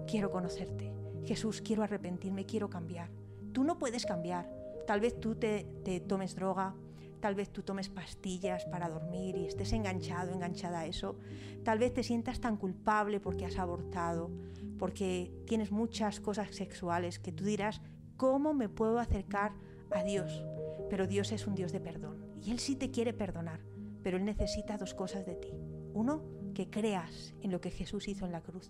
quiero 0.07 0.31
conocerte. 0.31 0.91
Jesús, 1.25 1.61
quiero 1.61 1.83
arrepentirme, 1.83 2.45
quiero 2.47 2.69
cambiar. 2.69 3.11
Tú 3.51 3.63
no 3.63 3.77
puedes 3.77 4.05
cambiar. 4.05 4.51
Tal 4.87 4.99
vez 4.99 5.19
tú 5.19 5.35
te, 5.35 5.65
tomes 6.07 6.35
droga, 6.35 6.75
Tal 7.21 7.33
vez 7.33 7.49
tú 7.49 7.63
tomes 7.63 7.89
pastillas 7.89 8.65
para 8.65 8.87
dormir 8.87 9.35
y 9.35 9.45
estés 9.47 9.73
enganchado, 9.73 10.31
enganchada 10.31 10.81
a 10.81 10.85
eso. 10.85 11.17
Tal 11.63 11.79
vez 11.79 11.91
te 11.91 12.03
sientas 12.03 12.39
tan 12.39 12.55
culpable 12.55 13.19
porque 13.19 13.45
has 13.45 13.57
abortado, 13.57 14.29
porque 14.77 15.33
tienes 15.47 15.71
muchas 15.71 16.19
cosas 16.19 16.53
sexuales 16.53 17.17
que 17.17 17.31
tú 17.31 17.43
dirás, 17.43 17.81
¿cómo 18.15 18.53
me 18.53 18.69
puedo 18.69 18.99
acercar 18.99 19.53
a 19.89 20.03
Dios? 20.03 20.45
Pero 20.87 21.07
Dios 21.07 21.31
es 21.31 21.47
un 21.47 21.55
Dios 21.55 21.71
de 21.71 21.79
perdón 21.79 22.27
y 22.43 22.51
Él 22.51 22.59
sí 22.59 22.75
te 22.75 22.91
quiere 22.91 23.11
perdonar, 23.11 23.61
pero 24.03 24.17
Él 24.17 24.25
necesita 24.25 24.77
dos 24.77 24.93
cosas 24.93 25.25
de 25.25 25.35
ti. 25.35 25.64
Uno, 25.95 26.21
que 26.53 26.69
creas 26.69 27.33
en 27.41 27.51
lo 27.51 27.61
que 27.61 27.71
Jesús 27.71 28.09
hizo 28.09 28.25
en 28.25 28.33
la 28.33 28.41
cruz. 28.41 28.69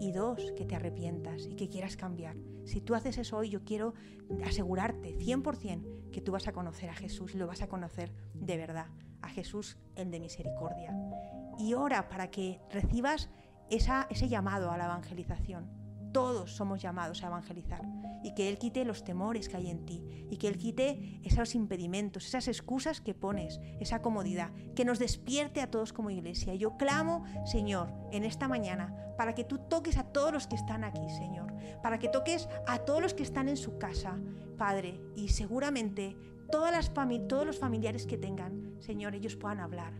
Y 0.00 0.12
dos, 0.12 0.52
que 0.56 0.64
te 0.64 0.74
arrepientas 0.74 1.46
y 1.46 1.56
que 1.56 1.68
quieras 1.68 1.96
cambiar. 1.96 2.36
Si 2.64 2.80
tú 2.80 2.94
haces 2.94 3.18
eso 3.18 3.36
hoy, 3.36 3.50
yo 3.50 3.64
quiero 3.64 3.92
asegurarte 4.44 5.14
100% 5.18 6.10
que 6.10 6.22
tú 6.22 6.32
vas 6.32 6.48
a 6.48 6.52
conocer 6.52 6.88
a 6.88 6.94
Jesús, 6.94 7.34
lo 7.34 7.46
vas 7.46 7.60
a 7.60 7.68
conocer 7.68 8.14
de 8.32 8.56
verdad, 8.56 8.86
a 9.20 9.28
Jesús 9.28 9.76
el 9.94 10.10
de 10.10 10.20
misericordia. 10.20 10.96
Y 11.58 11.74
ora 11.74 12.08
para 12.08 12.30
que 12.30 12.60
recibas 12.70 13.28
ese 13.68 14.28
llamado 14.28 14.70
a 14.70 14.78
la 14.78 14.86
evangelización 14.86 15.83
todos 16.14 16.52
somos 16.52 16.80
llamados 16.80 17.22
a 17.22 17.26
evangelizar 17.26 17.82
y 18.22 18.34
que 18.34 18.48
Él 18.48 18.56
quite 18.56 18.84
los 18.84 19.02
temores 19.02 19.48
que 19.48 19.56
hay 19.56 19.68
en 19.68 19.84
ti 19.84 20.02
y 20.30 20.36
que 20.38 20.46
Él 20.46 20.56
quite 20.56 21.20
esos 21.24 21.56
impedimentos, 21.56 22.24
esas 22.24 22.46
excusas 22.46 23.00
que 23.00 23.14
pones, 23.14 23.60
esa 23.80 24.00
comodidad, 24.00 24.52
que 24.76 24.84
nos 24.84 25.00
despierte 25.00 25.60
a 25.60 25.70
todos 25.70 25.92
como 25.92 26.10
iglesia. 26.10 26.54
Yo 26.54 26.76
clamo, 26.76 27.24
Señor, 27.44 27.92
en 28.12 28.24
esta 28.24 28.46
mañana 28.46 28.94
para 29.18 29.34
que 29.34 29.44
tú 29.44 29.58
toques 29.58 29.98
a 29.98 30.04
todos 30.04 30.32
los 30.32 30.46
que 30.46 30.56
están 30.56 30.84
aquí, 30.84 31.10
Señor, 31.10 31.52
para 31.82 31.98
que 31.98 32.08
toques 32.08 32.48
a 32.66 32.78
todos 32.78 33.02
los 33.02 33.12
que 33.12 33.24
están 33.24 33.48
en 33.48 33.56
su 33.56 33.76
casa, 33.78 34.16
Padre, 34.56 35.00
y 35.16 35.28
seguramente 35.28 36.16
todas 36.50 36.70
las 36.70 36.92
todos 37.28 37.44
los 37.44 37.58
familiares 37.58 38.06
que 38.06 38.16
tengan, 38.16 38.76
Señor, 38.80 39.16
ellos 39.16 39.34
puedan 39.34 39.58
hablar 39.58 39.92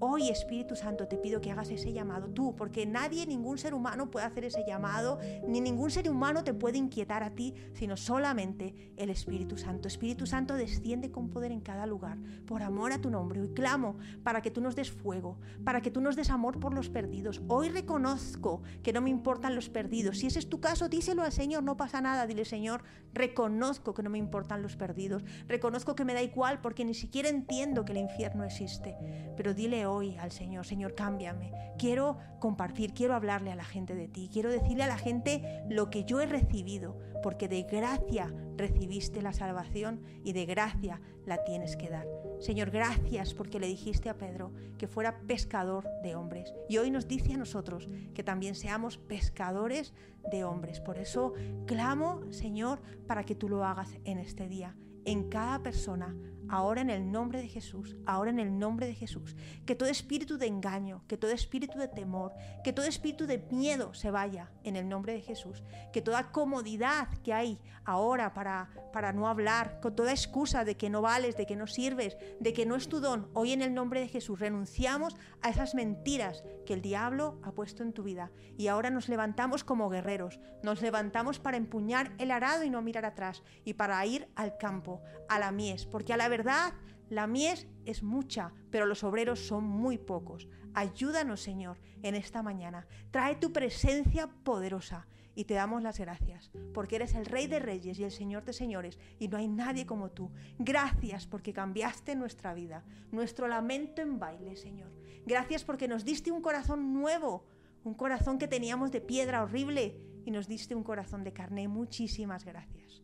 Hoy, 0.00 0.28
Espíritu 0.28 0.76
Santo, 0.76 1.08
te 1.08 1.16
pido 1.16 1.40
que 1.40 1.50
hagas 1.50 1.70
ese 1.70 1.92
llamado 1.92 2.28
tú, 2.28 2.54
porque 2.54 2.86
nadie, 2.86 3.26
ningún 3.26 3.58
ser 3.58 3.74
humano 3.74 4.12
puede 4.12 4.26
hacer 4.26 4.44
ese 4.44 4.64
llamado, 4.64 5.18
ni 5.44 5.60
ningún 5.60 5.90
ser 5.90 6.08
humano 6.08 6.44
te 6.44 6.54
puede 6.54 6.78
inquietar 6.78 7.24
a 7.24 7.34
ti, 7.34 7.54
sino 7.74 7.96
solamente 7.96 8.92
el 8.96 9.10
Espíritu 9.10 9.58
Santo. 9.58 9.88
Espíritu 9.88 10.24
Santo 10.24 10.54
desciende 10.54 11.10
con 11.10 11.30
poder 11.30 11.50
en 11.50 11.60
cada 11.60 11.84
lugar, 11.84 12.16
por 12.46 12.62
amor 12.62 12.92
a 12.92 13.00
tu 13.00 13.10
nombre. 13.10 13.40
Hoy 13.40 13.48
clamo 13.54 13.96
para 14.22 14.40
que 14.40 14.52
tú 14.52 14.60
nos 14.60 14.76
des 14.76 14.92
fuego, 14.92 15.40
para 15.64 15.80
que 15.80 15.90
tú 15.90 16.00
nos 16.00 16.14
des 16.14 16.30
amor 16.30 16.60
por 16.60 16.74
los 16.74 16.90
perdidos. 16.90 17.42
Hoy 17.48 17.68
reconozco 17.68 18.62
que 18.84 18.92
no 18.92 19.00
me 19.00 19.10
importan 19.10 19.56
los 19.56 19.68
perdidos. 19.68 20.18
Si 20.18 20.28
ese 20.28 20.38
es 20.38 20.48
tu 20.48 20.60
caso, 20.60 20.88
díselo 20.88 21.24
al 21.24 21.32
Señor, 21.32 21.64
no 21.64 21.76
pasa 21.76 22.00
nada. 22.00 22.28
Dile, 22.28 22.44
Señor, 22.44 22.84
reconozco 23.14 23.94
que 23.94 24.04
no 24.04 24.10
me 24.10 24.18
importan 24.18 24.62
los 24.62 24.76
perdidos. 24.76 25.24
Reconozco 25.48 25.96
que 25.96 26.04
me 26.04 26.14
da 26.14 26.22
igual 26.22 26.60
porque 26.60 26.84
ni 26.84 26.94
siquiera 26.94 27.28
entiendo 27.28 27.84
que 27.84 27.90
el 27.90 27.98
infierno 27.98 28.44
existe. 28.44 28.94
Pero 29.36 29.54
dile 29.54 29.87
hoy 29.88 30.16
al 30.18 30.30
Señor, 30.30 30.66
Señor, 30.66 30.94
cámbiame. 30.94 31.52
Quiero 31.78 32.18
compartir, 32.38 32.94
quiero 32.94 33.14
hablarle 33.14 33.50
a 33.50 33.56
la 33.56 33.64
gente 33.64 33.94
de 33.94 34.08
ti, 34.08 34.28
quiero 34.32 34.50
decirle 34.50 34.84
a 34.84 34.88
la 34.88 34.98
gente 34.98 35.62
lo 35.68 35.90
que 35.90 36.04
yo 36.04 36.20
he 36.20 36.26
recibido, 36.26 36.98
porque 37.22 37.48
de 37.48 37.62
gracia 37.62 38.32
recibiste 38.56 39.22
la 39.22 39.32
salvación 39.32 40.02
y 40.24 40.32
de 40.32 40.46
gracia 40.46 41.00
la 41.26 41.44
tienes 41.44 41.76
que 41.76 41.88
dar. 41.88 42.06
Señor, 42.40 42.70
gracias 42.70 43.34
porque 43.34 43.58
le 43.58 43.66
dijiste 43.66 44.08
a 44.08 44.16
Pedro 44.16 44.52
que 44.78 44.86
fuera 44.86 45.20
pescador 45.26 45.88
de 46.02 46.14
hombres. 46.14 46.54
Y 46.68 46.78
hoy 46.78 46.90
nos 46.90 47.08
dice 47.08 47.34
a 47.34 47.36
nosotros 47.36 47.88
que 48.14 48.22
también 48.22 48.54
seamos 48.54 48.98
pescadores 48.98 49.92
de 50.30 50.44
hombres. 50.44 50.80
Por 50.80 50.98
eso 50.98 51.34
clamo, 51.66 52.22
Señor, 52.30 52.80
para 53.06 53.24
que 53.24 53.34
tú 53.34 53.48
lo 53.48 53.64
hagas 53.64 53.98
en 54.04 54.18
este 54.18 54.48
día, 54.48 54.76
en 55.04 55.28
cada 55.28 55.62
persona 55.62 56.14
ahora 56.50 56.80
en 56.80 56.90
el 56.90 57.10
nombre 57.10 57.40
de 57.40 57.48
Jesús, 57.48 57.96
ahora 58.06 58.30
en 58.30 58.38
el 58.38 58.58
nombre 58.58 58.86
de 58.86 58.94
Jesús, 58.94 59.36
que 59.66 59.74
todo 59.74 59.88
espíritu 59.88 60.38
de 60.38 60.46
engaño, 60.46 61.02
que 61.06 61.16
todo 61.16 61.30
espíritu 61.30 61.78
de 61.78 61.88
temor, 61.88 62.32
que 62.64 62.72
todo 62.72 62.86
espíritu 62.86 63.26
de 63.26 63.38
miedo 63.50 63.94
se 63.94 64.10
vaya 64.10 64.50
en 64.64 64.76
el 64.76 64.88
nombre 64.88 65.12
de 65.12 65.20
Jesús, 65.20 65.62
que 65.92 66.02
toda 66.02 66.30
comodidad 66.32 67.08
que 67.22 67.32
hay 67.32 67.58
ahora 67.84 68.34
para, 68.34 68.70
para 68.92 69.12
no 69.12 69.28
hablar, 69.28 69.80
con 69.80 69.96
toda 69.96 70.10
excusa 70.10 70.64
de 70.64 70.76
que 70.76 70.90
no 70.90 71.02
vales, 71.02 71.36
de 71.36 71.46
que 71.46 71.56
no 71.56 71.66
sirves, 71.66 72.16
de 72.40 72.52
que 72.52 72.66
no 72.66 72.76
es 72.76 72.88
tu 72.88 73.00
don, 73.00 73.28
hoy 73.34 73.52
en 73.52 73.62
el 73.62 73.74
nombre 73.74 74.00
de 74.00 74.08
Jesús 74.08 74.40
renunciamos 74.40 75.16
a 75.42 75.50
esas 75.50 75.74
mentiras 75.74 76.44
que 76.68 76.74
el 76.74 76.82
diablo 76.82 77.40
ha 77.42 77.52
puesto 77.52 77.82
en 77.82 77.94
tu 77.94 78.02
vida 78.02 78.30
y 78.58 78.66
ahora 78.66 78.90
nos 78.90 79.08
levantamos 79.08 79.64
como 79.64 79.88
guerreros, 79.88 80.38
nos 80.62 80.82
levantamos 80.82 81.38
para 81.38 81.56
empuñar 81.56 82.12
el 82.18 82.30
arado 82.30 82.62
y 82.62 82.68
no 82.68 82.82
mirar 82.82 83.06
atrás 83.06 83.42
y 83.64 83.72
para 83.72 84.04
ir 84.04 84.28
al 84.34 84.58
campo, 84.58 85.00
a 85.30 85.38
la 85.38 85.50
mies, 85.50 85.86
porque 85.86 86.12
a 86.12 86.18
la 86.18 86.28
verdad 86.28 86.74
la 87.08 87.26
mies 87.26 87.66
es 87.86 88.02
mucha, 88.02 88.52
pero 88.70 88.84
los 88.84 89.02
obreros 89.02 89.46
son 89.46 89.64
muy 89.64 89.96
pocos. 89.96 90.46
Ayúdanos, 90.74 91.40
Señor, 91.40 91.80
en 92.02 92.14
esta 92.14 92.42
mañana. 92.42 92.86
Trae 93.10 93.36
tu 93.36 93.50
presencia 93.50 94.28
poderosa 94.44 95.08
y 95.34 95.44
te 95.44 95.54
damos 95.54 95.82
las 95.82 95.98
gracias, 95.98 96.50
porque 96.74 96.96
eres 96.96 97.14
el 97.14 97.24
Rey 97.24 97.46
de 97.46 97.60
Reyes 97.60 97.98
y 97.98 98.04
el 98.04 98.10
Señor 98.10 98.44
de 98.44 98.52
Señores, 98.52 98.98
y 99.18 99.28
no 99.28 99.38
hay 99.38 99.48
nadie 99.48 99.86
como 99.86 100.10
tú. 100.10 100.30
Gracias 100.58 101.26
porque 101.26 101.54
cambiaste 101.54 102.14
nuestra 102.14 102.52
vida, 102.52 102.84
nuestro 103.10 103.48
lamento 103.48 104.02
en 104.02 104.18
baile, 104.18 104.54
Señor. 104.54 104.97
Gracias 105.28 105.62
porque 105.62 105.88
nos 105.88 106.06
diste 106.06 106.32
un 106.32 106.40
corazón 106.40 106.94
nuevo, 106.94 107.46
un 107.84 107.92
corazón 107.92 108.38
que 108.38 108.48
teníamos 108.48 108.90
de 108.90 109.02
piedra 109.02 109.42
horrible, 109.42 110.00
y 110.24 110.30
nos 110.30 110.48
diste 110.48 110.74
un 110.74 110.82
corazón 110.82 111.22
de 111.22 111.34
carne. 111.34 111.68
Muchísimas 111.68 112.46
gracias. 112.46 113.02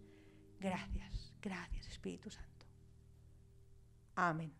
Gracias, 0.58 1.34
gracias, 1.42 1.86
Espíritu 1.88 2.30
Santo. 2.30 2.66
Amén. 4.14 4.54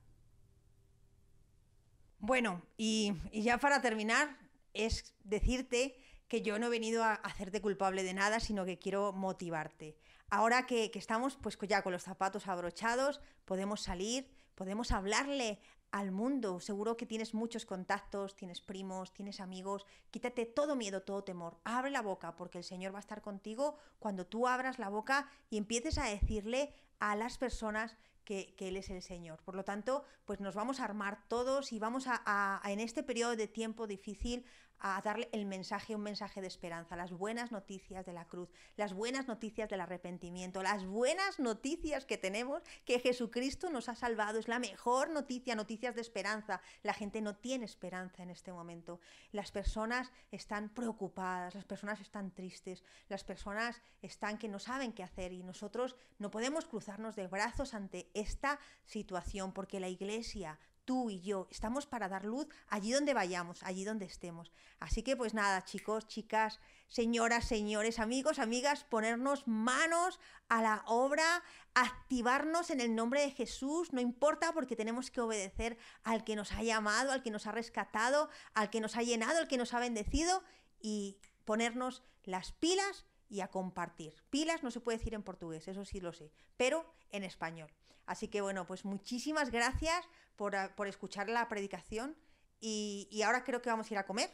Bueno, 2.18 2.62
y, 2.76 3.14
ya 3.32 3.56
para 3.56 3.80
terminar, 3.80 4.36
es 4.74 5.14
decirte 5.24 5.96
que 6.28 6.42
yo 6.42 6.58
no 6.58 6.66
he 6.66 6.70
venido 6.70 7.02
a 7.02 7.14
hacerte 7.14 7.62
culpable 7.62 8.02
de 8.02 8.12
nada, 8.12 8.40
sino 8.40 8.66
que 8.66 8.78
quiero 8.78 9.14
motivarte. 9.14 9.96
Ahora 10.28 10.66
que, 10.66 10.90
que, 10.90 10.98
estamos 10.98 11.36
pues 11.36 11.56
ya 11.66 11.82
con 11.82 11.92
los 11.92 12.02
zapatos 12.02 12.46
abrochados, 12.46 13.22
podemos 13.46 13.80
salir, 13.80 14.30
podemos 14.54 14.92
hablarle 14.92 15.60
al 15.94 16.10
mundo. 16.10 16.58
Seguro 16.58 16.96
que 16.96 17.06
tienes 17.06 17.34
muchos 17.34 17.64
contactos, 17.64 18.34
tienes 18.34 18.60
primos, 18.60 19.14
tienes 19.14 19.38
amigos. 19.38 19.86
Quítate 20.10 20.44
todo 20.44 20.74
miedo, 20.74 21.02
todo 21.02 21.22
temor. 21.22 21.56
Abre 21.62 21.92
la 21.92 22.02
boca, 22.02 22.34
porque 22.34 22.58
el 22.58 22.64
Señor 22.64 22.92
va 22.92 22.98
a 22.98 23.06
estar 23.06 23.22
contigo 23.22 23.78
cuando 24.00 24.26
tú 24.26 24.48
abras 24.48 24.80
la 24.80 24.88
boca 24.88 25.28
y 25.50 25.56
empieces 25.56 25.98
a 25.98 26.06
decirle 26.06 26.74
a 26.98 27.14
las 27.14 27.38
personas 27.38 27.96
que, 28.24 28.56
Él 28.58 28.76
es 28.76 28.90
el 28.90 29.02
Señor. 29.02 29.40
Por 29.44 29.54
lo 29.54 29.62
tanto, 29.62 30.02
pues 30.24 30.40
nos 30.40 30.56
vamos 30.56 30.80
a 30.80 30.84
armar 30.84 31.28
todos 31.28 31.72
y 31.72 31.78
vamos 31.78 32.06
a, 32.08 32.60
en 32.64 32.80
este 32.80 33.04
periodo 33.04 33.36
de 33.36 33.46
tiempo 33.46 33.86
difícil 33.86 34.44
a 34.80 35.00
darle 35.02 35.28
el 35.32 35.46
mensaje, 35.46 35.94
un 35.94 36.02
mensaje 36.02 36.40
de 36.40 36.46
esperanza, 36.46 36.96
las 36.96 37.12
buenas 37.12 37.52
noticias 37.52 38.04
de 38.04 38.12
la 38.12 38.26
cruz, 38.26 38.50
las 38.76 38.92
buenas 38.92 39.28
noticias 39.28 39.68
del 39.68 39.80
arrepentimiento, 39.80 40.62
las 40.62 40.84
buenas 40.84 41.38
noticias 41.38 42.04
que 42.04 42.18
tenemos 42.18 42.62
que 42.84 43.00
Jesucristo 43.00 43.70
nos 43.70 43.88
ha 43.88 43.94
salvado. 43.94 44.38
Es 44.38 44.48
la 44.48 44.58
mejor 44.58 45.10
noticia, 45.10 45.54
noticias 45.54 45.94
de 45.94 46.00
esperanza. 46.00 46.60
La 46.82 46.94
gente 46.94 47.20
no 47.20 47.36
tiene 47.36 47.64
esperanza 47.64 48.22
en 48.22 48.30
este 48.30 48.52
momento. 48.52 49.00
Las 49.32 49.50
personas 49.50 50.12
están 50.30 50.68
preocupadas, 50.68 51.54
las 51.54 51.64
personas 51.64 52.00
están 52.00 52.30
tristes, 52.30 52.84
las 53.08 53.24
personas 53.24 53.80
están 54.02 54.38
que 54.38 54.48
no 54.48 54.58
saben 54.58 54.92
qué 54.92 55.02
hacer 55.02 55.32
y 55.32 55.42
nosotros 55.42 55.96
no 56.18 56.30
podemos 56.30 56.66
cruzarnos 56.66 57.16
de 57.16 57.26
brazos 57.26 57.74
ante 57.74 58.10
esta 58.14 58.58
situación 58.84 59.52
porque 59.52 59.80
la 59.80 59.88
iglesia 59.88 60.58
tú 60.84 61.10
y 61.10 61.20
yo, 61.20 61.48
estamos 61.50 61.86
para 61.86 62.08
dar 62.08 62.24
luz 62.24 62.46
allí 62.68 62.92
donde 62.92 63.14
vayamos, 63.14 63.62
allí 63.62 63.84
donde 63.84 64.04
estemos. 64.04 64.52
Así 64.78 65.02
que 65.02 65.16
pues 65.16 65.34
nada, 65.34 65.64
chicos, 65.64 66.06
chicas, 66.06 66.60
señoras, 66.88 67.46
señores, 67.46 67.98
amigos, 67.98 68.38
amigas, 68.38 68.84
ponernos 68.84 69.46
manos 69.46 70.20
a 70.48 70.62
la 70.62 70.82
obra, 70.86 71.42
activarnos 71.74 72.70
en 72.70 72.80
el 72.80 72.94
nombre 72.94 73.20
de 73.22 73.30
Jesús, 73.30 73.92
no 73.92 74.00
importa 74.00 74.52
porque 74.52 74.76
tenemos 74.76 75.10
que 75.10 75.20
obedecer 75.20 75.78
al 76.02 76.24
que 76.24 76.36
nos 76.36 76.52
ha 76.52 76.62
llamado, 76.62 77.12
al 77.12 77.22
que 77.22 77.30
nos 77.30 77.46
ha 77.46 77.52
rescatado, 77.52 78.28
al 78.52 78.70
que 78.70 78.80
nos 78.80 78.96
ha 78.96 79.02
llenado, 79.02 79.38
al 79.38 79.48
que 79.48 79.58
nos 79.58 79.74
ha 79.74 79.80
bendecido 79.80 80.42
y 80.80 81.18
ponernos 81.44 82.02
las 82.22 82.52
pilas 82.52 83.06
y 83.28 83.40
a 83.40 83.48
compartir. 83.48 84.14
Pilas 84.30 84.62
no 84.62 84.70
se 84.70 84.80
puede 84.80 84.98
decir 84.98 85.14
en 85.14 85.22
portugués, 85.22 85.66
eso 85.68 85.84
sí 85.84 86.00
lo 86.00 86.12
sé, 86.12 86.30
pero 86.56 86.84
en 87.10 87.24
español. 87.24 87.70
Así 88.06 88.28
que 88.28 88.40
bueno, 88.40 88.66
pues 88.66 88.84
muchísimas 88.84 89.50
gracias 89.50 90.04
por, 90.36 90.54
por 90.74 90.88
escuchar 90.88 91.28
la 91.28 91.48
predicación 91.48 92.16
y, 92.60 93.08
y 93.10 93.22
ahora 93.22 93.44
creo 93.44 93.62
que 93.62 93.70
vamos 93.70 93.90
a 93.90 93.94
ir 93.94 93.98
a 93.98 94.06
comer. 94.06 94.30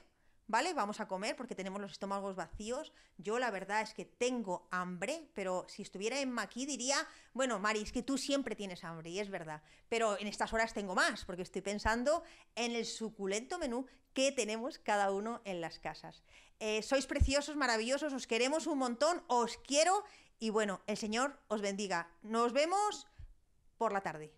¿vale? 0.50 0.74
Vamos 0.74 0.98
a 0.98 1.06
comer 1.06 1.36
porque 1.36 1.54
tenemos 1.54 1.80
los 1.80 1.92
estómagos 1.92 2.34
vacíos. 2.34 2.92
Yo 3.18 3.38
la 3.38 3.52
verdad 3.52 3.82
es 3.82 3.94
que 3.94 4.04
tengo 4.04 4.66
hambre, 4.72 5.30
pero 5.32 5.64
si 5.68 5.82
estuviera 5.82 6.18
en 6.18 6.32
Maquí 6.32 6.66
diría, 6.66 7.06
bueno, 7.32 7.60
Mari, 7.60 7.82
es 7.82 7.92
que 7.92 8.02
tú 8.02 8.18
siempre 8.18 8.56
tienes 8.56 8.82
hambre, 8.82 9.10
y 9.10 9.20
es 9.20 9.30
verdad. 9.30 9.62
Pero 9.88 10.18
en 10.18 10.26
estas 10.26 10.52
horas 10.52 10.74
tengo 10.74 10.96
más, 10.96 11.24
porque 11.24 11.42
estoy 11.42 11.62
pensando 11.62 12.24
en 12.56 12.72
el 12.72 12.84
suculento 12.84 13.60
menú 13.60 13.86
que 14.12 14.32
tenemos 14.32 14.78
cada 14.80 15.12
uno 15.12 15.40
en 15.44 15.60
las 15.60 15.78
casas. 15.78 16.24
Eh, 16.58 16.82
sois 16.82 17.06
preciosos, 17.06 17.54
maravillosos, 17.54 18.12
os 18.12 18.26
queremos 18.26 18.66
un 18.66 18.78
montón, 18.78 19.22
os 19.28 19.56
quiero 19.58 20.02
y 20.40 20.50
bueno, 20.50 20.82
el 20.88 20.96
Señor 20.96 21.38
os 21.46 21.60
bendiga. 21.60 22.10
Nos 22.22 22.52
vemos 22.52 23.06
por 23.80 23.92
la 23.94 24.02
tarde. 24.02 24.30